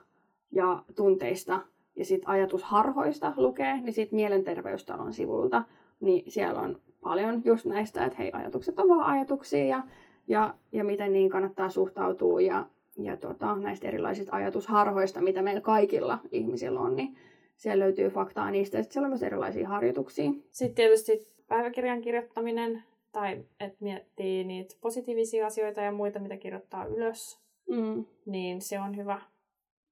[0.52, 1.60] ja tunteista
[1.96, 5.62] ja sitten ajatusharhoista lukee, niin sitten Mielenterveystalon sivulta,
[6.00, 9.82] niin siellä on paljon just näistä, että hei, ajatukset on vaan ajatuksia ja,
[10.28, 12.66] ja, ja miten niin kannattaa suhtautua ja,
[12.96, 17.16] ja tota, näistä erilaisista ajatusharhoista, mitä meillä kaikilla ihmisillä on, niin
[17.56, 20.30] siellä löytyy faktaa niistä sitten siellä on myös erilaisia harjoituksia.
[20.50, 22.82] Sitten tietysti päiväkirjan kirjoittaminen
[23.12, 28.04] tai että miettii niitä positiivisia asioita ja muita, mitä kirjoittaa ylös, Mm.
[28.26, 29.20] niin se on hyvä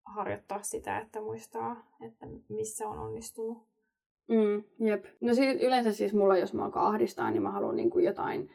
[0.04, 3.58] harjoittaa sitä, että muistaa, että missä on onnistunut.
[4.28, 5.04] Mm, jep.
[5.20, 8.50] No siis yleensä siis mulla, jos mä alkaa ahdistaa, niin mä haluan niin kuin jotain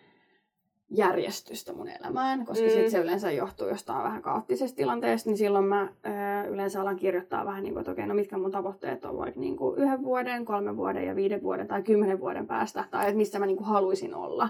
[0.89, 2.71] järjestystä mun elämään, koska Mm.
[2.71, 7.45] sit se yleensä johtuu jostain vähän kaoottisesta tilanteesta, niin silloin mä ö, yleensä alan kirjoittaa
[7.45, 10.45] vähän niin kuin, että okei, no mitkä mun tavoitteet on vaikka niin kuin yhden vuoden,
[10.45, 13.67] kolmen vuoden ja viiden vuoden tai kymmenen vuoden päästä, tai että missä mä niin kuin
[13.67, 14.49] haluaisin olla.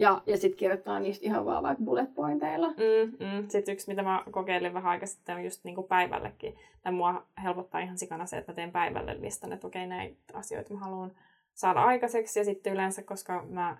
[0.00, 2.68] Ja, ja sitten kirjoittaa niistä ihan vaan vaikka bullet pointeilla.
[2.68, 3.48] Mm, mm.
[3.48, 6.56] Sitten yksi, mitä mä kokeilin vähän aikaa sitten, on just niinku päivällekin.
[6.82, 10.74] Tai mua helpottaa ihan sikana se, että mä teen päivälle listan, että okei, näitä asioita
[10.74, 11.12] mä haluan
[11.54, 12.38] saada aikaiseksi.
[12.40, 13.76] Ja sitten yleensä, koska mä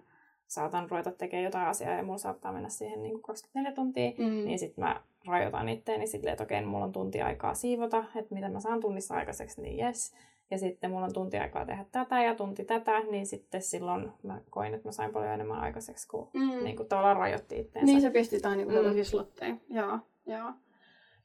[0.48, 4.44] saatan ruveta tekemään jotain asiaa ja mulla saattaa mennä siihen niinku 24 tuntia, Mm.
[4.44, 8.48] niin sitten mä rajoitan itteeni silleen, että okei, mulla on tunti aikaa siivota, että mitä
[8.48, 10.14] mä saan tunnissa aikaiseksi, niin jes.
[10.50, 14.40] Ja sitten mulla on tunti aikaa tehdä tätä ja tunti tätä, niin sitten silloin mä
[14.50, 16.64] koin, että mä sain paljon enemmän aikaiseksi, kun Mm.
[16.64, 17.86] niin kuin tavallaan rajoitti itteensä.
[17.86, 18.96] Niin se pistetään niinku Mm.
[18.96, 19.02] mm.
[19.02, 19.60] slotteihin.
[19.70, 20.52] Joo, joo.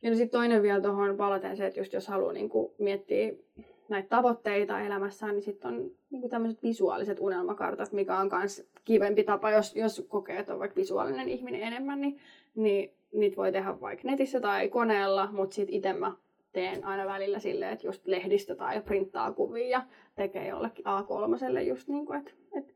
[0.02, 3.32] Ja no sitten toinen vielä tuohon palaten se, että just jos haluaa niinku miettiä
[3.90, 9.52] näitä tavoitteita elämässään, niin sitten on niinku tämmöiset visuaaliset unelmakartat, mikä on myös kivempi tapa,
[9.52, 12.20] jos, jos kokee, että on vaikka visuaalinen ihminen enemmän, niin,
[12.56, 16.12] niin niitä voi tehdä vaikka netissä tai koneella, mutta sitten itse mä
[16.52, 19.84] teen aina välillä silleen, että just lehdistä tai printtaa kuvia ja
[20.16, 22.74] tekee jollekin A3 just niin kuin, että, että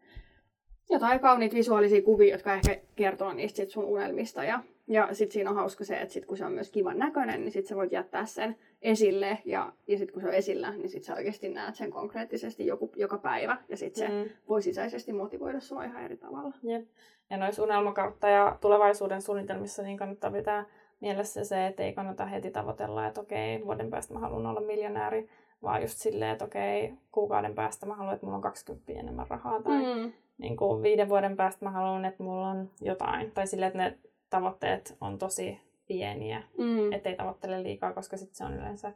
[0.89, 4.43] jotain kauniita visuaalisia kuvia, jotka ehkä kertoo niistä sit sun unelmista.
[4.43, 7.41] Ja, ja sitten siinä on hauska se, että sit kun se on myös kivan näköinen,
[7.41, 9.37] niin sitten sä voit jättää sen esille.
[9.45, 12.91] Ja, ja sitten kun se on esillä, niin sitten sä oikeasti näet sen konkreettisesti joku,
[12.95, 13.57] joka päivä.
[13.69, 14.29] Ja sitten se Mm.
[14.49, 16.53] voi sisäisesti motivoida sua ihan eri tavalla.
[16.63, 16.87] Jep.
[17.29, 20.65] Ja noissa unelmakautta ja tulevaisuuden suunnitelmissa niin kannattaa pitää
[20.99, 25.29] mielessä se, että ei kannata heti tavoitella, että okei, vuoden päästä mä haluan olla miljonääri,
[25.63, 29.61] vaan just silleen, että okei, kuukauden päästä mä haluan, että mulla on 20 enemmän rahaa,
[29.61, 30.01] tai mm.
[30.01, 30.11] Mm.
[30.37, 33.31] niin kuin viiden vuoden päästä mä haluan, että mulla on jotain.
[33.31, 33.97] Tai silleen, että ne
[34.29, 36.93] tavoitteet on tosi pieniä, Mm.
[36.93, 38.93] ettei tavoittele liikaa, koska sitten se on yleensä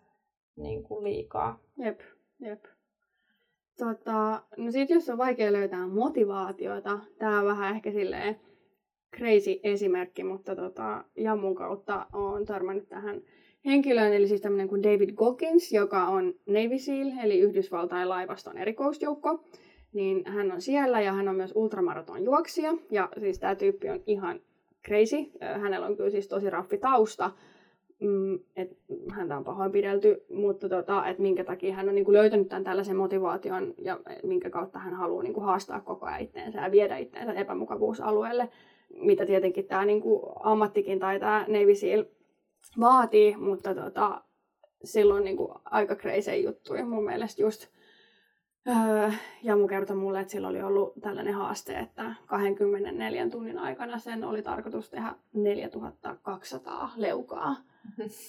[0.56, 1.60] niin kuin liikaa.
[1.78, 2.00] Jep,
[2.40, 2.66] jep.
[3.78, 8.40] Tota, no sit jos on vaikea löytää motivaatiota, tää on vähän ehkä silleen
[9.18, 13.22] crazy esimerkki, mutta tota, Jammun kautta on törmännyt tähän
[13.66, 19.44] henkilöön, eli siis tämmöinen kuin David Goggins, joka on Navy SEAL, eli Yhdysvaltain laivaston erikoisjoukko.
[19.94, 22.74] Niin hän on siellä ja hän on myös ultramaraton juoksija.
[22.92, 24.40] Ja siis tämä tyyppi on ihan
[24.86, 25.32] crazy.
[25.62, 27.32] Hänellä on kyllä siis tosi raffi tausta.
[28.00, 28.78] Mm, et
[29.12, 33.74] häntä on pahoinpidelty, mutta tota, et minkä takia hän on niinku löytänyt tämän tällaisen motivaation
[33.78, 38.50] ja minkä kautta hän haluaa niinku haastaa koko ajan itteensä ja viedä itteensä epämukavuusalueelle,
[38.96, 42.06] mitä tietenkin tämä niinku ammattikin tai tämä Navy Seal
[42.80, 44.22] vaatii, mutta tota,
[44.84, 47.68] silloin niinku aika crazy juttuja mun mielestä just
[48.68, 49.12] Öö,
[49.44, 54.42] Jamu kertoi mulle, että sillä oli ollut tällainen haaste, että 24 tunnin aikana sen oli
[54.42, 57.56] tarkoitus tehdä 4200 leukaa.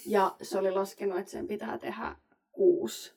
[0.06, 2.16] Ja se oli laskenut, että sen pitää tehdä
[2.52, 3.14] kuusi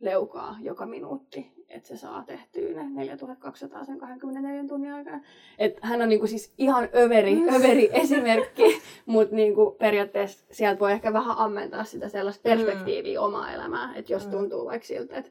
[0.00, 5.20] leukaa joka minuutti, että se saa tehtyä ne 4200 sen 24 tunnin aikana.
[5.58, 11.12] Et hän on niinku siis ihan överi, överi esimerkki, mutta niinku periaatteessa sieltä voi ehkä
[11.12, 14.30] vähän ammentaa sitä sellaista perspektiiviä omaa elämää, että jos Mm.
[14.30, 15.30] tuntuu vaikka siltä, että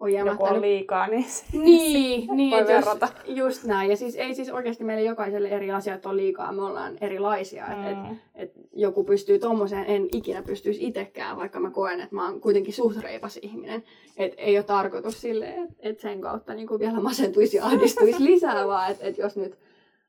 [0.00, 3.08] on Joku on liikaa, niin niin, niin Voi että jos, verrata.
[3.26, 3.90] just näin.
[3.90, 7.66] Ja siis ei siis oikeasti meille jokaiselle eri asiat on liikaa, me ollaan erilaisia.
[7.76, 7.86] Mm.
[7.86, 8.12] Et, Mm.
[8.12, 12.40] et, et joku pystyy tommoseen, en ikinä pystyisi itsekään, vaikka mä koen, että mä oon
[12.40, 13.82] kuitenkin suht reipas ihminen.
[14.16, 18.66] Et ei ole tarkoitus silleen, että et sen kautta niinku vielä masentuisi ja ahdistuisi lisää,
[18.68, 19.58] vaan että et jos nyt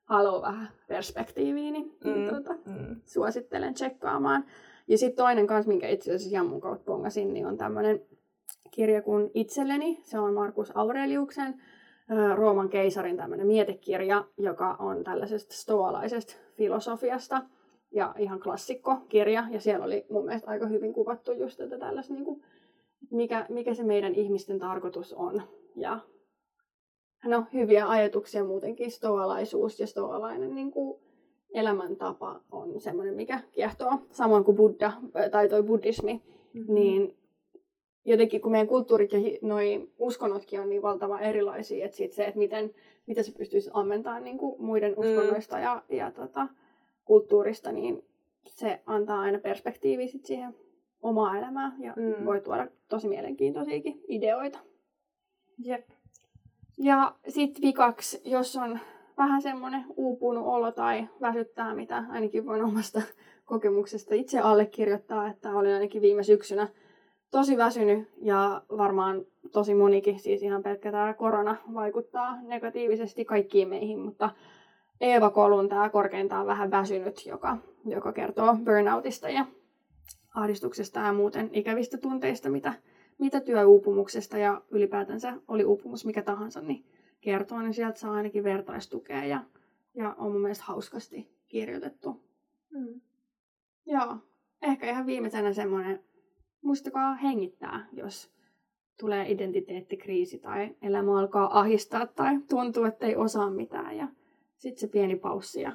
[0.03, 2.13] haluaa vähän perspektiiviä, niin, mm.
[2.13, 2.35] niin Mm.
[2.35, 2.95] tota, Mm.
[3.05, 4.45] suosittelen tsekkaamaan.
[4.87, 8.01] Ja sitten toinen kans, minkä itse asiassa Jammun kautta pongasin, niin on tämmöinen
[8.71, 9.99] kirja kuin Itselleni.
[10.03, 11.61] Se on Markus Aureliuksen
[12.35, 17.41] Rooman keisarin tämmöinen mietekirja, joka on tällaisesta stoalaisesta filosofiasta.
[17.91, 19.43] Ja ihan klassikko kirja.
[19.51, 22.41] Ja siellä oli mun mielestä aika hyvin kuvattu just tätä tällaista, niin kuin,
[23.11, 25.41] mikä, mikä se meidän ihmisten tarkoitus on.
[25.75, 25.99] Ja
[27.25, 30.99] no, hyviä ajatuksia muutenkin, stoalaisuus ja stoalainen niin kuin,
[31.53, 33.91] elämäntapa on semmoinen, mikä kiehtoo.
[34.11, 34.93] Samoin kuin Buddha
[35.31, 36.21] tai toi buddhismi,
[36.53, 36.73] mm-hmm.
[36.73, 37.17] niin
[38.09, 42.37] jotenkin kun meidän kulttuurit ja noi uskonnotkin on niin valtavan erilaisia, että sit se, että
[42.37, 42.73] miten,
[43.07, 44.97] miten se pystyisi ammentamaan niin kuin muiden mm.
[44.97, 45.63] uskonnoista mm.
[45.63, 46.47] ja, ja tota,
[47.05, 48.03] kulttuurista, niin
[48.47, 50.55] se antaa aina perspektiivi sit siihen
[51.01, 52.25] omaa elämää ja mm.
[52.25, 54.59] voi tuoda tosi mielenkiintoisiakin ideoita.
[55.63, 55.89] Jep.
[56.77, 58.79] Ja sitten vikaksi, jos on
[59.17, 63.01] vähän semmoinen uupunut olo tai väsyttää, mitä ainakin voin omasta
[63.45, 66.67] kokemuksesta itse allekirjoittaa, että olin ainakin viime syksynä
[67.31, 73.99] tosi väsynyt ja varmaan tosi monikin, siis ihan pelkkä tämä korona vaikuttaa negatiivisesti kaikkiin meihin,
[73.99, 74.29] mutta
[75.01, 79.45] Eeva Kolun tämä korkeintaan vähän väsynyt, joka, joka kertoo burnoutista ja
[80.35, 82.73] ahdistuksesta ja muuten ikävistä tunteista, mitä,
[83.17, 86.85] mitä työuupumuksesta ja ylipäätänsä oli uupumus mikä tahansa, niin
[87.21, 89.43] kertoo, niin sieltä saa ainakin vertaistukea ja,
[89.93, 92.21] ja on mun mielestä hauskasti kirjoitettu.
[92.69, 93.01] Mm.
[93.85, 94.17] Joo,
[94.61, 96.03] ehkä ihan viimeisenä semmoinen,
[96.61, 98.31] muistakaa hengittää, jos
[98.99, 104.07] tulee identiteettikriisi tai elämä alkaa ahistaa tai tuntuu, että ei osaa mitään ja
[104.57, 105.71] sitten se pieni paussi ja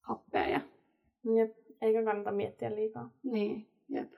[0.00, 0.48] happea.
[0.48, 0.60] Ja...
[1.34, 3.10] Jep, eikä kannata miettiä liikaa.
[3.22, 4.12] Niin, jep.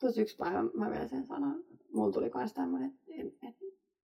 [0.00, 3.64] Tuossa yksi päivä mä vielä sen sanon, mulla tuli myös tämmöinen, että, että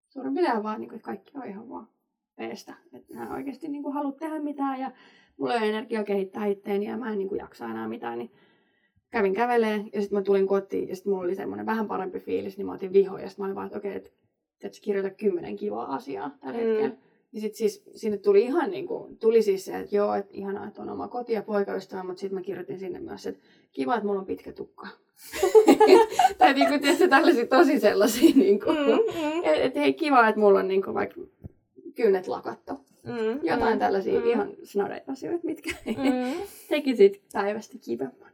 [0.09, 1.89] suurin piirtein vaan, niin kuin, että kaikki on ihan vaan
[2.37, 2.75] peestä.
[2.93, 4.91] Että mä oikeasti niin kuin, halua tehdä mitään ja
[5.37, 8.19] mulla ei energiaa kehittää itteeni ja mä en niin kuin, jaksa enää mitään.
[8.19, 8.31] Niin
[9.11, 12.57] kävin käveleen ja sitten mä tulin kotiin ja sitten mulla oli semmoinen vähän parempi fiilis,
[12.57, 14.11] niin mä otin vihoja ja sitten mä olin vaan, että okei, okay, että
[14.63, 16.67] et kirjoita kymmenen kivaa asiaa tällä mm.
[16.67, 16.97] hetkellä.
[17.33, 20.67] Ja sitten siis sinne tuli ihan niin kuin, tuli siis se, että joo, että ihanaa,
[20.67, 23.43] että on oma koti ja poikaystävä, mutta sitten mä kirjoitin sinne myös, että
[23.73, 24.89] kiva, että mulla on pitkä tukka.
[26.39, 29.41] tai niin kuin, tietysti tällaisia tosi sellaisia, niin kuin, mm, mm.
[29.45, 31.21] että et, hei kiva, että mulla on niin kuin, vaikka
[31.95, 32.73] kynnet lakattu.
[33.03, 34.27] Mm, Jotain mm, tällaisia mm.
[34.27, 36.41] ihan snoreita asioita, mitkä mm.
[36.69, 38.30] teki sit päivästä kivemman.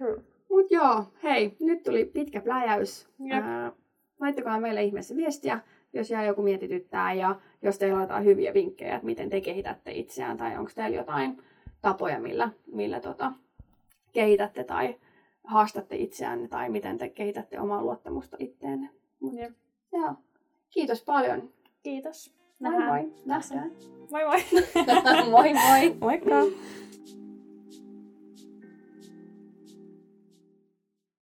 [0.00, 0.16] Cool.
[0.50, 3.08] Mut joo, hei, nyt tuli pitkä pläjäys.
[3.30, 3.44] Yep.
[3.44, 3.72] Ää,
[4.20, 5.60] laittakaa meille ihmeessä viestiä,
[5.92, 9.92] jos jää joku mietityttää ja jos teillä on jotain hyviä vinkkejä, että miten te kehitätte
[9.92, 11.42] itseään tai onko teillä jotain
[11.82, 13.32] tapoja, millä, millä tota,
[14.12, 14.96] kehitätte tai
[15.44, 18.90] haastatte itseänne tai miten te kehitätte omaa luottamusta itteenne.
[19.38, 19.52] Yep.
[19.92, 20.14] Joo.
[20.70, 21.50] Kiitos paljon.
[21.82, 22.34] Kiitos.
[22.60, 22.88] Nähdään.
[22.88, 23.12] Moi moi.
[23.26, 23.72] Nähdään.
[24.10, 24.44] Moi moi.
[25.30, 25.96] moi moi.
[26.00, 26.34] Moikka.